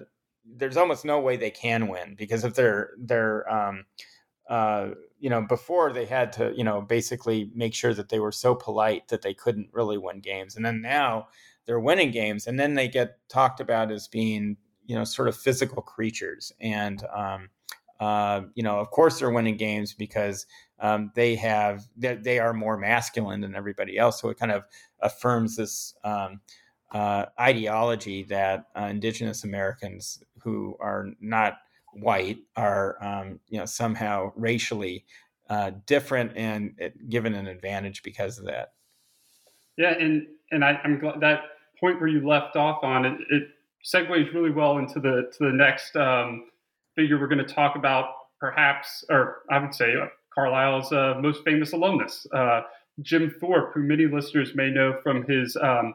there's 0.46 0.78
almost 0.78 1.06
no 1.06 1.20
way 1.20 1.38
they 1.38 1.52
can 1.52 1.88
win 1.88 2.16
because 2.18 2.44
if 2.44 2.54
they're 2.54 2.92
they're 2.98 3.52
um, 3.52 3.86
uh, 4.50 4.90
you 5.20 5.30
know, 5.30 5.42
before 5.42 5.94
they 5.94 6.06
had 6.06 6.34
to, 6.34 6.54
you 6.56 6.64
know, 6.64 6.82
basically 6.82 7.50
make 7.56 7.74
sure 7.74 7.94
that 7.94 8.10
they 8.10 8.20
were 8.20 8.32
so 8.32 8.54
polite 8.54 9.08
that 9.08 9.22
they 9.22 9.34
couldn't 9.34 9.70
really 9.72 9.98
win 9.98 10.20
games. 10.20 10.56
And 10.56 10.66
then 10.66 10.82
now 10.82 11.28
they're 11.66 11.80
winning 11.80 12.12
games 12.12 12.46
and 12.46 12.60
then 12.60 12.74
they 12.74 12.90
get 12.90 13.18
talked 13.30 13.62
about 13.62 13.90
as 13.90 14.08
being, 14.08 14.58
you 14.86 14.96
know, 14.96 15.06
sort 15.06 15.30
of 15.30 15.38
physical 15.38 15.82
creatures. 15.82 16.52
And 16.60 17.04
um, 17.16 17.50
uh, 18.04 18.42
you 18.54 18.64
know, 18.64 18.80
of 18.80 18.92
course 18.92 19.18
they're 19.18 19.32
winning 19.32 19.56
games 19.56 19.94
because 19.94 20.46
um, 20.80 21.10
they 21.16 21.36
have 21.36 21.86
they, 21.96 22.16
they, 22.16 22.38
are 22.38 22.54
more 22.54 22.76
masculine 22.76 23.40
than 23.40 23.56
everybody 23.56 23.98
else. 23.98 24.20
So 24.20 24.28
it 24.28 24.38
kind 24.38 24.52
of 24.52 24.66
affirms 25.00 25.56
this 25.56 25.94
um, 26.04 26.42
uh, 26.92 27.28
ideology 27.40 28.24
that 28.24 28.66
uh, 28.76 28.88
Indigenous 28.88 29.46
Americans 29.46 30.22
who 30.42 30.76
are 30.82 31.12
not 31.22 31.60
white 31.94 32.40
are 32.58 33.02
um, 33.02 33.40
you 33.48 33.58
know 33.58 33.66
somehow 33.66 34.34
racially 34.36 35.06
uh, 35.50 35.72
different 35.86 36.34
and 36.36 36.74
given 37.08 37.34
an 37.34 37.48
advantage 37.48 38.04
because 38.04 38.38
of 38.38 38.44
that. 38.48 38.74
Yeah, 39.78 39.94
and 39.98 40.28
and 40.52 40.66
I, 40.66 40.78
am 40.84 41.00
glad 41.00 41.22
that 41.22 41.40
point 41.80 42.02
where 42.02 42.10
you 42.10 42.28
left 42.28 42.58
off 42.58 42.84
on 42.84 43.06
it, 43.06 43.18
it 43.30 43.44
segues 43.86 44.34
really 44.34 44.52
well 44.52 44.78
into 44.78 45.00
the 45.00 45.32
to 45.38 45.46
the 45.46 45.54
next 45.54 45.96
um, 45.96 46.48
figure 46.96 47.20
we're 47.20 47.28
going 47.28 47.46
to 47.46 47.54
talk 47.54 47.76
about, 47.76 48.10
perhaps, 48.40 49.04
or 49.10 49.38
I 49.50 49.60
would 49.60 49.74
say 49.74 49.94
uh, 49.96 50.08
Carlisle's 50.34 50.92
uh, 50.92 51.16
most 51.20 51.44
famous 51.44 51.74
alumnus, 51.74 52.26
uh, 52.36 52.62
Jim 53.02 53.34
Thorpe, 53.40 53.74
who 53.74 53.82
many 53.82 54.06
listeners 54.06 54.52
may 54.56 54.70
know 54.70 54.98
from 55.04 55.26
his 55.28 55.58
um, 55.62 55.94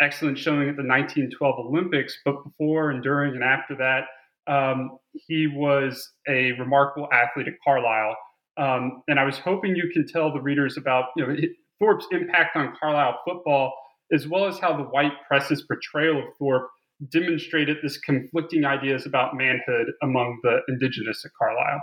excellent 0.00 0.38
showing 0.38 0.68
at 0.68 0.76
the 0.76 0.82
1912 0.82 1.66
Olympics. 1.66 2.18
But 2.24 2.42
before 2.44 2.90
and 2.90 3.02
during 3.02 3.34
and 3.34 3.44
after 3.44 3.76
that, 3.76 4.04
um, 4.50 4.98
he 5.12 5.46
was 5.46 6.10
a 6.28 6.52
remarkable 6.52 7.08
athlete 7.12 7.48
at 7.48 7.54
Carlisle. 7.62 8.16
Um, 8.56 9.02
and 9.08 9.18
I 9.18 9.24
was 9.24 9.38
hoping 9.38 9.76
you 9.76 9.90
can 9.92 10.06
tell 10.06 10.32
the 10.32 10.40
readers 10.40 10.76
about 10.76 11.06
you 11.16 11.26
know 11.26 11.36
Thorpe's 11.78 12.06
impact 12.10 12.56
on 12.56 12.74
Carlisle 12.78 13.20
football, 13.24 13.72
as 14.12 14.26
well 14.26 14.46
as 14.46 14.58
how 14.58 14.76
the 14.76 14.82
white 14.84 15.12
press's 15.26 15.62
portrayal 15.62 16.18
of 16.18 16.24
Thorpe 16.38 16.68
demonstrated 17.08 17.78
this 17.82 17.98
conflicting 17.98 18.64
ideas 18.64 19.06
about 19.06 19.36
manhood 19.36 19.86
among 20.02 20.38
the 20.42 20.60
indigenous 20.68 21.24
at 21.24 21.30
Carlisle. 21.38 21.80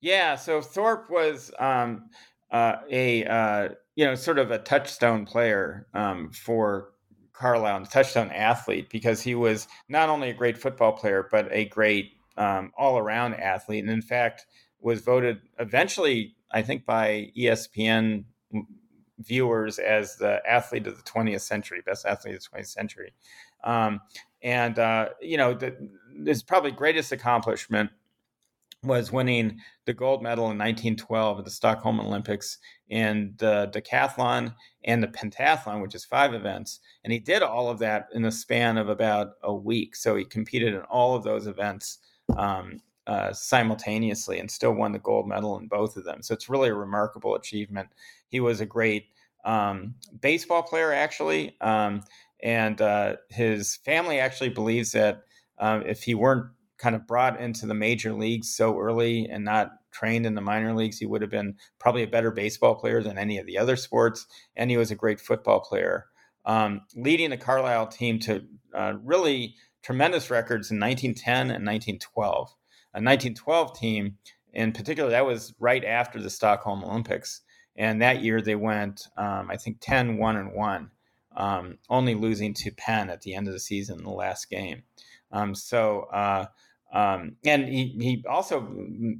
Yeah, 0.00 0.36
so 0.36 0.60
Thorpe 0.60 1.10
was 1.10 1.50
um, 1.58 2.08
uh, 2.50 2.76
a 2.90 3.24
uh, 3.24 3.68
you 3.94 4.04
know 4.04 4.14
sort 4.14 4.38
of 4.38 4.50
a 4.50 4.58
touchstone 4.58 5.26
player 5.26 5.86
um, 5.94 6.30
for 6.32 6.90
Carlisle, 7.32 7.82
a 7.82 7.86
touchstone 7.86 8.30
athlete 8.30 8.88
because 8.90 9.22
he 9.22 9.34
was 9.34 9.68
not 9.88 10.08
only 10.08 10.30
a 10.30 10.34
great 10.34 10.56
football 10.56 10.92
player 10.92 11.28
but 11.30 11.48
a 11.50 11.66
great 11.66 12.12
um, 12.36 12.72
all-around 12.78 13.34
athlete, 13.34 13.84
and 13.84 13.92
in 13.92 14.02
fact 14.02 14.46
was 14.80 15.00
voted 15.00 15.40
eventually, 15.58 16.34
I 16.52 16.62
think, 16.62 16.84
by 16.84 17.30
ESPN 17.36 18.24
viewers 19.20 19.78
as 19.78 20.16
the 20.16 20.40
athlete 20.48 20.86
of 20.86 20.96
the 20.96 21.02
20th 21.02 21.40
century, 21.40 21.82
best 21.84 22.06
athlete 22.06 22.34
of 22.34 22.42
the 22.42 22.58
20th 22.58 22.68
century. 22.68 23.12
Um, 23.64 24.00
and, 24.42 24.78
uh, 24.78 25.10
you 25.20 25.36
know, 25.36 25.54
the, 25.54 25.76
his 26.24 26.42
probably 26.42 26.70
greatest 26.70 27.12
accomplishment 27.12 27.90
was 28.82 29.10
winning 29.10 29.58
the 29.84 29.92
gold 29.92 30.22
medal 30.22 30.44
in 30.44 30.58
1912 30.58 31.38
at 31.38 31.44
the 31.44 31.50
Stockholm 31.50 32.00
Olympics 32.00 32.58
in 32.88 33.34
the 33.38 33.70
decathlon 33.74 34.54
and 34.84 35.02
the 35.02 35.08
pentathlon, 35.08 35.82
which 35.82 35.94
is 35.94 36.04
five 36.04 36.34
events. 36.34 36.80
And 37.02 37.12
he 37.12 37.18
did 37.18 37.42
all 37.42 37.68
of 37.68 37.78
that 37.80 38.06
in 38.14 38.22
the 38.22 38.30
span 38.30 38.78
of 38.78 38.88
about 38.88 39.32
a 39.42 39.54
week. 39.54 39.96
So 39.96 40.14
he 40.16 40.24
competed 40.24 40.74
in 40.74 40.82
all 40.82 41.16
of 41.16 41.24
those 41.24 41.46
events 41.46 41.98
um, 42.36 42.80
uh, 43.06 43.32
simultaneously 43.32 44.38
and 44.38 44.50
still 44.50 44.72
won 44.72 44.92
the 44.92 44.98
gold 44.98 45.28
medal 45.28 45.58
in 45.58 45.68
both 45.68 45.96
of 45.96 46.04
them. 46.04 46.22
So 46.22 46.34
it's 46.34 46.48
really 46.48 46.68
a 46.68 46.74
remarkable 46.74 47.34
achievement. 47.34 47.88
He 48.28 48.40
was 48.40 48.60
a 48.60 48.66
great 48.66 49.06
um, 49.44 49.94
baseball 50.20 50.62
player, 50.62 50.92
actually. 50.92 51.56
Um, 51.60 52.02
and 52.42 52.80
uh, 52.80 53.16
his 53.30 53.76
family 53.76 54.18
actually 54.18 54.50
believes 54.50 54.92
that 54.92 55.22
um, 55.58 55.82
if 55.86 56.02
he 56.02 56.14
weren't 56.14 56.46
kind 56.78 56.94
of 56.94 57.06
brought 57.06 57.40
into 57.40 57.66
the 57.66 57.74
major 57.74 58.12
leagues 58.12 58.54
so 58.54 58.78
early 58.78 59.26
and 59.26 59.44
not 59.44 59.70
trained 59.92 60.26
in 60.26 60.34
the 60.34 60.40
minor 60.42 60.74
leagues, 60.74 60.98
he 60.98 61.06
would 61.06 61.22
have 61.22 61.30
been 61.30 61.54
probably 61.78 62.02
a 62.02 62.08
better 62.08 62.30
baseball 62.30 62.74
player 62.74 63.02
than 63.02 63.16
any 63.16 63.38
of 63.38 63.46
the 63.46 63.56
other 63.56 63.76
sports. 63.76 64.26
And 64.56 64.70
he 64.70 64.76
was 64.76 64.90
a 64.90 64.96
great 64.96 65.20
football 65.20 65.60
player, 65.60 66.06
um, 66.44 66.82
leading 66.94 67.30
the 67.30 67.38
Carlisle 67.38 67.86
team 67.86 68.18
to 68.20 68.44
uh, 68.74 68.94
really 69.02 69.54
tremendous 69.82 70.30
records 70.30 70.70
in 70.70 70.78
1910 70.78 71.34
and 71.54 71.64
1912. 71.64 72.54
A 72.96 72.98
1912 72.98 73.78
team, 73.78 74.16
in 74.54 74.72
particular, 74.72 75.10
that 75.10 75.26
was 75.26 75.54
right 75.60 75.84
after 75.84 76.20
the 76.20 76.30
Stockholm 76.30 76.82
Olympics. 76.82 77.42
And 77.76 78.00
that 78.00 78.22
year 78.22 78.40
they 78.40 78.54
went, 78.54 79.08
um, 79.18 79.50
I 79.50 79.58
think, 79.58 79.78
10 79.82 80.16
1 80.16 80.36
and 80.36 80.54
1 80.54 80.90
um, 81.36 81.78
only 81.90 82.14
losing 82.14 82.54
to 82.54 82.70
Penn 82.70 83.10
at 83.10 83.20
the 83.20 83.34
end 83.34 83.48
of 83.48 83.52
the 83.52 83.60
season 83.60 83.98
in 83.98 84.04
the 84.04 84.10
last 84.10 84.48
game. 84.48 84.82
Um, 85.30 85.54
so, 85.54 86.08
uh, 86.12 86.46
um, 86.92 87.36
and 87.44 87.68
he, 87.68 87.94
he 88.00 88.24
also, 88.28 88.62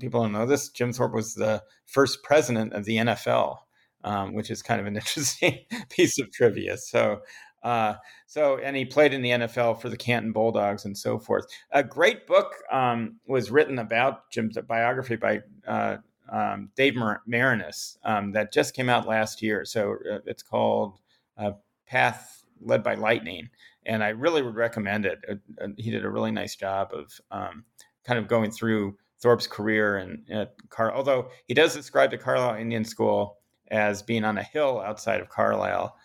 people 0.00 0.22
don't 0.22 0.32
know 0.32 0.46
this, 0.46 0.70
Jim 0.70 0.92
Thorpe 0.92 1.12
was 1.12 1.34
the 1.34 1.62
first 1.84 2.22
president 2.22 2.72
of 2.72 2.86
the 2.86 2.96
NFL, 2.96 3.58
um, 4.04 4.32
which 4.32 4.50
is 4.50 4.62
kind 4.62 4.80
of 4.80 4.86
an 4.86 4.96
interesting 4.96 5.58
piece 5.90 6.18
of 6.18 6.32
trivia. 6.32 6.78
So, 6.78 7.20
uh, 7.66 7.96
so, 8.26 8.58
and 8.58 8.76
he 8.76 8.84
played 8.84 9.12
in 9.12 9.22
the 9.22 9.30
NFL 9.30 9.80
for 9.80 9.88
the 9.88 9.96
Canton 9.96 10.32
Bulldogs 10.32 10.84
and 10.84 10.96
so 10.96 11.18
forth. 11.18 11.46
A 11.72 11.82
great 11.82 12.26
book 12.26 12.54
um, 12.70 13.16
was 13.26 13.50
written 13.50 13.80
about 13.80 14.30
Jim's 14.30 14.56
biography 14.68 15.16
by 15.16 15.40
uh, 15.66 15.96
um, 16.28 16.70
Dave 16.76 16.94
Mar- 16.94 17.22
Maraniss 17.28 17.98
um, 18.04 18.32
that 18.32 18.52
just 18.52 18.74
came 18.74 18.88
out 18.88 19.08
last 19.08 19.42
year. 19.42 19.64
So 19.64 19.96
uh, 20.10 20.18
it's 20.26 20.42
called 20.42 21.00
uh, 21.36 21.52
path 21.86 22.44
led 22.60 22.82
by 22.82 22.94
lightning 22.94 23.48
and 23.84 24.02
i 24.02 24.08
really 24.08 24.42
would 24.42 24.56
recommend 24.56 25.06
it 25.06 25.18
uh, 25.28 25.34
uh, 25.62 25.68
he 25.76 25.90
did 25.90 26.04
a 26.04 26.10
really 26.10 26.30
nice 26.30 26.56
job 26.56 26.90
of 26.92 27.20
um, 27.30 27.64
kind 28.04 28.18
of 28.18 28.28
going 28.28 28.50
through 28.50 28.96
thorpe's 29.20 29.46
career 29.46 29.98
and 29.98 30.28
at 30.30 30.54
car 30.68 30.94
although 30.94 31.28
he 31.46 31.54
does 31.54 31.74
describe 31.74 32.10
the 32.10 32.18
carlisle 32.18 32.60
indian 32.60 32.84
school 32.84 33.38
as 33.70 34.02
being 34.02 34.24
on 34.24 34.38
a 34.38 34.42
hill 34.42 34.82
outside 34.84 35.20
of 35.20 35.28
carlisle 35.28 35.96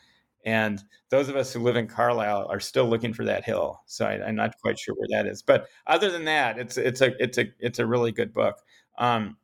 and 0.46 0.84
those 1.10 1.30
of 1.30 1.36
us 1.36 1.54
who 1.54 1.60
live 1.60 1.76
in 1.76 1.88
carlisle 1.88 2.48
are 2.50 2.60
still 2.60 2.86
looking 2.86 3.14
for 3.14 3.26
that 3.26 3.44
hill. 3.44 3.82
So 3.86 4.06
I, 4.06 4.28
am 4.28 4.36
not 4.36 4.56
quite 4.62 4.80
sure 4.80 4.96
where 4.96 5.08
that 5.12 5.30
is. 5.30 5.42
But 5.42 5.68
other 5.88 6.10
than 6.10 6.26
that 6.26 6.58
it's 6.58 6.78
it's 6.78 7.02
a 7.02 7.14
it's 7.22 7.38
a 7.38 7.46
it's 7.60 7.80
a 7.80 7.86
really 7.86 8.12
good 8.12 8.34
book. 8.34 8.58
Um, 8.98 9.38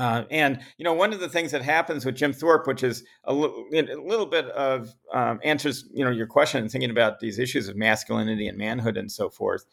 uh, 0.00 0.24
and 0.30 0.60
you 0.78 0.84
know, 0.84 0.94
one 0.94 1.12
of 1.12 1.20
the 1.20 1.28
things 1.28 1.52
that 1.52 1.62
happens 1.62 2.06
with 2.06 2.14
Jim 2.14 2.32
Thorpe, 2.32 2.66
which 2.66 2.82
is 2.82 3.04
a, 3.24 3.34
little 3.34 4.24
bit 4.24 4.46
of 4.46 4.94
um, 5.12 5.40
answers, 5.44 5.84
you 5.92 6.02
know, 6.02 6.10
your 6.10 6.26
question 6.26 6.62
and 6.62 6.70
thinking 6.70 6.90
about 6.90 7.20
these 7.20 7.38
issues 7.38 7.68
of 7.68 7.76
masculinity 7.76 8.48
and 8.48 8.56
manhood 8.56 8.96
and 8.96 9.12
so 9.12 9.28
forth, 9.28 9.66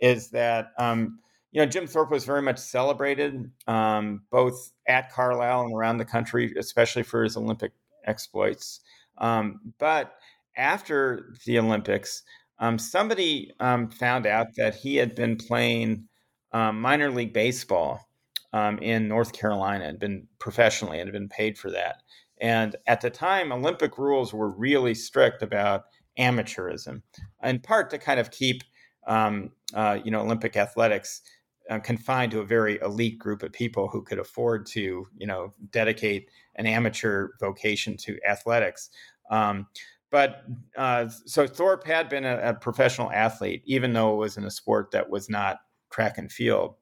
is 0.00 0.30
that 0.30 0.72
um, 0.78 1.20
you 1.52 1.60
know 1.60 1.66
Jim 1.66 1.86
Thorpe 1.86 2.10
was 2.10 2.24
very 2.24 2.42
much 2.42 2.58
celebrated 2.58 3.50
um, 3.68 4.22
both 4.30 4.72
at 4.88 5.12
Carlisle 5.12 5.66
and 5.66 5.76
around 5.76 5.98
the 5.98 6.04
country, 6.04 6.52
especially 6.58 7.04
for 7.04 7.22
his 7.22 7.36
Olympic 7.36 7.72
exploits. 8.04 8.80
Um, 9.18 9.60
but 9.78 10.14
after 10.56 11.34
the 11.46 11.58
Olympics, 11.58 12.22
um, 12.58 12.78
somebody 12.78 13.52
um, 13.60 13.90
found 13.90 14.26
out 14.26 14.48
that 14.56 14.74
he 14.74 14.96
had 14.96 15.14
been 15.14 15.36
playing 15.36 16.08
minor 16.52 17.10
league 17.10 17.32
baseball 17.32 18.08
um, 18.52 18.78
in 18.78 19.08
North 19.08 19.32
Carolina 19.32 19.84
and 19.84 19.98
been 19.98 20.26
professionally 20.38 20.98
and 20.98 21.08
had 21.08 21.12
been 21.12 21.28
paid 21.28 21.58
for 21.58 21.70
that. 21.70 22.02
And 22.40 22.76
at 22.86 23.00
the 23.00 23.10
time, 23.10 23.52
Olympic 23.52 23.98
rules 23.98 24.32
were 24.32 24.50
really 24.50 24.94
strict 24.94 25.42
about 25.42 25.84
amateurism, 26.18 27.02
in 27.42 27.60
part 27.60 27.90
to 27.90 27.98
kind 27.98 28.20
of 28.20 28.30
keep 28.30 28.62
um, 29.06 29.50
uh, 29.74 29.98
you 30.04 30.10
know 30.10 30.20
Olympic 30.20 30.56
athletics 30.56 31.22
uh, 31.70 31.78
confined 31.78 32.32
to 32.32 32.40
a 32.40 32.44
very 32.44 32.78
elite 32.80 33.18
group 33.18 33.42
of 33.42 33.52
people 33.52 33.88
who 33.88 34.02
could 34.02 34.18
afford 34.18 34.66
to 34.66 35.06
you 35.16 35.26
know 35.26 35.52
dedicate 35.70 36.28
an 36.56 36.66
amateur 36.66 37.28
vocation 37.40 37.96
to 37.96 38.18
athletics. 38.28 38.90
Um, 39.30 39.66
but 40.10 40.42
uh, 40.76 41.08
so 41.08 41.46
Thorpe 41.46 41.86
had 41.86 42.08
been 42.08 42.24
a, 42.24 42.38
a, 42.38 42.54
professional 42.54 43.10
athlete, 43.12 43.62
even 43.66 43.92
though 43.92 44.14
it 44.14 44.16
was 44.16 44.38
in 44.38 44.44
a 44.44 44.50
sport 44.50 44.90
that 44.92 45.10
was 45.10 45.28
not 45.28 45.58
track 45.90 46.16
and 46.16 46.32
field. 46.32 46.76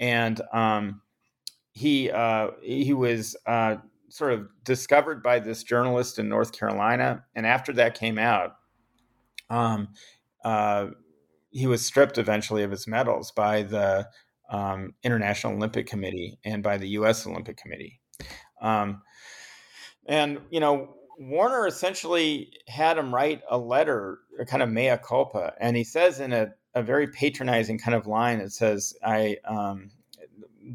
And 0.00 0.40
um, 0.52 1.00
he 1.72 2.10
uh, 2.10 2.50
he 2.62 2.92
was 2.92 3.36
uh, 3.46 3.76
sort 4.08 4.32
of 4.32 4.48
discovered 4.64 5.22
by 5.22 5.38
this 5.38 5.62
journalist 5.62 6.18
in 6.18 6.28
North 6.28 6.52
Carolina, 6.52 7.24
and 7.34 7.46
after 7.46 7.72
that 7.74 7.98
came 7.98 8.18
out, 8.18 8.56
um, 9.50 9.88
uh, 10.44 10.88
he 11.50 11.66
was 11.66 11.84
stripped 11.84 12.18
eventually 12.18 12.64
of 12.64 12.70
his 12.70 12.86
medals 12.86 13.30
by 13.30 13.62
the 13.62 14.08
um, 14.54 14.94
International 15.02 15.54
Olympic 15.54 15.86
Committee 15.86 16.38
and 16.44 16.62
by 16.62 16.76
the 16.78 16.88
U.S. 16.90 17.26
Olympic 17.26 17.56
Committee, 17.56 18.00
um, 18.60 19.02
and 20.06 20.40
you 20.50 20.60
know. 20.60 20.96
Warner 21.16 21.68
essentially 21.68 22.52
had 22.66 22.98
him 22.98 23.14
write 23.14 23.42
a 23.48 23.56
letter, 23.56 24.18
a 24.40 24.44
kind 24.44 24.64
of 24.64 24.68
mea 24.68 24.96
culpa, 25.00 25.52
and 25.60 25.76
he 25.76 25.84
says 25.84 26.18
in 26.18 26.32
a, 26.32 26.48
a 26.74 26.82
very 26.82 27.06
patronizing 27.06 27.78
kind 27.78 27.94
of 27.94 28.08
line, 28.08 28.40
it 28.40 28.50
says, 28.50 28.94
"I 29.00 29.36
um, 29.44 29.92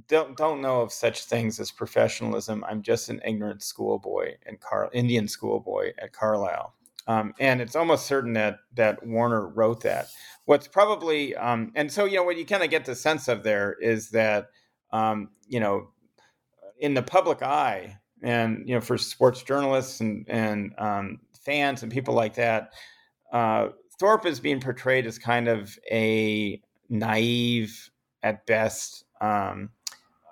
don't 0.08 0.38
don't 0.38 0.62
know 0.62 0.82
of 0.82 0.92
such 0.92 1.26
things 1.26 1.60
as 1.60 1.72
professionalism. 1.72 2.64
I'm 2.68 2.82
just 2.82 3.10
an 3.10 3.22
ignorant 3.26 3.64
schoolboy 3.64 4.36
and 4.46 4.60
Car 4.60 4.90
Indian 4.94 5.28
schoolboy 5.28 5.94
at 5.98 6.14
Carlisle. 6.14 6.74
Um, 7.08 7.34
and 7.40 7.60
it's 7.60 7.76
almost 7.76 8.06
certain 8.06 8.34
that 8.34 8.60
that 8.76 9.06
Warner 9.06 9.48
wrote 9.48 9.82
that. 9.82 10.08
What's 10.50 10.68
probably 10.68 11.36
um, 11.36 11.72
and 11.76 11.92
so 11.92 12.06
you 12.06 12.16
know 12.16 12.24
what 12.24 12.36
you 12.36 12.44
kind 12.44 12.64
of 12.64 12.72
get 12.72 12.84
the 12.84 12.96
sense 12.96 13.28
of 13.28 13.44
there 13.44 13.76
is 13.80 14.10
that 14.10 14.48
um, 14.92 15.30
you 15.48 15.60
know, 15.60 15.90
in 16.80 16.96
the 16.96 17.04
public 17.04 17.44
eye, 17.44 18.00
and 18.24 18.68
you 18.68 18.74
know, 18.74 18.82
for 18.82 18.98
sports 18.98 19.44
journalists 19.44 20.00
and 20.00 20.26
and 20.28 20.74
um, 20.80 21.20
fans 21.46 21.84
and 21.84 21.92
people 21.92 22.16
like 22.16 22.34
that, 22.34 22.72
uh, 23.32 23.68
Thorpe 24.00 24.26
is 24.26 24.40
being 24.40 24.60
portrayed 24.60 25.06
as 25.06 25.20
kind 25.20 25.48
of 25.48 25.78
a 25.92 26.60
naive, 26.90 27.92
at 28.24 28.44
best, 28.48 29.04
um, 29.22 29.70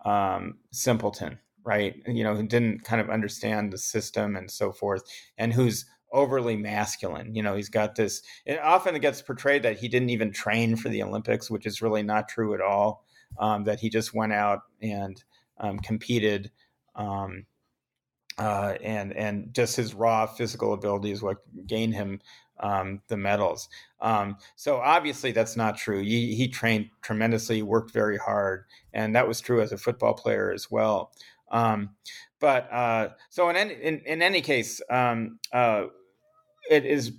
um, 0.03 0.57
simpleton, 0.71 1.37
right? 1.63 1.93
You 2.07 2.23
know, 2.23 2.33
who 2.33 2.47
didn't 2.47 2.83
kind 2.85 3.01
of 3.01 3.11
understand 3.11 3.71
the 3.71 3.77
system 3.77 4.35
and 4.35 4.49
so 4.49 4.71
forth, 4.71 5.03
and 5.37 5.53
who's 5.53 5.85
overly 6.11 6.55
masculine. 6.55 7.35
You 7.35 7.43
know, 7.43 7.55
he's 7.55 7.69
got 7.69 7.95
this. 7.95 8.21
Often 8.61 8.95
it 8.95 8.99
gets 8.99 9.21
portrayed 9.21 9.63
that 9.63 9.77
he 9.77 9.87
didn't 9.87 10.09
even 10.09 10.31
train 10.31 10.75
for 10.75 10.89
the 10.89 11.03
Olympics, 11.03 11.49
which 11.49 11.65
is 11.65 11.81
really 11.81 12.03
not 12.03 12.29
true 12.29 12.53
at 12.53 12.61
all. 12.61 13.05
Um, 13.39 13.65
that 13.65 13.79
he 13.79 13.89
just 13.89 14.13
went 14.13 14.31
out 14.31 14.61
and 14.81 15.21
um, 15.59 15.79
competed, 15.79 16.49
um, 16.95 17.45
uh, 18.37 18.75
and 18.81 19.11
and 19.13 19.53
just 19.53 19.75
his 19.75 19.93
raw 19.93 20.25
physical 20.25 20.73
ability 20.73 21.11
is 21.11 21.21
what 21.21 21.37
gained 21.67 21.93
him 21.93 22.21
um, 22.59 23.01
the 23.07 23.17
medals. 23.17 23.69
Um, 24.01 24.37
so 24.55 24.77
obviously 24.77 25.31
that's 25.31 25.55
not 25.55 25.77
true. 25.77 26.01
He, 26.01 26.35
he, 26.35 26.47
trained 26.47 26.89
tremendously, 27.01 27.61
worked 27.61 27.91
very 27.91 28.17
hard, 28.17 28.65
and 28.93 29.15
that 29.15 29.27
was 29.27 29.41
true 29.41 29.61
as 29.61 29.71
a 29.71 29.77
football 29.77 30.13
player 30.13 30.51
as 30.51 30.69
well. 30.71 31.11
Um, 31.51 31.91
but 32.39 32.71
uh, 32.71 33.09
so 33.29 33.49
in 33.49 33.55
any, 33.55 33.73
in, 33.73 33.99
in 34.05 34.21
any 34.21 34.41
case, 34.41 34.81
um, 34.89 35.39
uh, 35.53 35.85
it 36.69 36.85
is 36.85 37.13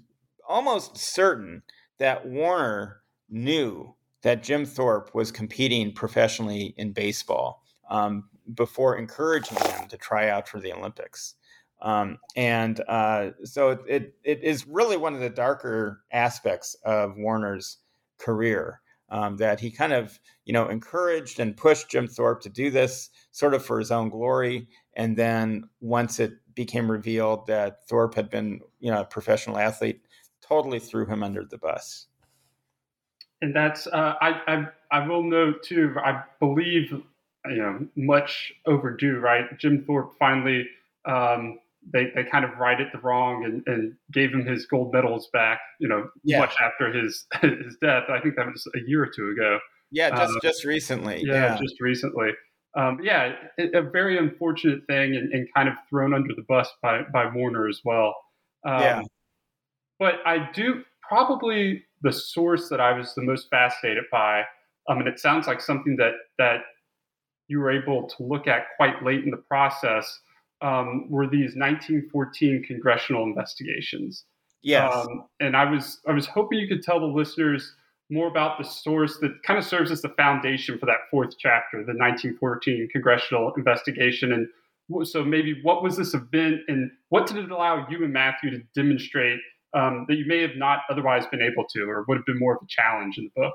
almost 0.49 0.97
certain 0.97 1.63
that 1.99 2.27
Warner 2.27 3.01
knew 3.29 3.95
that 4.23 4.43
Jim 4.43 4.65
Thorpe 4.65 5.15
was 5.15 5.31
competing 5.33 5.93
professionally 5.93 6.75
in 6.77 6.93
baseball 6.93 7.63
um, 7.91 8.29
before 8.55 8.97
encouraging 8.97 9.59
him 9.59 9.89
to 9.89 9.97
try 9.97 10.29
out 10.29 10.49
for 10.49 10.61
the 10.61 10.73
Olympics. 10.73 11.35
Um, 11.81 12.19
and 12.35 12.81
uh, 12.89 13.31
so 13.45 13.71
it, 13.71 13.81
it, 13.87 14.15
it 14.25 14.43
is 14.43 14.67
really 14.67 14.97
one 14.97 15.15
of 15.15 15.21
the 15.21 15.31
darker 15.31 16.03
aspects 16.13 16.75
of 16.85 17.17
Warner's 17.17 17.79
career 18.19 18.81
um, 19.11 19.37
that 19.37 19.61
he 19.61 19.71
kind 19.71 19.93
of 19.93 20.19
you 20.45 20.53
know 20.53 20.69
encouraged 20.69 21.41
and 21.41 21.57
pushed 21.57 21.91
Jim 21.91 22.07
Thorpe 22.07 22.43
to 22.43 22.49
do 22.49 22.71
this 22.71 23.11
sort 23.31 23.55
of 23.55 23.65
for 23.65 23.79
his 23.79 23.91
own 23.91 24.09
glory. 24.09 24.69
And 24.99 25.17
then 25.17 25.69
once 25.81 26.19
it 26.19 26.35
became 26.55 26.91
revealed 26.91 27.47
that 27.47 27.87
Thorpe 27.87 28.17
had 28.17 28.29
been 28.29 28.61
you 28.81 28.91
know 28.91 29.01
a 29.01 29.05
professional 29.05 29.57
athlete, 29.57 30.03
totally 30.43 30.81
threw 30.81 31.07
him 31.07 31.23
under 31.23 31.45
the 31.45 31.57
bus. 31.57 32.07
And 33.41 33.55
that's 33.55 33.87
uh, 33.87 34.15
I, 34.21 34.41
I 34.47 34.69
I 34.91 35.09
will 35.09 35.23
note 35.23 35.63
too. 35.63 35.95
I 36.05 36.25
believe 36.41 36.91
you 37.47 37.57
know 37.57 37.87
much 37.97 38.53
overdue. 38.67 39.19
Right, 39.21 39.45
Jim 39.59 39.85
Thorpe 39.87 40.19
finally. 40.19 40.69
Um, 41.05 41.61
they, 41.91 42.11
they 42.15 42.25
kind 42.25 42.45
of 42.45 42.59
righted 42.59 42.89
the 42.93 42.99
wrong 42.99 43.45
and, 43.45 43.63
and 43.67 43.95
gave 44.13 44.31
him 44.31 44.45
his 44.45 44.67
gold 44.67 44.93
medals 44.93 45.29
back, 45.33 45.61
you 45.79 45.89
know, 45.89 46.11
yeah. 46.23 46.41
much 46.41 46.55
after 46.61 46.93
his 46.93 47.25
his 47.41 47.77
death. 47.81 48.05
I 48.11 48.21
think 48.21 48.37
that 48.37 48.47
was 48.47 48.67
a 48.75 48.81
year 48.87 49.03
or 49.03 49.07
two 49.07 49.31
ago. 49.31 49.59
Yeah, 49.91 50.11
just 50.11 50.37
uh, 50.37 50.41
just 50.43 50.65
recently. 50.65 51.23
Yeah, 51.25 51.55
yeah. 51.55 51.59
just 51.59 51.81
recently. 51.81 52.31
Um, 52.77 52.99
yeah, 53.03 53.33
a 53.75 53.83
very 53.83 54.19
unfortunate 54.19 54.81
thing 54.87 55.17
and, 55.17 55.33
and, 55.33 55.49
kind 55.55 55.69
of 55.69 55.75
thrown 55.89 56.13
under 56.13 56.35
the 56.35 56.45
bus 56.47 56.69
by, 56.83 57.03
by 57.13 57.27
Warner 57.35 57.67
as 57.67 57.81
well. 57.83 58.15
Um, 58.65 58.81
yeah. 58.81 59.03
But 59.99 60.17
I 60.27 60.51
do 60.53 60.85
probably 61.01 61.85
the 62.03 62.13
source 62.13 62.69
that 62.69 62.81
I 62.81 62.93
was 62.93 63.15
the 63.15 63.23
most 63.23 63.49
fascinated 63.51 64.05
by, 64.13 64.43
um, 64.89 64.99
and 64.99 65.09
it 65.09 65.19
sounds 65.19 65.47
like 65.47 65.61
something 65.61 65.97
that 65.97 66.13
that 66.39 66.61
you 67.49 67.59
were 67.59 67.71
able 67.71 68.07
to 68.07 68.23
look 68.23 68.47
at 68.47 68.67
quite 68.77 69.03
late 69.03 69.25
in 69.25 69.31
the 69.31 69.39
process 69.39 70.21
um, 70.61 71.11
were 71.11 71.27
these 71.27 71.57
1914 71.57 72.65
congressional 72.65 73.25
investigations. 73.25 74.25
Yes. 74.63 74.93
Um, 74.93 75.25
and 75.41 75.57
I 75.57 75.71
was 75.71 76.01
I 76.07 76.13
was 76.13 76.27
hoping 76.27 76.59
you 76.59 76.69
could 76.69 76.83
tell 76.83 77.01
the 77.01 77.07
listeners 77.07 77.75
more 78.11 78.29
about 78.29 78.59
the 78.59 78.65
source 78.65 79.19
that 79.19 79.43
kind 79.45 79.59
of 79.59 79.65
serves 79.65 79.91
as 79.91 80.03
the 80.03 80.09
foundation 80.11 80.79
for 80.79 80.87
that 80.87 80.99
fourth 81.11 81.35
chapter, 81.39 81.79
the 81.79 81.93
1914 81.93 82.89
congressional 82.91 83.53
investigation. 83.57 84.33
And 84.33 85.07
so 85.07 85.23
maybe 85.23 85.61
what 85.63 85.83
was 85.83 85.97
this 85.97 86.15
event 86.15 86.61
and 86.69 86.91
what 87.11 87.27
did 87.27 87.37
it 87.37 87.51
allow 87.51 87.87
you 87.89 88.05
and 88.05 88.13
Matthew 88.13 88.51
to 88.51 88.63
demonstrate 88.75 89.41
um, 89.75 90.07
that 90.09 90.17
you 90.17 90.25
may 90.27 90.41
have 90.41 90.57
not 90.57 90.81
otherwise 90.91 91.27
been 91.27 91.43
able 91.43 91.65
to, 91.75 91.83
or 91.83 92.05
would 92.09 92.17
have 92.17 92.25
been 92.25 92.39
more 92.39 92.55
of 92.55 92.63
a 92.63 92.67
challenge 92.69 93.19
in 93.19 93.25
the 93.25 93.41
book? 93.41 93.55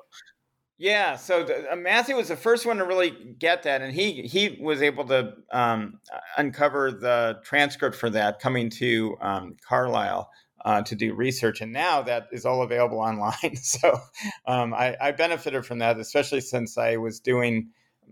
Yeah, 0.77 1.15
so 1.15 1.45
uh, 1.71 1.75
Matthew 1.75 2.15
was 2.15 2.27
the 2.27 2.35
first 2.35 2.65
one 2.65 2.77
to 2.77 2.85
really 2.85 3.11
get 3.39 3.63
that, 3.63 3.81
and 3.81 3.93
he 3.93 4.23
he 4.23 4.57
was 4.59 4.81
able 4.81 5.05
to 5.05 5.33
um, 5.51 5.99
uncover 6.37 6.91
the 6.91 7.39
transcript 7.43 7.95
for 7.95 8.09
that 8.09 8.39
coming 8.39 8.69
to 8.71 9.15
um, 9.21 9.55
Carlisle 9.67 10.29
uh, 10.63 10.81
to 10.83 10.95
do 10.95 11.13
research, 11.13 11.61
and 11.61 11.73
now 11.73 12.01
that 12.01 12.27
is 12.31 12.45
all 12.45 12.61
available 12.61 12.99
online. 12.99 13.33
So 13.55 13.99
um, 14.45 14.73
I, 14.73 14.95
I, 14.99 15.11
benefited 15.11 15.65
from 15.65 15.79
that, 15.79 15.99
especially 15.99 16.41
since 16.41 16.77
I 16.77 16.97
was 16.97 17.19
doing 17.19 17.69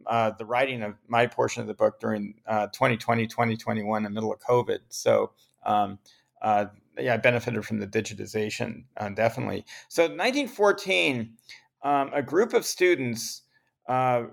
uh, 0.07 0.31
the 0.37 0.45
writing 0.45 0.81
of 0.81 0.95
my 1.07 1.27
portion 1.27 1.61
of 1.61 1.67
the 1.67 1.73
book 1.73 1.99
during 1.99 2.35
uh, 2.47 2.67
2020, 2.67 3.27
2021, 3.27 3.97
in 3.97 4.03
the 4.03 4.09
middle 4.09 4.33
of 4.33 4.39
COVID. 4.39 4.79
So 4.89 5.31
um, 5.65 5.99
uh, 6.41 6.65
yeah, 6.97 7.13
I 7.13 7.17
benefited 7.17 7.65
from 7.65 7.79
the 7.79 7.87
digitization 7.87 8.83
uh, 8.97 9.09
definitely. 9.09 9.65
So 9.87 10.03
1914 10.03 11.37
um, 11.83 12.11
a 12.13 12.21
group 12.21 12.53
of 12.53 12.65
students 12.65 13.43
uh, 13.87 14.23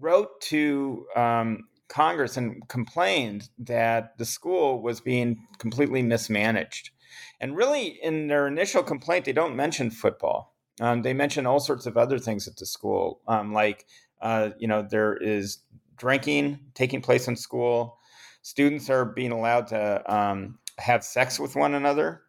wrote 0.00 0.40
to 0.42 1.06
um, 1.14 1.64
Congress 1.88 2.36
and 2.36 2.66
complained 2.68 3.48
that 3.58 4.18
the 4.18 4.24
school 4.24 4.82
was 4.82 5.00
being 5.00 5.46
completely 5.58 6.02
mismanaged. 6.02 6.90
And 7.40 7.56
really, 7.56 7.98
in 8.02 8.28
their 8.28 8.46
initial 8.46 8.82
complaint, 8.82 9.24
they 9.24 9.32
don't 9.32 9.56
mention 9.56 9.90
football. 9.90 10.54
Um, 10.80 11.02
they 11.02 11.14
mention 11.14 11.46
all 11.46 11.60
sorts 11.60 11.86
of 11.86 11.96
other 11.96 12.18
things 12.18 12.48
at 12.48 12.56
the 12.56 12.66
school, 12.66 13.20
um, 13.28 13.52
like 13.52 13.86
uh, 14.20 14.50
you 14.58 14.66
know 14.66 14.82
there 14.82 15.16
is 15.16 15.58
drinking 15.96 16.58
taking 16.74 17.00
place 17.00 17.28
in 17.28 17.36
school. 17.36 17.98
Students 18.42 18.90
are 18.90 19.04
being 19.04 19.30
allowed 19.30 19.68
to 19.68 20.12
um, 20.12 20.58
have 20.78 21.04
sex 21.04 21.38
with 21.38 21.54
one 21.54 21.74
another, 21.74 22.22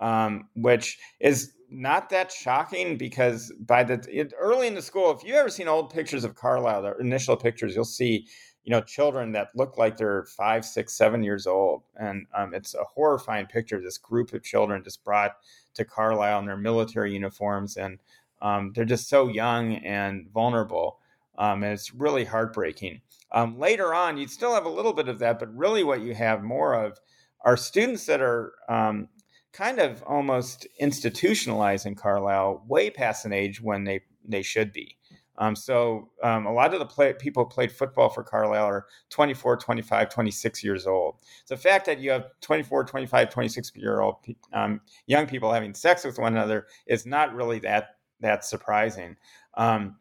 um, 0.00 0.48
which 0.54 0.98
is 1.20 1.52
not 1.70 2.10
that 2.10 2.30
shocking 2.30 2.96
because 2.96 3.52
by 3.60 3.82
the 3.82 4.04
it, 4.10 4.32
early 4.38 4.66
in 4.66 4.74
the 4.74 4.82
school, 4.82 5.10
if 5.10 5.24
you've 5.24 5.36
ever 5.36 5.48
seen 5.48 5.68
old 5.68 5.90
pictures 5.90 6.24
of 6.24 6.34
Carlisle, 6.34 6.82
the 6.82 6.96
initial 6.98 7.36
pictures, 7.36 7.74
you'll 7.74 7.84
see 7.84 8.26
you 8.66 8.72
know 8.72 8.80
children 8.80 9.30
that 9.32 9.50
look 9.54 9.78
like 9.78 9.96
they're 9.96 10.24
five, 10.24 10.64
six, 10.64 10.92
seven 10.92 11.22
years 11.22 11.46
old, 11.46 11.82
and 11.94 12.26
um, 12.34 12.52
it's 12.52 12.74
a 12.74 12.82
horrifying 12.82 13.46
picture 13.46 13.80
this 13.80 13.96
group 13.96 14.32
of 14.32 14.42
children 14.42 14.82
just 14.82 15.04
brought 15.04 15.36
to 15.74 15.84
Carlisle 15.84 16.40
in 16.40 16.46
their 16.46 16.56
military 16.56 17.14
uniforms, 17.14 17.76
and 17.76 18.00
um, 18.42 18.72
they're 18.74 18.84
just 18.84 19.08
so 19.08 19.28
young 19.28 19.76
and 19.76 20.28
vulnerable, 20.34 20.98
um, 21.38 21.62
and 21.62 21.72
it's 21.72 21.94
really 21.94 22.24
heartbreaking. 22.24 23.00
Um, 23.30 23.56
later 23.56 23.94
on, 23.94 24.16
you'd 24.16 24.30
still 24.30 24.52
have 24.52 24.66
a 24.66 24.70
little 24.70 24.92
bit 24.92 25.08
of 25.08 25.20
that, 25.20 25.38
but 25.38 25.56
really, 25.56 25.84
what 25.84 26.00
you 26.00 26.12
have 26.14 26.42
more 26.42 26.74
of 26.74 26.98
are 27.44 27.56
students 27.56 28.04
that 28.06 28.20
are 28.20 28.52
um, 28.68 29.08
kind 29.52 29.78
of 29.78 30.02
almost 30.02 30.66
institutionalized 30.80 31.86
in 31.86 31.94
Carlisle 31.94 32.64
way 32.66 32.90
past 32.90 33.24
an 33.24 33.32
age 33.32 33.60
when 33.60 33.84
they, 33.84 34.00
they 34.26 34.42
should 34.42 34.72
be. 34.72 34.96
Um, 35.38 35.54
so 35.54 36.10
um, 36.22 36.46
a 36.46 36.52
lot 36.52 36.72
of 36.72 36.80
the 36.80 36.86
play, 36.86 37.12
people 37.12 37.44
who 37.44 37.50
played 37.50 37.72
football 37.72 38.08
for 38.08 38.22
Carlisle 38.22 38.64
are 38.64 38.86
24, 39.10 39.56
25, 39.58 40.08
26 40.08 40.64
years 40.64 40.86
old. 40.86 41.16
The 41.48 41.56
fact 41.56 41.86
that 41.86 41.98
you 41.98 42.10
have 42.10 42.26
24, 42.40 42.84
25, 42.84 43.30
26 43.30 43.72
year 43.76 44.00
old 44.00 44.16
um, 44.52 44.80
young 45.06 45.26
people 45.26 45.52
having 45.52 45.74
sex 45.74 46.04
with 46.04 46.18
one 46.18 46.34
another 46.36 46.66
is 46.86 47.06
not 47.06 47.34
really 47.34 47.58
that 47.60 47.96
that 48.20 48.44
surprising. 48.44 49.16
Um, 49.54 49.96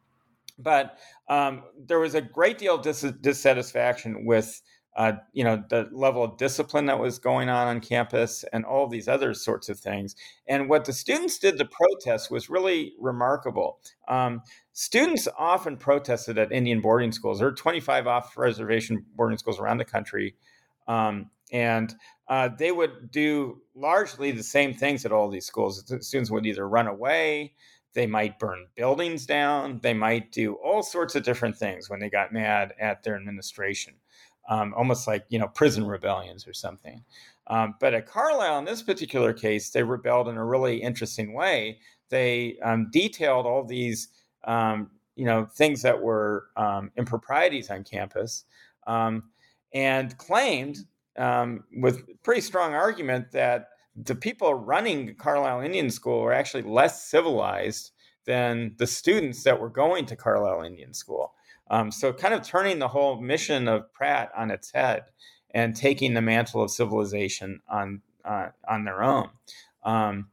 but 0.58 0.98
um, 1.28 1.64
there 1.78 2.00
was 2.00 2.16
a 2.16 2.22
great 2.22 2.58
deal 2.58 2.76
of 2.76 2.82
dis- 2.82 3.14
dissatisfaction 3.22 4.26
with 4.26 4.62
uh, 4.96 5.14
you 5.34 5.44
know 5.44 5.62
the 5.70 5.90
level 5.92 6.24
of 6.24 6.38
discipline 6.38 6.86
that 6.86 7.00
was 7.00 7.20
going 7.20 7.50
on 7.50 7.68
on 7.68 7.82
campus 7.82 8.46
and 8.54 8.64
all 8.64 8.88
these 8.88 9.10
other 9.10 9.34
sorts 9.34 9.68
of 9.68 9.78
things 9.78 10.16
and 10.48 10.70
what 10.70 10.86
the 10.86 10.94
students 10.94 11.38
did 11.38 11.58
to 11.58 11.66
protest 11.66 12.32
was 12.32 12.50
really 12.50 12.94
remarkable 12.98 13.78
um, 14.08 14.42
students 14.78 15.26
often 15.38 15.78
protested 15.78 16.38
at 16.38 16.52
indian 16.52 16.82
boarding 16.82 17.12
schools 17.12 17.40
there 17.40 17.48
are 17.48 17.54
25 17.54 18.08
off 18.08 18.38
reservation 18.38 19.04
boarding 19.16 19.38
schools 19.38 19.60
around 19.60 19.78
the 19.78 19.86
country 19.86 20.36
um, 20.88 21.30
and 21.52 21.96
uh, 22.28 22.50
they 22.58 22.72
would 22.72 23.10
do 23.12 23.62
largely 23.74 24.32
the 24.32 24.44
same 24.44 24.74
things 24.74 25.06
at 25.06 25.14
all 25.14 25.30
these 25.30 25.46
schools 25.46 25.82
the 25.86 26.04
students 26.04 26.30
would 26.30 26.46
either 26.46 26.68
run 26.68 26.88
away 26.88 27.54
they 27.94 28.06
might 28.06 28.38
burn 28.38 28.68
buildings 28.76 29.26
down 29.26 29.80
they 29.82 29.94
might 29.94 30.30
do 30.34 30.56
all 30.56 30.84
sorts 30.84 31.16
of 31.16 31.24
different 31.24 31.56
things 31.56 31.90
when 31.90 32.02
they 32.02 32.10
got 32.10 32.34
mad 32.34 32.74
at 32.78 33.02
their 33.02 33.16
administration 33.16 33.94
um, 34.50 34.74
almost 34.76 35.08
like 35.08 35.26
you 35.30 35.40
know 35.40 35.48
prison 35.48 35.86
rebellions 35.86 36.48
or 36.48 36.54
something. 36.54 37.04
Um, 37.48 37.76
but 37.80 37.94
at 37.94 38.08
Carlisle, 38.08 38.60
in 38.60 38.66
this 38.66 38.82
particular 38.82 39.34
case, 39.34 39.70
they 39.70 39.84
rebelled 39.84 40.28
in 40.28 40.38
a 40.38 40.46
really 40.46 40.82
interesting 40.82 41.34
way. 41.34 41.80
They 42.10 42.58
um, 42.64 42.90
detailed 42.92 43.46
all 43.46 43.64
these 43.64 44.10
um, 44.46 44.90
you 45.16 45.26
know 45.26 45.46
things 45.46 45.82
that 45.82 46.02
were 46.02 46.48
um, 46.58 46.92
improprieties 46.98 47.70
on 47.70 47.84
campus, 47.84 48.46
um, 48.88 49.24
and 49.74 50.18
claimed 50.18 50.78
um, 51.18 51.64
with 51.78 52.04
pretty 52.24 52.42
strong 52.42 52.74
argument 52.74 53.32
that 53.32 53.70
the 53.96 54.16
people 54.16 54.54
running 54.54 55.16
Carlisle 55.16 55.62
Indian 55.62 55.90
School 55.90 56.22
were 56.22 56.34
actually 56.34 56.64
less 56.64 57.06
civilized 57.06 57.92
than 58.26 58.74
the 58.78 58.88
students 58.88 59.44
that 59.44 59.60
were 59.60 59.70
going 59.70 60.06
to 60.08 60.16
Carlisle 60.16 60.64
Indian 60.64 60.94
School. 60.94 61.34
Um, 61.70 61.92
so, 61.92 62.14
kind 62.14 62.34
of 62.34 62.44
turning 62.44 62.80
the 62.80 62.88
whole 62.88 63.20
mission 63.22 63.68
of 63.68 63.92
Pratt 63.94 64.32
on 64.36 64.52
its 64.52 64.72
head 64.72 65.06
and 65.52 65.76
taking 65.76 66.14
the 66.14 66.22
mantle 66.22 66.62
of 66.62 66.70
civilization 66.70 67.62
on 67.70 68.02
uh, 68.24 68.50
on 68.68 68.84
their 68.84 69.04
own. 69.04 69.30
Um, 69.84 70.28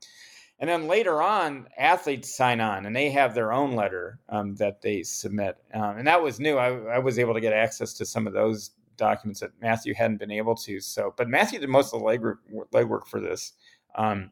and 0.62 0.70
then 0.70 0.86
later 0.86 1.20
on, 1.20 1.66
athletes 1.76 2.32
sign 2.32 2.60
on 2.60 2.86
and 2.86 2.94
they 2.94 3.10
have 3.10 3.34
their 3.34 3.52
own 3.52 3.72
letter 3.72 4.20
um, 4.28 4.54
that 4.54 4.80
they 4.80 5.02
submit. 5.02 5.56
Um, 5.74 5.98
and 5.98 6.06
that 6.06 6.22
was 6.22 6.38
new. 6.38 6.56
I, 6.56 6.68
I, 6.94 6.98
was 7.00 7.18
able 7.18 7.34
to 7.34 7.40
get 7.40 7.52
access 7.52 7.92
to 7.94 8.06
some 8.06 8.28
of 8.28 8.32
those 8.32 8.70
documents 8.96 9.40
that 9.40 9.50
Matthew 9.60 9.92
hadn't 9.92 10.18
been 10.18 10.30
able 10.30 10.54
to. 10.54 10.78
So, 10.78 11.14
but 11.16 11.28
Matthew 11.28 11.58
did 11.58 11.68
most 11.68 11.92
of 11.92 11.98
the 11.98 12.06
legwork, 12.06 12.36
legwork 12.72 13.08
for 13.08 13.18
this 13.18 13.54
um, 13.96 14.30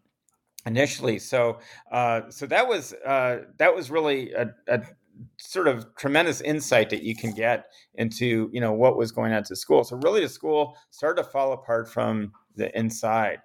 initially. 0.66 1.18
So, 1.18 1.58
uh, 1.90 2.30
so 2.30 2.46
that 2.46 2.68
was 2.68 2.92
uh, 3.04 3.38
that 3.58 3.74
was 3.74 3.90
really 3.90 4.32
a, 4.32 4.54
a, 4.68 4.82
sort 5.36 5.66
of 5.66 5.96
tremendous 5.96 6.40
insight 6.42 6.90
that 6.90 7.02
you 7.02 7.16
can 7.16 7.32
get 7.32 7.66
into 7.96 8.48
you 8.52 8.60
know 8.60 8.72
what 8.72 8.96
was 8.96 9.10
going 9.10 9.32
on 9.32 9.42
to 9.44 9.56
school. 9.56 9.82
So, 9.82 9.96
really, 9.96 10.20
the 10.20 10.28
school 10.28 10.76
started 10.90 11.24
to 11.24 11.28
fall 11.28 11.54
apart 11.54 11.88
from 11.88 12.30
the 12.54 12.76
inside. 12.78 13.38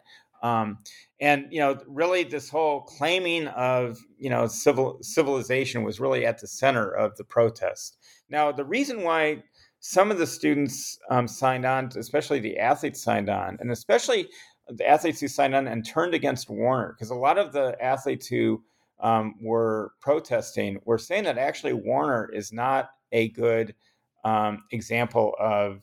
Um, 0.44 0.80
and 1.20 1.48
you 1.50 1.60
know, 1.60 1.80
really, 1.88 2.24
this 2.24 2.50
whole 2.50 2.82
claiming 2.82 3.48
of 3.48 3.98
you 4.18 4.30
know 4.30 4.48
civil 4.48 4.98
civilization 5.02 5.84
was 5.84 6.00
really 6.00 6.26
at 6.26 6.40
the 6.40 6.48
center 6.48 6.90
of 6.90 7.16
the 7.18 7.24
protest. 7.24 7.98
Now, 8.30 8.52
the 8.52 8.66
reason 8.66 9.04
why 9.04 9.44
some 9.80 10.12
of 10.12 10.18
the 10.18 10.28
students 10.28 10.98
um, 11.10 11.28
signed 11.28 11.66
on, 11.66 11.92
especially 11.96 12.40
the 12.40 12.58
athletes 12.58 13.04
signed 13.04 13.30
on, 13.30 13.58
and 13.60 13.72
especially 13.72 14.28
the 14.68 14.88
athletes 14.88 15.20
who 15.20 15.28
signed 15.28 15.54
on 15.54 15.68
and 15.68 15.86
turned 15.86 16.14
against 16.14 16.50
Warner, 16.50 16.94
because 16.94 17.12
a 17.12 17.16
lot 17.16 17.38
of 17.38 17.54
the 17.54 17.78
athletes 17.82 18.28
who 18.28 18.64
um, 19.00 19.36
were 19.42 19.92
protesting 20.02 20.80
were 20.86 20.98
saying 20.98 21.26
that 21.26 21.38
actually 21.38 21.74
Warner 21.74 22.30
is 22.34 22.52
not 22.52 22.90
a 23.12 23.30
good 23.30 23.76
um, 24.24 24.64
example 24.72 25.36
of 25.40 25.82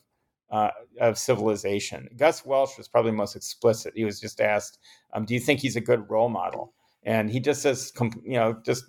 uh, 0.53 0.69
of 1.01 1.17
civilization. 1.17 2.07
Gus 2.15 2.45
Welch 2.45 2.77
was 2.77 2.87
probably 2.87 3.11
most 3.11 3.35
explicit. 3.35 3.93
He 3.95 4.05
was 4.05 4.19
just 4.19 4.39
asked, 4.39 4.77
um, 5.13 5.25
"Do 5.25 5.33
you 5.33 5.39
think 5.39 5.59
he's 5.59 5.75
a 5.75 5.81
good 5.81 6.07
role 6.11 6.29
model?" 6.29 6.73
And 7.01 7.29
he 7.29 7.39
just 7.39 7.63
says, 7.63 7.91
you 8.23 8.35
know, 8.35 8.53
just 8.63 8.85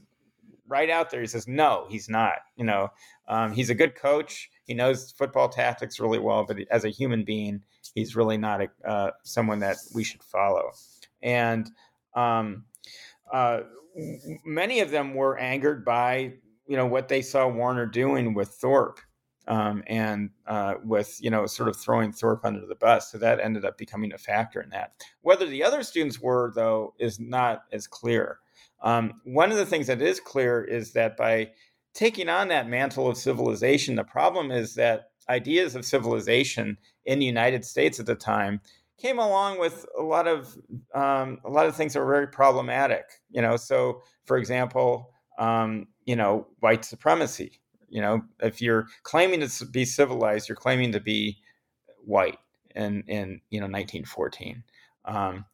right 0.69 0.91
out 0.91 1.09
there, 1.11 1.23
he 1.23 1.27
says, 1.27 1.49
"No, 1.49 1.87
he's 1.89 2.07
not." 2.11 2.35
You 2.57 2.67
know, 2.67 2.91
um, 3.29 3.51
he's 3.53 3.71
a 3.71 3.75
good 3.75 3.95
coach. 3.95 4.51
He 4.67 4.75
knows 4.75 5.13
football 5.13 5.49
tactics 5.49 5.99
really 5.99 6.19
well, 6.19 6.45
but 6.45 6.59
as 6.71 6.85
a 6.85 6.91
human 6.91 7.25
being, 7.25 7.63
he's 7.95 8.15
really 8.15 8.37
not 8.37 8.61
a, 8.61 8.69
uh, 8.87 9.11
someone 9.23 9.61
that 9.61 9.79
we 9.95 10.05
should 10.05 10.23
follow. 10.23 10.71
And 11.23 11.71
um, 12.15 12.67
uh, 13.33 13.61
many 14.45 14.81
of 14.81 14.91
them 14.91 15.15
were 15.15 15.39
angered 15.39 15.83
by 15.83 16.35
you 16.67 16.77
know 16.77 16.87
what 16.87 17.09
they 17.09 17.23
saw 17.23 17.49
Warner 17.49 17.87
doing 17.87 18.35
with 18.35 18.49
Thorpe 18.51 19.01
um, 19.47 19.83
and 19.87 20.31
uh, 20.47 20.75
with 20.85 21.19
you 21.21 21.31
know 21.31 21.47
sort 21.47 21.69
of 21.69 21.77
throwing 21.77 22.13
Thorpe 22.13 22.45
under 22.45 22.65
the 22.67 22.75
bus. 22.75 23.11
So 23.11 23.19
that 23.19 23.41
ended 23.41 23.65
up 23.65 23.79
becoming 23.79 24.13
a 24.13 24.19
factor 24.19 24.61
in 24.61 24.71
that. 24.71 24.93
Whether 25.23 25.47
the 25.47 25.65
other 25.65 25.83
students 25.83 26.21
were 26.21 26.53
though 26.55 26.95
is 26.99 27.21
not 27.21 27.65
as 27.73 27.87
clear. 27.87 28.39
Um, 28.83 29.21
one 29.25 29.51
of 29.51 29.57
the 29.57 29.67
things 29.67 29.87
that 29.87 30.03
is 30.03 30.21
clear 30.21 30.63
is 30.63 30.93
that 30.93 31.17
by 31.17 31.51
taking 31.95 32.29
on 32.29 32.49
that 32.49 32.69
mantle 32.69 33.09
of 33.09 33.17
civilization, 33.17 33.95
the 33.95 34.05
problem 34.05 34.51
is 34.51 34.75
that 34.75 35.11
ideas 35.29 35.75
of 35.75 35.85
civilization 35.85 36.77
in 37.07 37.19
the 37.19 37.25
United 37.25 37.65
States 37.65 37.99
at 37.99 38.07
the 38.07 38.15
time 38.15 38.61
came 38.99 39.19
along 39.19 39.59
with 39.59 39.87
a 39.99 40.03
lot 40.03 40.27
of 40.27 40.57
um, 40.95 41.39
a 41.45 41.51
lot 41.51 41.67
of 41.67 41.77
things 41.77 41.95
that 41.95 42.01
were 42.01 42.13
very 42.13 42.29
problematic. 42.29 43.05
You 43.31 43.43
know, 43.43 43.57
so 43.57 44.03
for 44.25 44.37
example, 44.37 45.11
um, 45.39 45.89
you 46.05 46.17
know, 46.17 46.47
white 46.61 46.85
supremacy 46.85 47.61
you 47.95 48.01
know, 48.01 48.23
if 48.41 48.61
you're 48.61 48.89
claiming 49.05 49.47
to 49.47 49.67
be 49.67 49.85
civilized, 49.85 50.49
you're 50.49 50.57
claiming 50.57 50.91
to 50.93 51.01
be 51.01 51.39
white 52.05 52.39
in 52.75 53.05
in 53.07 53.41
you 53.51 53.61
know 53.61 53.67
1914, 53.67 54.65
um, 55.05 55.45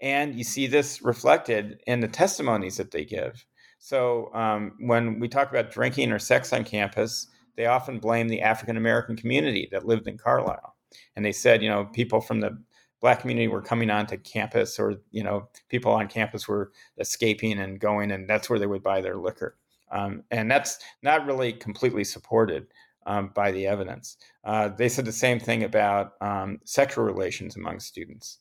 and 0.00 0.34
you 0.34 0.42
see 0.42 0.66
this 0.66 1.02
reflected 1.02 1.78
in 1.86 2.00
the 2.00 2.08
testimonies 2.08 2.78
that 2.78 2.90
they 2.90 3.04
give. 3.04 3.44
So 3.78 4.32
um, 4.32 4.72
when 4.80 5.20
we 5.20 5.28
talk 5.28 5.50
about 5.50 5.70
drinking 5.70 6.10
or 6.10 6.18
sex 6.18 6.54
on 6.54 6.64
campus, 6.64 7.26
they 7.58 7.66
often 7.66 7.98
blame 7.98 8.28
the 8.28 8.40
African 8.40 8.78
American 8.78 9.14
community 9.14 9.68
that 9.70 9.86
lived 9.86 10.08
in 10.08 10.16
Carlisle, 10.16 10.74
and 11.16 11.24
they 11.24 11.32
said, 11.32 11.62
you 11.62 11.68
know, 11.68 11.84
people 11.84 12.22
from 12.22 12.40
the 12.40 12.58
black 13.02 13.20
community 13.20 13.46
were 13.46 13.60
coming 13.60 13.90
onto 13.90 14.16
campus, 14.16 14.78
or 14.78 14.94
you 15.10 15.22
know, 15.22 15.50
people 15.68 15.92
on 15.92 16.08
campus 16.08 16.48
were 16.48 16.72
escaping 16.98 17.58
and 17.60 17.78
going, 17.78 18.10
and 18.10 18.26
that's 18.26 18.48
where 18.48 18.58
they 18.58 18.66
would 18.66 18.82
buy 18.82 19.02
their 19.02 19.18
liquor. 19.18 19.58
Um, 19.90 20.22
and 20.30 20.50
that's 20.50 20.78
not 21.02 21.26
really 21.26 21.52
completely 21.52 22.04
supported 22.04 22.66
um, 23.06 23.30
by 23.34 23.50
the 23.50 23.66
evidence. 23.66 24.16
Uh, 24.44 24.68
they 24.68 24.88
said 24.88 25.04
the 25.04 25.12
same 25.12 25.40
thing 25.40 25.64
about 25.64 26.12
um, 26.20 26.58
sexual 26.64 27.04
relations 27.04 27.56
among 27.56 27.80
students. 27.80 28.38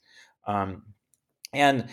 Um, 0.47 0.83
and 1.53 1.89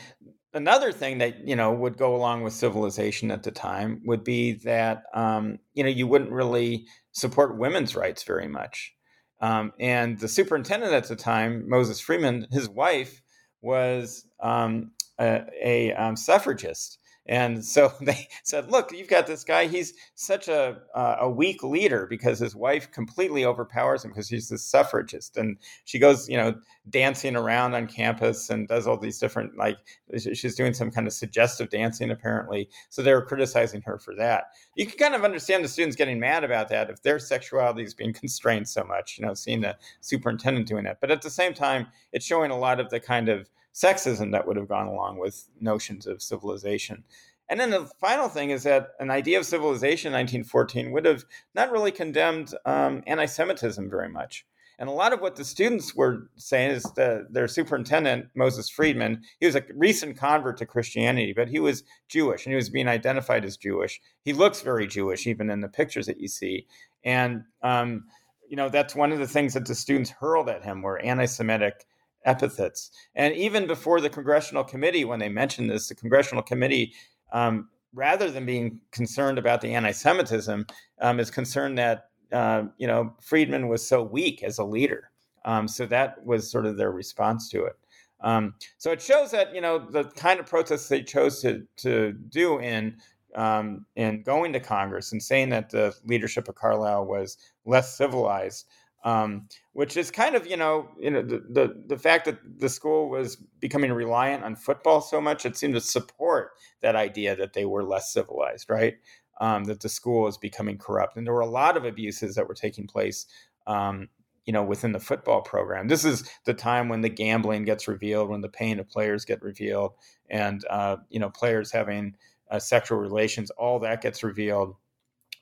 another 0.53 0.93
thing 0.93 1.19
that 1.19 1.47
you 1.47 1.57
know 1.57 1.73
would 1.73 1.97
go 1.97 2.15
along 2.15 2.43
with 2.43 2.53
civilization 2.53 3.31
at 3.31 3.43
the 3.43 3.51
time 3.51 4.03
would 4.05 4.25
be 4.25 4.53
that 4.53 5.05
um, 5.15 5.59
you 5.75 5.83
know 5.83 5.89
you 5.89 6.07
wouldn't 6.07 6.33
really 6.33 6.87
support 7.13 7.59
women's 7.59 7.97
rights 7.97 8.23
very 8.23 8.49
much. 8.49 8.93
Um, 9.41 9.73
and 9.79 10.19
the 10.19 10.29
superintendent 10.29 10.93
at 10.93 11.09
the 11.09 11.17
time, 11.17 11.69
Moses 11.69 12.01
Friedman, 12.01 12.47
his 12.51 12.69
wife 12.69 13.23
was 13.61 14.27
a, 14.43 15.43
a 15.61 16.13
suffragist. 16.17 16.99
And 17.29 17.65
so 17.65 17.93
they 18.01 18.29
said, 18.43 18.71
"Look, 18.71 18.93
you've 18.93 19.09
got 19.09 19.27
this 19.27 19.45
guy. 19.45 19.67
He's 19.67 19.95
such 20.15 20.49
a 20.49 20.79
uh, 20.95 21.17
a 21.21 21.31
weak 21.31 21.63
leader 21.63 22.07
because 22.07 22.39
his 22.39 22.55
wife 22.55 22.91
completely 22.91 23.45
overpowers 23.45 24.05
him 24.05 24.11
because 24.11 24.29
she's 24.29 24.51
a 24.51 24.59
suffragist, 24.59 25.37
and 25.37 25.57
she 25.85 25.99
goes, 25.99 26.29
you 26.29 26.37
know, 26.37 26.55
dancing 26.89 27.37
around 27.37 27.75
on 27.75 27.87
campus 27.87 28.49
and 28.51 28.69
does 28.69 28.87
all 28.87 28.97
these 28.97 29.19
different 29.19 29.57
like 29.57 29.77
she's 30.19 30.55
doing 30.55 30.73
some 30.73 30.91
kind 30.91 31.07
of 31.07 31.13
suggestive 31.13 31.69
dancing 31.71 32.11
apparently. 32.11 32.69
So 32.91 33.03
they 33.03 33.13
were 33.13 33.25
criticizing 33.25 33.83
her 33.83 33.99
for 33.99 34.15
that. 34.17 34.45
You 34.77 34.87
can 34.87 34.99
kind 34.99 35.15
of 35.15 35.25
understand 35.25 35.65
the 35.65 35.69
students 35.69 35.97
getting 35.97 36.21
mad 36.21 36.45
about 36.45 36.69
that 36.69 36.91
if 36.91 37.03
their 37.03 37.19
sexuality 37.19 37.83
is 37.83 37.95
being 37.95 38.13
constrained 38.27 38.69
so 38.69 38.85
much. 38.85 39.19
You 39.19 39.27
know, 39.27 39.35
seeing 39.35 39.61
the 39.61 39.77
superintendent 40.01 40.69
doing 40.69 40.85
that, 40.85 41.01
but 41.01 41.11
at 41.11 41.23
the 41.23 41.31
same 41.31 41.55
time, 41.55 41.89
it's 42.13 42.25
showing 42.25 42.51
a 42.51 42.59
lot 42.59 42.81
of 42.81 42.91
the 42.91 43.01
kind 43.01 43.29
of 43.29 43.49
sexism 43.77 44.33
that 44.33 44.47
would 44.47 44.57
have 44.57 44.69
gone 44.69 44.87
along 44.87 45.19
with 45.19 45.47
notions 45.61 46.07
of 46.07 46.23
civilization. 46.23 47.05
And 47.49 47.61
then 47.61 47.71
the 47.71 47.87
final 48.01 48.29
thing 48.29 48.51
is 48.51 48.63
that 48.63 48.89
an 48.99 49.11
idea 49.11 49.39
of 49.39 49.45
civilization 49.45 50.09
in 50.09 50.19
1914 50.19 50.91
would 50.93 51.05
have 51.05 51.25
not 51.55 51.71
really 51.71 51.93
condemned 51.93 52.55
um, 52.65 53.03
anti 53.07 53.27
Semitism 53.27 53.89
very 53.89 54.09
much. 54.09 54.47
And 54.79 54.89
a 54.89 54.93
lot 54.93 55.13
of 55.13 55.21
what 55.21 55.37
the 55.37 55.45
students 55.45 55.95
were 55.95 56.29
saying 56.37 56.73
is 56.73 56.83
that 56.97 57.33
their 57.33 57.49
superintendent, 57.49 58.27
Moses 58.35 58.69
Friedman, 58.69 59.23
he 59.41 59.47
was 59.47 59.55
a 59.55 59.65
recent 59.75 60.19
convert 60.19 60.59
to 60.59 60.67
Christianity, 60.67 61.33
but 61.35 61.49
he 61.49 61.61
was 61.61 61.83
Jewish 62.09 62.45
and 62.45 62.53
he 62.53 62.57
was 62.57 62.69
being 62.69 62.89
identified 62.89 63.45
as 63.45 63.57
Jewish. 63.57 64.01
He 64.23 64.35
looks 64.35 64.61
very 64.61 64.87
Jewish, 64.87 65.27
even 65.27 65.49
in 65.49 65.61
the 65.61 65.69
pictures 65.69 66.07
that 66.07 66.21
you 66.21 66.29
see. 66.29 66.67
And, 67.05 67.45
um, 67.63 68.05
you 68.49 68.57
know, 68.57 68.69
that's 68.69 68.95
one 68.95 69.13
of 69.13 69.19
the 69.19 69.27
things 69.27 69.55
that 69.55 69.67
the 69.67 69.75
students 69.75 70.11
hurled 70.11 70.51
at 70.51 70.63
him 70.63 70.83
were 70.83 70.99
anti 70.99 71.27
Semitic 71.27 71.87
epithets. 72.27 72.91
And 73.15 73.35
even 73.35 73.67
before 73.67 74.01
the 74.01 74.11
congressional 74.11 74.65
committee, 74.65 75.05
when 75.05 75.19
they 75.19 75.29
mentioned 75.29 75.71
this, 75.71 75.89
the 75.89 75.95
congressional 75.95 76.43
committee, 76.43 76.93
um, 77.33 77.69
rather 77.95 78.31
than 78.31 78.45
being 78.45 78.79
concerned 78.91 79.39
about 79.39 79.61
the 79.63 79.75
anti-Semitism, 79.75 80.67
um, 81.01 81.21
is 81.21 81.31
concerned 81.31 81.79
that 81.79 82.11
uh, 82.33 82.65
you 82.77 82.87
know 82.87 83.15
Friedman 83.23 83.69
was 83.69 83.87
so 83.87 84.03
weak 84.03 84.43
as 84.43 84.59
a 84.59 84.65
leader. 84.65 85.11
Um, 85.45 85.69
so 85.69 85.87
that 85.87 86.25
was 86.27 86.51
sort 86.51 86.67
of 86.67 86.77
their 86.77 86.91
response 86.91 87.49
to 87.51 87.65
it. 87.65 87.77
Um, 88.21 88.55
so 88.79 88.91
it 88.91 89.01
shows 89.01 89.31
that 89.31 89.55
you 89.55 89.61
know 89.61 89.79
the 89.79 90.05
kind 90.05 90.41
of 90.41 90.47
protests 90.47 90.89
they 90.89 91.03
chose 91.03 91.41
to 91.43 91.67
to 91.79 92.13
do 92.13 92.59
in 92.59 92.97
um, 93.37 93.87
in 93.95 94.23
going 94.23 94.53
to 94.55 94.61
Congress 94.61 95.13
and 95.13 95.23
saying 95.23 95.51
that 95.51 95.71
the 95.71 95.95
leadership 96.05 96.49
of 96.49 96.55
Carlisle 96.55 97.07
was 97.07 97.37
less 97.65 97.97
civilized 97.97 98.67
um, 99.07 99.49
which 99.73 99.97
is 99.97 100.11
kind 100.11 100.35
of 100.35 100.47
you 100.49 100.57
know 100.57 100.89
you 100.99 101.11
know 101.11 101.23
the, 101.23 101.39
the, 101.49 101.83
the 101.87 101.97
fact 101.97 102.25
that 102.25 102.39
the 102.59 102.69
school 102.69 103.09
was 103.09 103.37
becoming 103.61 103.93
reliant 103.93 104.43
on 104.43 104.57
football 104.57 105.01
so 105.01 105.21
much 105.21 105.47
it 105.47 105.57
seemed 105.57 105.75
to 105.75 105.81
support 105.81 106.51
that 106.83 106.97
idea 106.97 107.37
that 107.37 107.53
they 107.53 107.65
were 107.65 107.85
less 107.85 108.13
civilized 108.13 108.69
right? 108.69 108.97
Um, 109.41 109.65
that 109.65 109.81
the 109.81 109.89
school 109.91 110.23
was 110.23 110.39
becoming 110.39 110.79
corrupt. 110.79 111.17
And 111.17 111.27
there 111.27 111.35
were 111.35 111.41
a 111.41 111.47
lot 111.47 111.77
of 111.77 111.85
abuses 111.85 112.35
that 112.37 112.49
were 112.49 112.55
taking 112.55 112.87
place 112.87 113.27
um, 113.67 114.09
you 114.45 114.53
know 114.53 114.65
within 114.65 114.91
the 114.91 115.01
football 115.01 115.41
program. 115.41 115.87
This 115.87 116.05
is 116.05 116.29
the 116.45 116.55
time 116.55 116.89
when 116.89 117.03
the 117.03 117.09
gambling 117.09 117.65
gets 117.65 117.87
revealed 117.87 118.29
when 118.29 118.41
the 118.41 118.49
pain 118.49 118.81
of 118.81 118.89
players 118.89 119.25
get 119.25 119.41
revealed 119.41 119.93
and 120.29 120.65
uh, 120.69 120.97
you 121.11 121.21
know 121.21 121.31
players 121.31 121.71
having 121.71 122.17
uh, 122.51 122.59
sexual 122.59 122.99
relations 122.99 123.51
all 123.53 123.79
that 123.81 124.03
gets 124.03 124.25
revealed. 124.25 124.75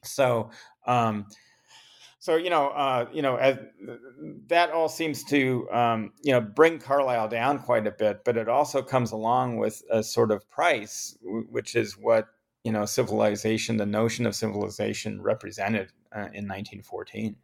So, 0.03 0.51
um, 0.87 1.27
so 2.25 2.37
you 2.37 2.49
know, 2.49 2.69
uh, 2.69 3.07
you 3.13 3.21
know, 3.21 3.37
as, 3.37 3.59
that 4.47 4.71
all 4.71 4.89
seems 4.89 5.25
to 5.25 5.71
um, 5.71 6.11
you 6.23 6.33
know 6.33 6.41
bring 6.41 6.79
Carlisle 6.79 7.29
down 7.29 7.59
quite 7.59 7.87
a 7.87 7.91
bit, 7.91 8.25
but 8.25 8.39
it 8.39 8.49
also 8.49 8.81
comes 8.81 9.13
along 9.13 9.59
with 9.59 9.83
a 9.91 10.03
sort 10.03 10.31
of 10.31 10.49
price, 10.49 11.19
which 11.23 11.77
is 11.77 11.99
what 11.99 12.29
you 12.63 12.73
know 12.73 12.87
civilization, 12.87 13.77
the 13.77 13.85
notion 13.85 14.25
of 14.25 14.35
civilization, 14.35 15.21
represented 15.21 15.93
uh, 16.17 16.33
in 16.33 16.49
1914. 16.49 17.37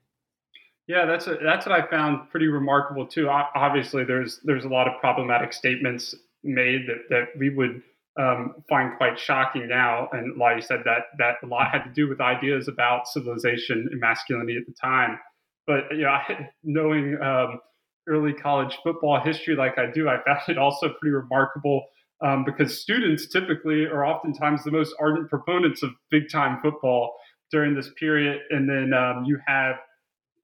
Yeah, 0.87 1.05
that's 1.05 1.27
a, 1.27 1.37
that's 1.43 1.67
what 1.67 1.79
I 1.79 1.87
found 1.87 2.31
pretty 2.31 2.47
remarkable 2.47 3.07
too. 3.07 3.29
Obviously, 3.29 4.05
there's 4.05 4.41
there's 4.45 4.65
a 4.65 4.71
lot 4.71 4.89
of 4.89 4.99
problematic 4.99 5.53
statements 5.53 6.15
made 6.43 6.87
that 6.87 7.03
that 7.11 7.39
we 7.39 7.51
would 7.51 7.83
um, 8.21 8.55
find 8.69 8.97
quite 8.97 9.19
shocking 9.19 9.69
now. 9.69 10.09
And 10.13 10.37
like 10.37 10.57
you 10.57 10.63
said, 10.63 10.81
that 10.85 11.05
that 11.19 11.37
a 11.43 11.47
lot 11.47 11.71
had 11.73 11.85
to 11.85 11.91
do 11.91 12.09
with 12.09 12.21
ideas 12.21 12.69
about 12.69 13.09
civilization 13.09 13.89
and 13.91 14.01
masculinity 14.01 14.57
at 14.57 14.67
the 14.67 14.75
time. 14.81 15.19
But 15.67 15.85
you 15.93 16.03
know, 16.03 16.19
knowing 16.63 17.19
um, 17.23 17.61
early 18.09 18.33
college 18.33 18.79
football 18.83 19.21
history 19.21 19.57
like 19.57 19.79
I 19.79 19.91
do, 19.91 20.09
I 20.09 20.17
found 20.25 20.41
it 20.49 20.59
also 20.59 20.89
pretty 21.01 21.15
remarkable 21.15 21.87
um, 22.23 22.45
because 22.45 22.81
students 22.81 23.29
typically 23.29 23.87
are 23.87 24.05
oftentimes 24.05 24.65
the 24.65 24.71
most 24.71 24.95
ardent 25.01 25.31
proponents 25.31 25.83
of 25.83 25.91
big 26.11 26.25
time 26.31 26.59
football 26.63 27.15
during 27.51 27.75
this 27.75 27.91
period, 27.99 28.41
and 28.51 28.69
then 28.69 28.93
um, 28.93 29.25
you 29.25 29.39
have 29.47 29.77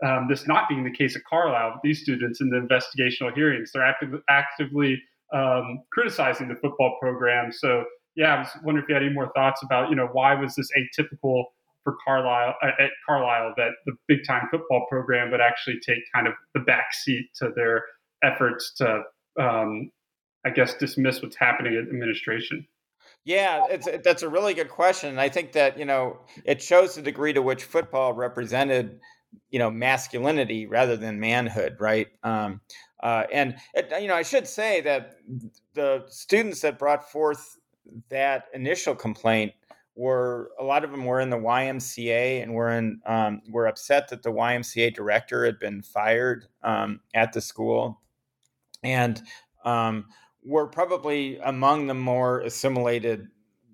um, 0.05 0.27
this 0.29 0.47
not 0.47 0.69
being 0.69 0.85
the 0.85 0.91
case 0.91 1.17
at 1.17 1.23
Carlisle. 1.29 1.81
These 1.83 2.03
students 2.03 2.41
in 2.41 2.51
the 2.51 2.57
investigational 2.57 3.35
hearings, 3.35 3.71
they're 3.73 3.85
active, 3.85 4.21
actively 4.29 5.01
um, 5.33 5.81
criticizing 5.93 6.49
the 6.49 6.55
football 6.57 6.97
program. 7.01 7.53
So 7.53 7.85
yeah, 8.15 8.35
I 8.35 8.39
was 8.41 8.49
wondering 8.65 8.85
if 8.85 8.89
you 8.89 8.95
had 8.95 9.03
any 9.05 9.13
more 9.13 9.31
thoughts 9.35 9.63
about 9.63 9.91
you 9.91 9.97
know 9.97 10.09
why 10.13 10.35
was 10.35 10.55
this 10.55 10.69
atypical 10.77 11.45
for 11.85 11.97
Carlisle 12.05 12.55
uh, 12.63 12.83
at 12.83 12.91
Carlisle 13.07 13.55
that 13.57 13.71
the 13.87 13.93
big 14.09 14.21
time 14.27 14.49
football 14.51 14.87
program 14.91 15.31
would 15.31 15.41
actually 15.41 15.79
take 15.87 15.99
kind 16.15 16.27
of 16.27 16.35
the 16.55 16.61
back 16.61 16.93
seat 16.93 17.29
to 17.37 17.51
their 17.55 17.85
efforts 18.25 18.73
to 18.79 19.03
um, 19.39 19.91
I 20.45 20.51
guess 20.51 20.75
dismiss 20.75 21.23
what's 21.23 21.37
happening 21.37 21.75
at 21.75 21.89
administration. 21.89 22.67
Yeah, 23.25 23.67
it's 23.69 23.89
that's 24.05 24.23
a 24.23 24.29
really 24.29 24.55
good 24.55 24.69
question. 24.69 25.19
I 25.19 25.29
think 25.29 25.53
that 25.53 25.79
you 25.79 25.85
know 25.85 26.19
it 26.45 26.63
shows 26.63 26.95
the 26.95 27.03
degree 27.03 27.33
to 27.33 27.43
which 27.43 27.65
football 27.65 28.13
represented 28.13 29.01
you 29.51 29.59
know 29.59 29.71
masculinity 29.71 30.67
rather 30.67 30.97
than 30.97 31.21
manhood, 31.21 31.77
right? 31.81 32.09
Um, 32.23 32.61
uh, 33.03 33.25
and 33.33 33.57
you 34.01 34.09
know, 34.09 34.15
I 34.15 34.23
should 34.23 34.47
say 34.47 34.81
that 34.83 35.17
the 35.75 36.05
students 36.09 36.61
that 36.61 36.79
brought 36.79 37.11
forth 37.11 37.59
that 38.09 38.47
initial 38.55 38.95
complaint 38.95 39.53
were 39.95 40.51
a 40.59 40.65
lot 40.65 40.85
of 40.85 40.91
them 40.91 41.05
were 41.05 41.21
in 41.21 41.31
the 41.31 41.39
YMCA 41.39 42.43
and 42.43 42.53
were 42.53 42.71
in 42.71 43.01
um, 43.07 43.43
were 43.51 43.67
upset 43.67 44.09
that 44.09 44.23
the 44.23 44.31
YMCA 44.31 44.95
director 44.95 45.45
had 45.45 45.59
been 45.59 45.83
fired 45.83 46.47
um, 46.63 47.01
at 47.15 47.33
the 47.33 47.41
school, 47.41 48.01
and 48.83 49.23
um, 49.65 50.07
were 50.43 50.67
probably 50.67 51.39
among 51.39 51.87
the 51.87 51.95
more 51.95 52.41
assimilated 52.41 53.29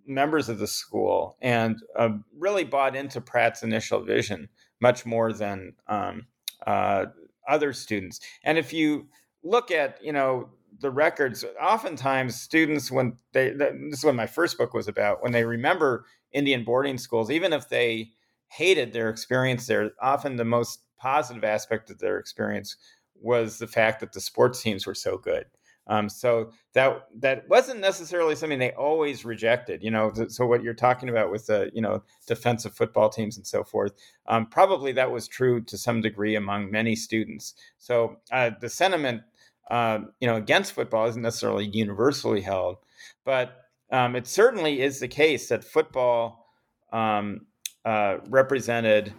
members 0.07 0.49
of 0.49 0.59
the 0.59 0.67
school 0.67 1.37
and 1.41 1.81
uh, 1.97 2.11
really 2.37 2.65
bought 2.65 2.97
into 2.97 3.21
Pratt's 3.21 3.63
initial 3.63 4.03
vision 4.03 4.49
much 4.83 5.07
more 5.07 5.33
than 5.33 5.73
um, 5.87 6.27
uh, 6.67 7.07
other 7.49 7.73
students. 7.73 8.21
And 8.45 8.59
if 8.59 8.73
you 8.73 9.07
look 9.43 9.71
at, 9.71 10.05
you 10.05 10.13
know, 10.13 10.51
the 10.81 10.91
records, 10.91 11.45
oftentimes 11.61 12.35
students, 12.35 12.91
when 12.91 13.17
they, 13.33 13.51
this 13.51 13.99
is 13.99 14.05
what 14.05 14.17
my 14.17 14.27
first 14.27 14.59
book 14.59 14.75
was 14.75 14.89
about, 14.89 15.23
when 15.23 15.33
they 15.33 15.45
remember 15.45 16.05
Indian 16.33 16.65
boarding 16.65 16.99
schools, 16.99 17.31
even 17.31 17.53
if 17.53 17.69
they 17.69 18.11
hated 18.49 18.93
their 18.93 19.09
experience 19.09 19.67
there, 19.67 19.93
often 20.01 20.37
the 20.37 20.45
most 20.45 20.81
positive 20.99 21.45
aspect 21.45 21.89
of 21.91 21.99
their 21.99 22.19
experience 22.19 22.77
was 23.15 23.59
the 23.59 23.67
fact 23.67 24.01
that 24.01 24.13
the 24.13 24.21
sports 24.21 24.63
teams 24.63 24.87
were 24.87 24.95
so 24.95 25.17
good. 25.17 25.45
Um, 25.89 26.09
so 26.09 26.53
that 26.75 27.07
that 27.17 27.49
wasn't 27.49 27.81
necessarily 27.81 28.37
something 28.37 28.59
they 28.59 28.73
always 28.73 29.25
rejected. 29.25 29.83
You 29.83 29.91
know, 29.91 30.13
so 30.29 30.47
what 30.47 30.63
you're 30.63 30.75
talking 30.75 31.09
about 31.09 31.31
with 31.31 31.47
the 31.47 31.71
you 31.75 31.83
know 31.83 32.03
defensive 32.27 32.75
football 32.75 33.09
teams 33.09 33.37
and 33.37 33.47
so 33.47 33.65
forth, 33.65 33.93
um, 34.27 34.47
probably 34.47 34.93
that 34.93 35.11
was 35.11 35.27
true 35.27 35.61
to 35.63 35.77
some 35.77 36.01
degree 36.01 36.37
among 36.37 36.71
many 36.71 36.95
students. 36.95 37.55
So 37.79 38.19
uh, 38.31 38.51
the 38.61 38.69
sentiment, 38.69 39.23
uh, 39.71 40.01
you 40.21 40.29
know, 40.29 40.37
against 40.37 40.73
football 40.73 41.07
isn't 41.09 41.23
necessarily 41.23 41.67
universally 41.67 42.43
held, 42.43 42.77
but 43.25 43.63
um, 43.91 44.15
it 44.15 44.27
certainly 44.27 44.81
is 44.81 45.01
the 45.01 45.09
case 45.09 45.49
that 45.49 45.65
football 45.65 46.47
um, 46.93 47.47
uh, 47.85 48.19
represented, 48.29 49.13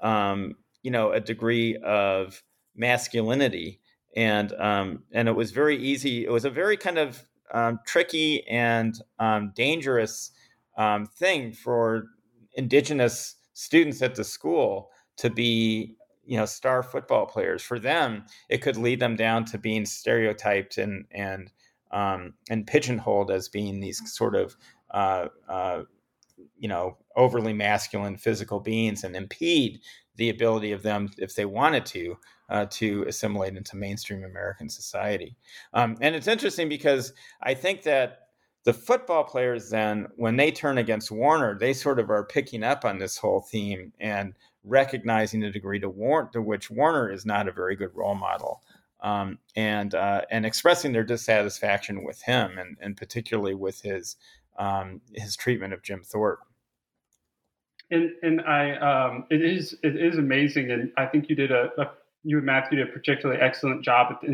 um, 0.00 0.54
you 0.82 0.90
know, 0.90 1.10
a 1.10 1.20
degree 1.20 1.76
of 1.78 2.42
masculinity 2.76 3.80
and 4.14 4.52
um, 4.58 5.02
and 5.12 5.28
it 5.28 5.32
was 5.32 5.50
very 5.50 5.76
easy. 5.76 6.24
It 6.24 6.30
was 6.30 6.44
a 6.44 6.50
very 6.50 6.76
kind 6.76 6.98
of 6.98 7.26
um, 7.52 7.80
tricky 7.86 8.46
and 8.48 9.00
um, 9.18 9.52
dangerous 9.54 10.32
um, 10.76 11.06
thing 11.06 11.52
for 11.52 12.06
indigenous 12.54 13.36
students 13.52 14.02
at 14.02 14.14
the 14.14 14.24
school 14.24 14.90
to 15.16 15.30
be 15.30 15.96
you 16.24 16.36
know 16.36 16.46
star 16.46 16.82
football 16.82 17.26
players 17.26 17.62
for 17.62 17.78
them 17.78 18.24
it 18.48 18.58
could 18.58 18.76
lead 18.76 18.98
them 18.98 19.14
down 19.14 19.44
to 19.44 19.58
being 19.58 19.84
stereotyped 19.84 20.78
and 20.78 21.04
and 21.10 21.52
um, 21.90 22.34
and 22.50 22.66
pigeonholed 22.66 23.30
as 23.30 23.48
being 23.48 23.78
these 23.78 24.00
sort 24.12 24.34
of 24.34 24.56
uh, 24.90 25.26
uh, 25.48 25.82
you 26.58 26.68
know 26.68 26.96
overly 27.16 27.52
masculine 27.52 28.16
physical 28.16 28.58
beings 28.58 29.04
and 29.04 29.14
impede 29.14 29.80
the 30.16 30.30
ability 30.30 30.72
of 30.72 30.82
them 30.82 31.10
if 31.18 31.34
they 31.34 31.44
wanted 31.44 31.84
to 31.86 32.16
uh, 32.50 32.66
to 32.70 33.04
assimilate 33.08 33.56
into 33.56 33.76
mainstream 33.76 34.24
American 34.24 34.68
society. 34.68 35.36
Um, 35.72 35.96
and 36.00 36.14
it's 36.14 36.28
interesting 36.28 36.68
because 36.68 37.12
I 37.42 37.54
think 37.54 37.82
that 37.82 38.28
the 38.64 38.72
football 38.72 39.24
players 39.24 39.70
then, 39.70 40.06
when 40.16 40.36
they 40.36 40.50
turn 40.50 40.78
against 40.78 41.10
Warner, 41.10 41.58
they 41.58 41.72
sort 41.72 41.98
of 41.98 42.10
are 42.10 42.24
picking 42.24 42.62
up 42.62 42.84
on 42.84 42.98
this 42.98 43.18
whole 43.18 43.40
theme 43.40 43.92
and 44.00 44.34
recognizing 44.62 45.40
the 45.40 45.50
degree 45.50 45.78
to, 45.80 45.88
war- 45.88 46.30
to 46.32 46.40
which 46.40 46.70
Warner 46.70 47.10
is 47.10 47.26
not 47.26 47.48
a 47.48 47.52
very 47.52 47.76
good 47.76 47.90
role 47.94 48.14
model. 48.14 48.62
Um, 49.02 49.38
and 49.54 49.94
uh, 49.94 50.22
and 50.30 50.46
expressing 50.46 50.92
their 50.92 51.04
dissatisfaction 51.04 52.04
with 52.04 52.22
him, 52.22 52.56
and, 52.56 52.78
and 52.80 52.96
particularly 52.96 53.54
with 53.54 53.82
his 53.82 54.16
um, 54.58 55.02
his 55.12 55.36
treatment 55.36 55.74
of 55.74 55.82
Jim 55.82 56.02
Thorpe. 56.02 56.40
And 57.90 58.10
and 58.22 58.40
I 58.40 58.76
um, 58.76 59.26
it 59.30 59.42
is 59.42 59.76
it 59.82 59.96
is 59.96 60.18
amazing, 60.18 60.70
and 60.70 60.90
I 60.96 61.06
think 61.06 61.28
you 61.28 61.36
did 61.36 61.52
a, 61.52 61.68
a 61.78 61.90
you 62.22 62.38
and 62.38 62.46
Matthew 62.46 62.78
did 62.78 62.88
a 62.88 62.92
particularly 62.92 63.40
excellent 63.40 63.84
job 63.84 64.10
at 64.10 64.20
the 64.20 64.28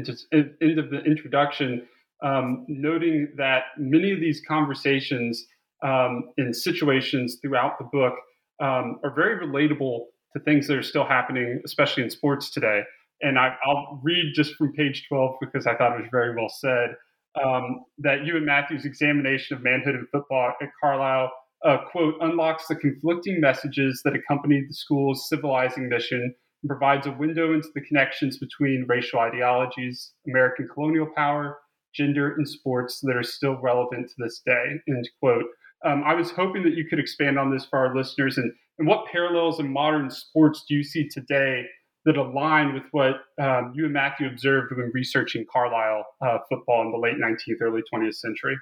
end 0.62 0.78
of 0.78 0.90
the 0.90 1.00
introduction, 1.00 1.86
um, 2.22 2.64
noting 2.68 3.32
that 3.36 3.64
many 3.76 4.12
of 4.12 4.20
these 4.20 4.40
conversations 4.46 5.46
um, 5.82 6.30
in 6.36 6.54
situations 6.54 7.38
throughout 7.42 7.78
the 7.78 7.84
book 7.84 8.14
um, 8.60 9.00
are 9.02 9.12
very 9.14 9.44
relatable 9.44 10.04
to 10.34 10.40
things 10.44 10.68
that 10.68 10.76
are 10.76 10.82
still 10.82 11.04
happening, 11.04 11.60
especially 11.64 12.04
in 12.04 12.10
sports 12.10 12.50
today. 12.50 12.82
And 13.22 13.38
I, 13.38 13.56
will 13.66 14.00
read 14.02 14.32
just 14.34 14.54
from 14.54 14.72
page 14.72 15.06
12 15.08 15.36
because 15.40 15.66
I 15.66 15.74
thought 15.74 15.98
it 15.98 16.02
was 16.02 16.08
very 16.10 16.34
well 16.34 16.48
said 16.48 16.94
um, 17.42 17.84
that 17.98 18.24
you 18.24 18.36
and 18.36 18.46
Matthew's 18.46 18.84
examination 18.84 19.56
of 19.56 19.62
manhood 19.62 19.94
in 19.94 20.06
football 20.12 20.52
at 20.60 20.68
Carlisle, 20.80 21.30
uh, 21.64 21.78
quote, 21.90 22.14
unlocks 22.20 22.66
the 22.68 22.74
conflicting 22.74 23.40
messages 23.40 24.00
that 24.04 24.14
accompanied 24.14 24.68
the 24.68 24.74
school's 24.74 25.28
civilizing 25.28 25.88
mission 25.88 26.34
and 26.62 26.68
provides 26.68 27.06
a 27.06 27.12
window 27.12 27.52
into 27.52 27.68
the 27.74 27.80
connections 27.82 28.38
between 28.38 28.86
racial 28.88 29.20
ideologies, 29.20 30.12
American 30.26 30.68
colonial 30.68 31.08
power, 31.14 31.58
gender, 31.94 32.34
and 32.34 32.48
sports 32.48 33.00
that 33.00 33.16
are 33.16 33.22
still 33.22 33.58
relevant 33.60 34.08
to 34.08 34.14
this 34.18 34.42
day. 34.44 34.80
End 34.88 35.08
quote. 35.20 35.44
Um, 35.84 36.02
I 36.06 36.14
was 36.14 36.30
hoping 36.30 36.62
that 36.64 36.74
you 36.74 36.84
could 36.88 37.00
expand 37.00 37.38
on 37.38 37.50
this 37.50 37.64
for 37.64 37.78
our 37.78 37.96
listeners 37.96 38.36
and, 38.38 38.52
and 38.78 38.86
what 38.86 39.06
parallels 39.10 39.60
in 39.60 39.72
modern 39.72 40.10
sports 40.10 40.64
do 40.68 40.74
you 40.74 40.84
see 40.84 41.08
today 41.08 41.64
that 42.04 42.16
align 42.16 42.72
with 42.74 42.84
what 42.92 43.16
um, 43.40 43.72
you 43.74 43.84
and 43.84 43.92
Matthew 43.92 44.26
observed 44.26 44.74
when 44.74 44.90
researching 44.94 45.44
Carlisle 45.50 46.04
uh, 46.22 46.38
football 46.48 46.82
in 46.82 46.90
the 46.90 46.98
late 46.98 47.16
19th, 47.16 47.60
early 47.60 47.82
20th 47.92 48.14
century? 48.14 48.56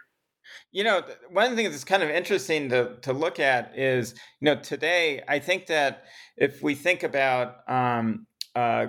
You 0.73 0.85
know, 0.85 1.03
one 1.31 1.45
of 1.45 1.51
the 1.51 1.57
things 1.57 1.71
that's 1.71 1.85
kind 1.85 2.03
of 2.03 2.11
interesting 2.11 2.69
to, 2.71 2.97
to 3.03 3.13
look 3.13 3.41
at 3.41 3.77
is, 3.77 4.15
you 4.41 4.47
know, 4.47 4.57
today, 4.57 5.23
I 5.27 5.39
think 5.39 5.67
that 5.67 6.05
if 6.37 6.63
we 6.63 6.75
think 6.75 7.03
about, 7.03 7.69
um, 7.69 8.27
uh, 8.55 8.87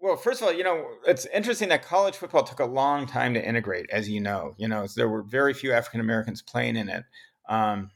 well, 0.00 0.16
first 0.16 0.40
of 0.40 0.46
all, 0.46 0.52
you 0.52 0.64
know, 0.64 0.86
it's 1.06 1.26
interesting 1.26 1.68
that 1.70 1.84
college 1.84 2.16
football 2.16 2.44
took 2.44 2.60
a 2.60 2.64
long 2.64 3.06
time 3.06 3.34
to 3.34 3.44
integrate, 3.44 3.90
as 3.90 4.08
you 4.08 4.20
know. 4.20 4.54
You 4.56 4.68
know, 4.68 4.86
there 4.94 5.08
were 5.08 5.22
very 5.22 5.54
few 5.54 5.72
African 5.72 6.00
Americans 6.00 6.42
playing 6.42 6.76
in 6.76 6.88
it. 6.88 7.04
Um, 7.48 7.90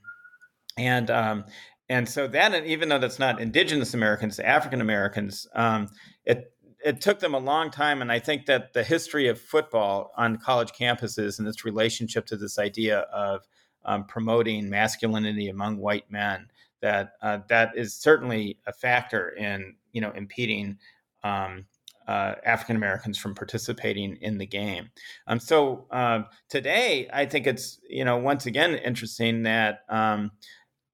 and 0.77 1.11
um, 1.11 1.45
and 1.89 2.09
so 2.09 2.27
that, 2.29 2.65
even 2.65 2.89
though 2.89 2.99
that's 2.99 3.19
not 3.19 3.41
indigenous 3.41 3.95
Americans, 3.95 4.41
African 4.41 4.81
Americans, 4.81 5.47
um, 5.55 5.89
it 6.25 6.52
it 6.85 7.01
took 7.01 7.21
them 7.21 7.35
a 7.35 7.39
long 7.39 7.71
time, 7.71 8.03
and 8.03 8.11
I 8.11 8.19
think 8.19 8.47
that 8.47 8.73
the 8.73 8.83
history 8.83 9.29
of 9.29 9.41
football 9.41 10.13
on 10.17 10.37
college 10.37 10.73
campuses 10.73 11.39
and 11.39 11.47
its 11.47 11.65
relationship 11.65 12.27
to 12.27 12.37
this 12.37 12.59
idea 12.59 13.01
of 13.01 13.43
um, 13.85 14.05
promoting 14.05 14.69
masculinity 14.69 15.49
among 15.49 15.79
white 15.79 16.11
men, 16.11 16.49
that 16.81 17.13
uh, 17.23 17.39
that 17.49 17.77
is 17.77 17.95
certainly 17.95 18.59
a 18.67 18.73
factor 18.73 19.31
in 19.31 19.77
you 19.93 20.01
know 20.01 20.11
impeding 20.13 20.79
um, 21.25 21.67
uh, 22.09 22.35
African 22.45 22.77
Americans 22.77 23.19
from 23.19 23.35
participating 23.35 24.17
in 24.21 24.39
the 24.39 24.47
game. 24.47 24.91
Um, 25.27 25.39
so 25.39 25.87
um, 25.91 26.27
today, 26.49 27.09
I 27.13 27.27
think 27.27 27.47
it's 27.47 27.81
you 27.89 28.05
know 28.05 28.17
once 28.19 28.47
again 28.47 28.75
interesting 28.75 29.45
that 29.45 29.85
um, 29.89 30.33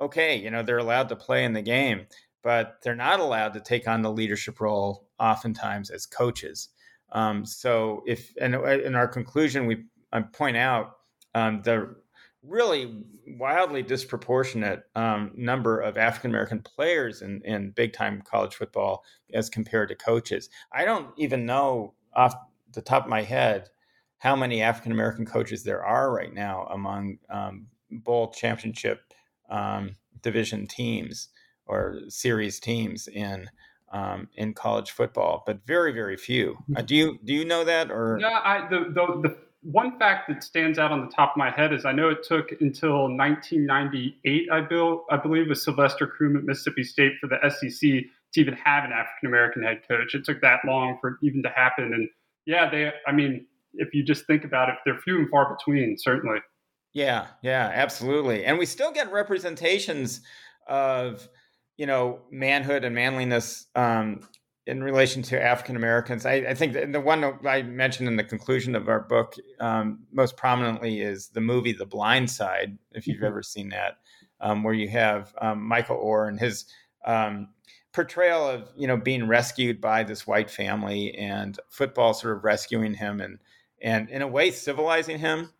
okay, 0.01 0.36
you 0.36 0.51
know 0.51 0.62
they're 0.62 0.78
allowed 0.78 1.09
to 1.09 1.16
play 1.16 1.45
in 1.45 1.55
the 1.55 1.62
game, 1.62 2.07
but 2.43 2.76
they're 2.82 2.95
not 2.95 3.20
allowed 3.20 3.55
to 3.55 3.61
take 3.61 3.89
on 3.89 4.03
the 4.03 4.12
leadership 4.12 4.61
role 4.61 5.08
oftentimes 5.19 5.91
as 5.91 6.07
coaches. 6.07 6.69
Um, 7.12 7.45
so 7.45 8.03
if 8.07 8.33
and 8.41 8.55
uh, 8.55 8.64
in 8.64 8.95
our 8.95 9.09
conclusion, 9.09 9.66
we 9.66 9.85
point 10.33 10.57
out 10.57 10.97
um, 11.35 11.62
the 11.62 11.95
really 12.43 13.03
wildly 13.27 13.83
disproportionate 13.83 14.85
um, 14.95 15.33
number 15.35 15.81
of 15.81 15.97
African 15.99 16.31
American 16.31 16.61
players 16.61 17.23
in, 17.23 17.43
in 17.45 17.71
big 17.71 17.93
time 17.93 18.23
college 18.23 18.55
football 18.55 19.05
as 19.35 19.51
compared 19.51 19.89
to 19.89 19.95
coaches. 19.95 20.49
I 20.73 20.85
don't 20.85 21.09
even 21.16 21.47
know 21.47 21.95
off 22.14 22.35
the 22.73 22.83
top 22.83 23.05
of 23.05 23.11
my 23.11 23.23
head 23.23 23.69
how 24.19 24.35
many 24.35 24.62
African 24.62 24.93
American 24.93 25.27
coaches 25.27 25.62
there 25.62 25.85
are 25.85 26.12
right 26.12 26.33
now 26.33 26.66
among 26.71 27.19
um, 27.31 27.66
bowl 27.91 28.33
championship 28.33 29.01
um, 29.51 29.97
division 30.23 30.66
teams 30.66 31.29
or 31.66 32.01
series 32.09 32.59
teams 32.59 33.09
in 33.09 33.49
um, 33.93 34.28
in 34.34 34.55
college 34.55 34.91
football, 34.91 35.43
but 35.47 35.66
very 35.66 35.93
very 35.93 36.16
few. 36.16 36.59
Uh, 36.76 36.82
do 36.82 36.95
you 36.95 37.18
do 37.24 37.32
you 37.32 37.45
know 37.45 37.64
that 37.64 37.91
or? 37.91 38.18
Yeah, 38.20 38.41
I 38.45 38.68
the 38.68 38.91
the, 38.93 39.28
the 39.28 39.36
one 39.62 39.99
fact 39.99 40.28
that 40.28 40.43
stands 40.43 40.78
out 40.78 40.93
on 40.93 41.01
the 41.01 41.12
top 41.12 41.32
of 41.32 41.36
my 41.36 41.51
head 41.51 41.72
is 41.72 41.84
I 41.84 41.93
know 41.93 42.09
it 42.09 42.22
took 42.22 42.53
until 42.61 43.03
1998, 43.09 44.49
I, 44.53 44.61
built, 44.61 45.05
I 45.11 45.16
believe, 45.16 45.49
with 45.49 45.59
Sylvester 45.59 46.07
Croom 46.07 46.36
at 46.36 46.45
Mississippi 46.45 46.84
State 46.84 47.12
for 47.20 47.26
the 47.26 47.39
SEC 47.51 47.91
to 48.34 48.41
even 48.41 48.55
have 48.55 48.84
an 48.84 48.93
African 48.93 49.26
American 49.26 49.62
head 49.62 49.82
coach. 49.89 50.14
It 50.14 50.24
took 50.24 50.41
that 50.43 50.61
long 50.64 50.99
for 51.01 51.11
it 51.11 51.16
even 51.22 51.43
to 51.43 51.49
happen. 51.49 51.93
And 51.93 52.09
yeah, 52.47 52.70
they, 52.70 52.93
I 53.07 53.12
mean, 53.12 53.47
if 53.74 53.93
you 53.95 54.05
just 54.05 54.26
think 54.26 54.45
about 54.45 54.68
it, 54.68 54.76
they're 54.84 54.99
few 54.99 55.18
and 55.18 55.28
far 55.28 55.55
between, 55.57 55.97
certainly. 55.99 56.39
Yeah, 56.95 57.26
yeah, 57.43 57.70
absolutely. 57.74 58.45
And 58.45 58.59
we 58.59 58.66
still 58.66 58.93
get 58.93 59.12
representations 59.12 60.20
of, 60.66 61.28
you 61.79 61.87
know, 61.87 62.18
manhood 62.31 62.85
and 62.85 62.95
manliness 62.95 63.66
um, 63.74 64.20
in 64.66 64.83
relation 64.83 65.22
to 65.22 65.43
African 65.43 65.76
Americans, 65.76 66.26
I, 66.26 66.35
I, 66.35 66.55
think 66.55 66.74
the 66.93 67.01
one 67.01 67.24
I 67.47 67.62
mentioned 67.62 68.07
in 68.07 68.16
the 68.16 68.24
conclusion 68.24 68.74
of 68.74 68.87
our 68.87 69.01
book 69.01 69.35
um, 69.61 70.01
most 70.12 70.37
prominently 70.37 71.01
is 71.01 71.29
the 71.29 71.41
movie 71.41 71.72
The 71.72 71.87
Blind 71.87 72.31
Side, 72.31 72.76
if 72.93 73.07
you've 73.07 73.16
mm-hmm. 73.16 73.26
ever 73.26 73.43
seen 73.43 73.70
that, 73.70 73.97
um, 74.43 74.62
where 74.62 74.74
you 74.74 74.89
have 74.89 75.33
um, 75.41 75.62
Michael 75.62 75.97
Oher 75.97 76.29
and 76.29 76.39
his 76.39 76.66
um, 77.07 77.49
portrayal 77.93 78.47
of 78.47 78.68
you 78.76 78.87
know 78.87 78.97
being 78.97 79.26
rescued 79.26 79.81
by 79.81 80.05
this 80.05 80.26
white 80.26 80.51
family 80.51 81.14
and 81.14 81.59
football 81.70 82.12
sort 82.12 82.37
of 82.37 82.45
rescuing 82.45 82.95
him 82.95 83.20
and 83.20 83.39
and 83.81 84.11
in 84.11 84.20
a 84.20 84.29
way 84.29 84.51
civilizing 84.51 85.18
him. 85.18 85.51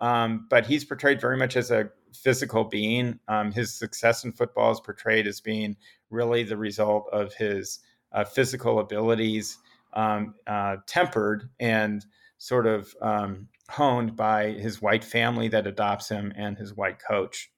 Um, 0.00 0.46
but 0.50 0.66
he's 0.66 0.84
portrayed 0.84 1.20
very 1.20 1.36
much 1.36 1.56
as 1.56 1.70
a 1.70 1.90
physical 2.22 2.64
being. 2.64 3.18
Um, 3.28 3.52
his 3.52 3.74
success 3.74 4.24
in 4.24 4.32
football 4.32 4.72
is 4.72 4.80
portrayed 4.80 5.26
as 5.26 5.40
being 5.40 5.76
really 6.10 6.42
the 6.42 6.56
result 6.56 7.08
of 7.12 7.34
his 7.34 7.80
uh, 8.12 8.24
physical 8.24 8.80
abilities 8.80 9.58
um, 9.94 10.34
uh, 10.46 10.76
tempered 10.86 11.48
and 11.60 12.04
sort 12.38 12.66
of 12.66 12.94
um, 13.02 13.48
honed 13.68 14.16
by 14.16 14.52
his 14.52 14.80
white 14.80 15.04
family 15.04 15.48
that 15.48 15.66
adopts 15.66 16.08
him 16.08 16.32
and 16.36 16.56
his 16.56 16.74
white 16.74 16.98
coach. 16.98 17.50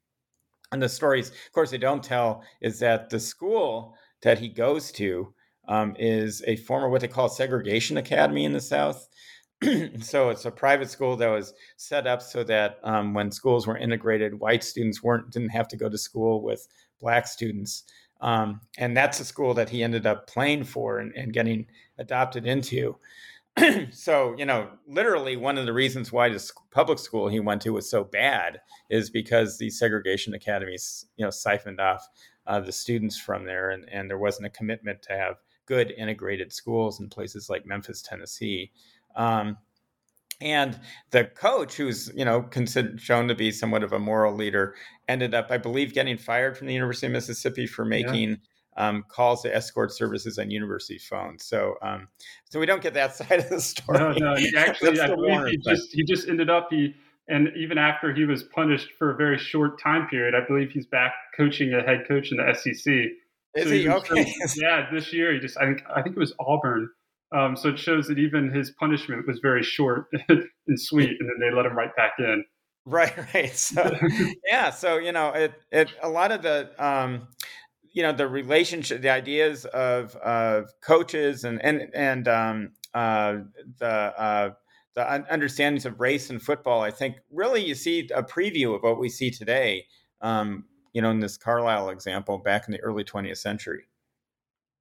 And 0.72 0.82
the 0.82 0.88
stories, 0.88 1.30
of 1.30 1.52
course, 1.52 1.70
they 1.70 1.78
don't 1.78 2.02
tell 2.02 2.42
is 2.60 2.78
that 2.78 3.10
the 3.10 3.20
school 3.20 3.96
that 4.22 4.38
he 4.38 4.48
goes 4.48 4.92
to 4.92 5.32
um, 5.68 5.94
is 5.98 6.42
a 6.46 6.56
former 6.56 6.88
what 6.88 7.00
they 7.00 7.08
call 7.08 7.28
segregation 7.28 7.96
academy 7.96 8.44
in 8.44 8.52
the 8.52 8.60
South. 8.60 9.08
so 10.00 10.30
it's 10.30 10.44
a 10.44 10.50
private 10.50 10.90
school 10.90 11.16
that 11.16 11.28
was 11.28 11.52
set 11.76 12.06
up 12.06 12.22
so 12.22 12.42
that 12.44 12.78
um, 12.82 13.12
when 13.14 13.30
schools 13.30 13.66
were 13.66 13.76
integrated, 13.76 14.40
white 14.40 14.64
students 14.64 15.02
weren't 15.02 15.30
didn't 15.30 15.50
have 15.50 15.68
to 15.68 15.76
go 15.76 15.88
to 15.88 15.98
school 15.98 16.42
with 16.42 16.66
black 17.00 17.26
students. 17.26 17.84
Um, 18.20 18.60
and 18.78 18.96
that's 18.96 19.18
the 19.18 19.24
school 19.24 19.54
that 19.54 19.70
he 19.70 19.82
ended 19.82 20.06
up 20.06 20.26
playing 20.26 20.64
for 20.64 20.98
and, 20.98 21.12
and 21.14 21.32
getting 21.32 21.66
adopted 21.98 22.46
into. 22.46 22.96
so, 23.90 24.34
you 24.38 24.44
know, 24.44 24.68
literally 24.86 25.36
one 25.36 25.58
of 25.58 25.66
the 25.66 25.72
reasons 25.72 26.12
why 26.12 26.28
the 26.28 26.50
public 26.70 26.98
school 26.98 27.28
he 27.28 27.40
went 27.40 27.62
to 27.62 27.70
was 27.70 27.90
so 27.90 28.04
bad 28.04 28.60
is 28.90 29.10
because 29.10 29.58
the 29.58 29.70
segregation 29.70 30.34
academies, 30.34 31.06
you 31.16 31.24
know, 31.24 31.30
siphoned 31.30 31.80
off 31.80 32.06
uh, 32.46 32.60
the 32.60 32.72
students 32.72 33.18
from 33.18 33.44
there, 33.44 33.70
and, 33.70 33.88
and 33.90 34.08
there 34.08 34.18
wasn't 34.18 34.46
a 34.46 34.50
commitment 34.50 35.02
to 35.02 35.12
have 35.12 35.36
good 35.66 35.92
integrated 35.92 36.52
schools 36.52 37.00
in 37.00 37.08
places 37.08 37.48
like 37.48 37.66
Memphis, 37.66 38.02
Tennessee. 38.02 38.72
Um, 39.16 39.58
and 40.40 40.78
the 41.10 41.24
coach, 41.24 41.74
who's 41.74 42.10
you 42.14 42.24
know 42.24 42.42
considered 42.42 43.00
shown 43.00 43.28
to 43.28 43.34
be 43.34 43.50
somewhat 43.50 43.82
of 43.82 43.92
a 43.92 43.98
moral 43.98 44.34
leader, 44.34 44.74
ended 45.08 45.34
up, 45.34 45.48
I 45.50 45.58
believe, 45.58 45.92
getting 45.92 46.16
fired 46.16 46.56
from 46.56 46.66
the 46.66 46.74
University 46.74 47.06
of 47.06 47.12
Mississippi 47.12 47.66
for 47.66 47.84
making 47.84 48.30
yeah. 48.76 48.88
um, 48.88 49.04
calls 49.08 49.42
to 49.42 49.54
escort 49.54 49.92
services 49.92 50.38
on 50.38 50.50
university 50.50 50.98
phones. 50.98 51.44
So, 51.44 51.74
um, 51.82 52.08
so 52.48 52.58
we 52.58 52.66
don't 52.66 52.82
get 52.82 52.94
that 52.94 53.14
side 53.16 53.40
of 53.40 53.48
the 53.50 53.60
story. 53.60 53.98
No, 53.98 54.12
no. 54.12 54.36
Actually, 54.56 55.00
I 55.00 55.08
believe 55.08 55.46
he 55.46 55.56
just 55.58 55.92
he 55.92 56.04
just 56.04 56.28
ended 56.28 56.48
up 56.48 56.68
he 56.70 56.94
and 57.28 57.48
even 57.56 57.78
after 57.78 58.12
he 58.12 58.24
was 58.24 58.42
punished 58.42 58.88
for 58.98 59.12
a 59.12 59.16
very 59.16 59.38
short 59.38 59.80
time 59.80 60.08
period, 60.08 60.34
I 60.34 60.46
believe 60.46 60.70
he's 60.70 60.86
back 60.86 61.12
coaching 61.36 61.72
a 61.74 61.82
head 61.82 62.04
coach 62.08 62.32
in 62.32 62.38
the 62.38 62.54
SEC. 62.54 62.92
Is 63.54 63.64
so 63.64 63.70
he, 63.70 63.82
he 63.82 63.88
okay? 63.88 64.34
yeah, 64.56 64.88
this 64.92 65.12
year 65.12 65.34
he 65.34 65.38
just 65.38 65.58
I 65.58 65.66
think 65.66 65.82
I 65.94 66.02
think 66.02 66.16
it 66.16 66.18
was 66.18 66.32
Auburn 66.40 66.88
um, 67.32 67.56
so 67.56 67.70
it 67.70 67.78
shows 67.78 68.06
that 68.08 68.18
even 68.18 68.52
his 68.52 68.72
punishment 68.72 69.26
was 69.26 69.38
very 69.40 69.62
short 69.62 70.06
and 70.28 70.48
sweet, 70.76 71.16
and 71.20 71.28
then 71.28 71.36
they 71.40 71.54
let 71.54 71.66
him 71.66 71.76
right 71.76 71.94
back 71.96 72.12
in. 72.18 72.44
Right, 72.84 73.14
right. 73.34 73.54
So 73.54 73.96
yeah, 74.46 74.70
so 74.70 74.98
you 74.98 75.12
know, 75.12 75.30
it 75.30 75.52
it 75.70 75.90
a 76.02 76.08
lot 76.08 76.32
of 76.32 76.42
the 76.42 76.70
um, 76.84 77.28
you 77.92 78.02
know 78.02 78.12
the 78.12 78.26
relationship, 78.26 79.02
the 79.02 79.10
ideas 79.10 79.64
of 79.66 80.16
of 80.16 80.70
coaches 80.82 81.44
and 81.44 81.62
and 81.64 81.88
and 81.94 82.28
um, 82.28 82.72
uh, 82.94 83.38
the 83.78 83.86
uh, 83.86 84.50
the 84.94 85.24
understandings 85.30 85.86
of 85.86 86.00
race 86.00 86.30
and 86.30 86.42
football. 86.42 86.82
I 86.82 86.90
think 86.90 87.16
really 87.30 87.64
you 87.64 87.74
see 87.74 88.08
a 88.14 88.22
preview 88.22 88.74
of 88.74 88.82
what 88.82 88.98
we 88.98 89.08
see 89.08 89.30
today. 89.30 89.86
Um, 90.20 90.64
you 90.92 91.00
know, 91.00 91.10
in 91.10 91.20
this 91.20 91.36
Carlisle 91.36 91.90
example 91.90 92.38
back 92.38 92.64
in 92.66 92.72
the 92.72 92.80
early 92.80 93.04
20th 93.04 93.38
century. 93.38 93.84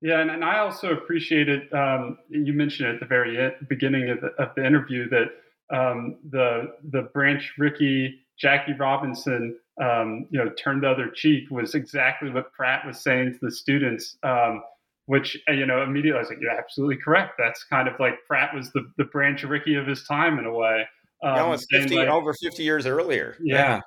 Yeah, 0.02 0.22
and, 0.22 0.32
and 0.32 0.46
I 0.46 0.60
also 0.60 0.92
appreciated 0.92 1.72
um, 1.74 2.20
you 2.30 2.54
mentioned 2.54 2.88
at 2.88 3.00
the 3.00 3.06
very 3.06 3.52
beginning 3.68 4.10
of 4.10 4.22
the, 4.22 4.28
of 4.42 4.56
the 4.56 4.66
interview 4.66 5.10
that 5.10 5.28
um, 5.76 6.18
the 6.30 6.74
the 6.92 7.04
Branch 7.14 7.44
Rickey 7.58 8.20
Jackie 8.38 8.74
Robinson 8.74 9.58
um, 9.82 10.28
you 10.30 10.40
know 10.40 10.52
turned 10.52 10.84
the 10.84 10.90
other 10.90 11.10
cheek 11.10 11.52
was 11.52 11.76
exactly 11.76 12.30
what 12.30 12.54
Pratt 12.54 12.86
was 12.86 13.02
saying 13.02 13.34
to 13.34 13.40
the 13.42 13.52
students. 13.52 14.18
Um, 14.24 14.64
which 15.10 15.36
uh, 15.50 15.54
you 15.54 15.66
know 15.66 15.82
immediately 15.82 16.18
I 16.18 16.22
was 16.22 16.30
like, 16.30 16.38
"You're 16.40 16.52
absolutely 16.52 16.98
correct." 16.98 17.34
That's 17.40 17.64
kind 17.64 17.88
of 17.88 17.96
like 18.00 18.14
Pratt 18.28 18.54
was 18.54 18.72
the 18.72 18.90
the 18.98 19.06
Branch 19.06 19.42
Rickey 19.44 19.76
of 19.76 19.88
his 19.88 20.04
time 20.04 20.38
in 20.38 20.46
a 20.46 20.54
way. 20.54 20.88
Um, 21.24 21.58
fifty 21.70 21.96
like, 21.96 22.08
over 22.08 22.34
fifty 22.34 22.64
years 22.64 22.86
earlier. 22.86 23.36
Yeah. 23.42 23.56
yeah. 23.56 23.80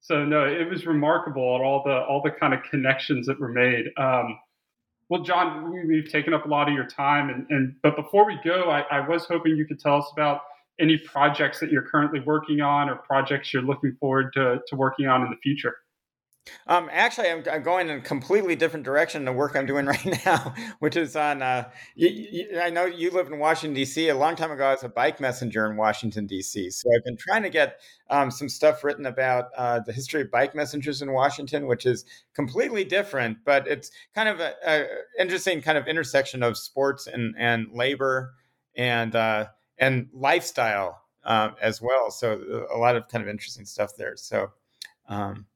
So 0.00 0.24
no, 0.24 0.46
it 0.46 0.70
was 0.70 0.86
remarkable 0.86 1.56
at 1.56 1.62
all 1.62 1.82
the 1.84 1.96
all 1.96 2.22
the 2.22 2.30
kind 2.30 2.54
of 2.54 2.60
connections 2.70 3.26
that 3.26 3.40
were 3.40 3.48
made. 3.48 3.86
Um, 3.98 4.38
well, 5.08 5.22
John, 5.22 5.72
we've 5.86 6.10
taken 6.10 6.34
up 6.34 6.46
a 6.46 6.48
lot 6.48 6.68
of 6.68 6.74
your 6.74 6.86
time, 6.86 7.30
and, 7.30 7.46
and 7.50 7.76
but 7.82 7.94
before 7.94 8.26
we 8.26 8.38
go, 8.44 8.70
I, 8.70 8.80
I 8.90 9.08
was 9.08 9.24
hoping 9.24 9.56
you 9.56 9.64
could 9.64 9.78
tell 9.78 9.96
us 9.96 10.10
about 10.12 10.40
any 10.80 10.98
projects 10.98 11.60
that 11.60 11.70
you're 11.70 11.82
currently 11.82 12.20
working 12.20 12.60
on 12.60 12.90
or 12.90 12.96
projects 12.96 13.52
you're 13.52 13.62
looking 13.62 13.96
forward 13.98 14.32
to, 14.34 14.58
to 14.66 14.76
working 14.76 15.06
on 15.06 15.22
in 15.22 15.30
the 15.30 15.36
future. 15.36 15.74
Um, 16.68 16.88
actually, 16.92 17.30
I'm, 17.30 17.44
I'm, 17.50 17.62
going 17.62 17.88
in 17.88 17.98
a 17.98 18.00
completely 18.00 18.56
different 18.56 18.84
direction 18.84 19.24
the 19.24 19.32
work 19.32 19.56
I'm 19.56 19.66
doing 19.66 19.86
right 19.86 20.24
now, 20.24 20.54
which 20.78 20.96
is 20.96 21.16
on. 21.16 21.42
Uh, 21.42 21.68
you, 21.94 22.08
you, 22.08 22.60
I 22.60 22.70
know 22.70 22.84
you 22.84 23.10
live 23.10 23.28
in 23.28 23.38
Washington 23.38 23.74
D.C. 23.74 24.08
A 24.08 24.16
long 24.16 24.36
time 24.36 24.50
ago, 24.50 24.66
I 24.66 24.72
was 24.72 24.84
a 24.84 24.88
bike 24.88 25.20
messenger 25.20 25.70
in 25.70 25.76
Washington 25.76 26.26
D.C. 26.26 26.70
So 26.70 26.88
I've 26.94 27.04
been 27.04 27.16
trying 27.16 27.42
to 27.42 27.50
get 27.50 27.80
um, 28.10 28.30
some 28.30 28.48
stuff 28.48 28.84
written 28.84 29.06
about 29.06 29.46
uh, 29.56 29.80
the 29.80 29.92
history 29.92 30.22
of 30.22 30.30
bike 30.30 30.54
messengers 30.54 31.02
in 31.02 31.12
Washington, 31.12 31.66
which 31.66 31.86
is 31.86 32.04
completely 32.34 32.84
different, 32.84 33.38
but 33.44 33.66
it's 33.66 33.90
kind 34.14 34.28
of 34.28 34.40
an 34.40 34.86
interesting 35.18 35.62
kind 35.62 35.78
of 35.78 35.86
intersection 35.86 36.42
of 36.42 36.56
sports 36.56 37.06
and 37.06 37.34
and 37.38 37.68
labor 37.72 38.34
and 38.76 39.14
uh, 39.14 39.46
and 39.78 40.08
lifestyle 40.12 41.02
uh, 41.24 41.50
as 41.60 41.82
well. 41.82 42.10
So 42.10 42.66
a 42.72 42.78
lot 42.78 42.96
of 42.96 43.08
kind 43.08 43.22
of 43.22 43.28
interesting 43.28 43.64
stuff 43.64 43.96
there. 43.96 44.16
So. 44.16 44.50
Um, 45.08 45.46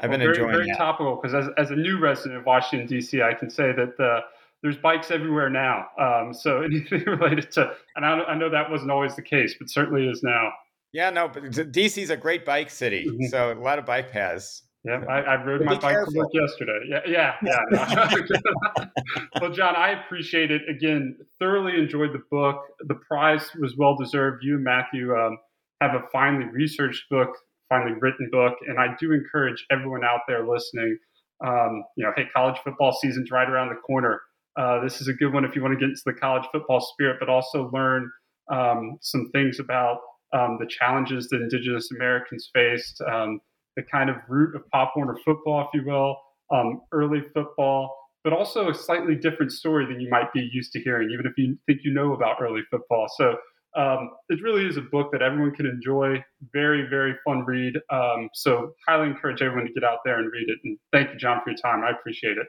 I've 0.00 0.10
been 0.10 0.20
well, 0.20 0.32
very, 0.32 0.44
enjoying 0.50 0.66
very 0.66 0.76
topical 0.76 1.16
because 1.16 1.34
as, 1.34 1.52
as 1.58 1.70
a 1.70 1.76
new 1.76 1.98
resident 1.98 2.38
of 2.40 2.46
Washington 2.46 2.86
D.C., 2.86 3.20
I 3.22 3.34
can 3.34 3.50
say 3.50 3.72
that 3.72 3.96
the, 3.96 4.20
there's 4.62 4.76
bikes 4.76 5.10
everywhere 5.10 5.50
now. 5.50 5.86
Um, 5.98 6.32
so 6.32 6.62
anything 6.62 7.02
related 7.04 7.50
to, 7.52 7.72
and 7.96 8.04
I, 8.04 8.20
I, 8.22 8.34
know 8.34 8.48
that 8.50 8.70
wasn't 8.70 8.90
always 8.90 9.16
the 9.16 9.22
case, 9.22 9.54
but 9.58 9.68
certainly 9.68 10.08
is 10.08 10.22
now. 10.22 10.52
Yeah, 10.92 11.10
no, 11.10 11.28
but 11.28 11.44
DC 11.44 12.02
is 12.02 12.10
a 12.10 12.16
great 12.16 12.44
bike 12.44 12.70
city, 12.70 13.06
mm-hmm. 13.08 13.26
so 13.26 13.52
a 13.52 13.54
lot 13.54 13.78
of 13.78 13.86
bike 13.86 14.10
paths. 14.10 14.62
Yeah, 14.84 15.04
I, 15.08 15.20
I 15.20 15.44
rode 15.44 15.62
my 15.62 15.78
bike 15.78 15.94
to 16.06 16.16
work 16.16 16.30
yesterday. 16.32 16.80
Yeah, 16.88 17.00
yeah, 17.06 17.34
yeah. 17.42 18.86
well, 19.40 19.52
John, 19.52 19.76
I 19.76 19.90
appreciate 19.90 20.50
it. 20.50 20.62
Again, 20.70 21.18
thoroughly 21.38 21.78
enjoyed 21.78 22.14
the 22.14 22.22
book. 22.30 22.62
The 22.86 22.94
prize 22.94 23.50
was 23.60 23.76
well 23.76 23.94
deserved. 23.94 24.42
You 24.42 24.54
and 24.54 24.64
Matthew 24.64 25.14
um, 25.14 25.36
have 25.82 25.94
a 25.94 26.04
finely 26.10 26.46
researched 26.46 27.10
book, 27.10 27.36
finely 27.70 27.92
written 27.98 28.28
book, 28.30 28.54
and 28.66 28.78
I 28.78 28.88
do 29.00 29.12
encourage 29.12 29.64
everyone 29.70 30.04
out 30.04 30.20
there 30.28 30.46
listening. 30.46 30.98
Um, 31.42 31.84
you 31.96 32.04
know, 32.04 32.12
hey, 32.14 32.24
college 32.34 32.58
football 32.62 32.92
season's 32.92 33.30
right 33.30 33.48
around 33.48 33.70
the 33.70 33.76
corner. 33.76 34.20
Uh, 34.58 34.82
this 34.82 35.00
is 35.00 35.08
a 35.08 35.14
good 35.14 35.32
one 35.32 35.46
if 35.46 35.56
you 35.56 35.62
want 35.62 35.72
to 35.72 35.78
get 35.78 35.88
into 35.88 36.02
the 36.04 36.12
college 36.12 36.44
football 36.52 36.80
spirit, 36.82 37.16
but 37.18 37.30
also 37.30 37.70
learn 37.72 38.10
um, 38.50 38.98
some 39.00 39.30
things 39.32 39.58
about 39.58 40.00
um, 40.34 40.58
the 40.60 40.66
challenges 40.66 41.28
that 41.28 41.40
Indigenous 41.40 41.90
Americans 41.92 42.50
faced 42.52 43.00
um, 43.10 43.40
the 43.76 43.82
kind 43.82 44.10
of 44.10 44.16
root 44.28 44.54
of 44.54 44.68
Pop 44.70 44.92
Warner 44.96 45.16
football, 45.24 45.62
if 45.62 45.68
you 45.72 45.88
will, 45.90 46.16
um, 46.52 46.82
early 46.92 47.22
football, 47.32 47.96
but 48.24 48.32
also 48.32 48.68
a 48.68 48.74
slightly 48.74 49.14
different 49.14 49.52
story 49.52 49.86
than 49.86 50.00
you 50.00 50.10
might 50.10 50.32
be 50.32 50.48
used 50.52 50.72
to 50.72 50.80
hearing, 50.80 51.10
even 51.12 51.26
if 51.26 51.32
you 51.38 51.56
think 51.66 51.80
you 51.84 51.92
know 51.92 52.12
about 52.12 52.36
early 52.42 52.62
football. 52.70 53.06
So 53.16 53.36
um, 53.76 54.10
it 54.28 54.42
really 54.42 54.66
is 54.66 54.76
a 54.76 54.82
book 54.82 55.10
that 55.12 55.22
everyone 55.22 55.54
can 55.54 55.66
enjoy. 55.66 56.22
Very, 56.52 56.88
very 56.88 57.14
fun 57.24 57.44
read. 57.46 57.74
Um, 57.90 58.28
so 58.34 58.72
highly 58.88 59.08
encourage 59.08 59.42
everyone 59.42 59.66
to 59.66 59.72
get 59.72 59.84
out 59.84 59.98
there 60.04 60.18
and 60.18 60.30
read 60.32 60.48
it. 60.48 60.58
And 60.64 60.78
thank 60.92 61.10
you, 61.10 61.18
John, 61.18 61.40
for 61.44 61.50
your 61.50 61.58
time. 61.58 61.84
I 61.84 61.90
appreciate 61.90 62.38
it. 62.38 62.46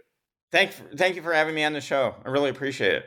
Thank, 0.51 0.71
thank 0.97 1.15
you 1.15 1.21
for 1.21 1.33
having 1.33 1.55
me 1.55 1.63
on 1.63 1.73
the 1.73 1.81
show. 1.81 2.15
I 2.25 2.29
really 2.29 2.49
appreciate 2.49 2.93
it. 2.93 3.05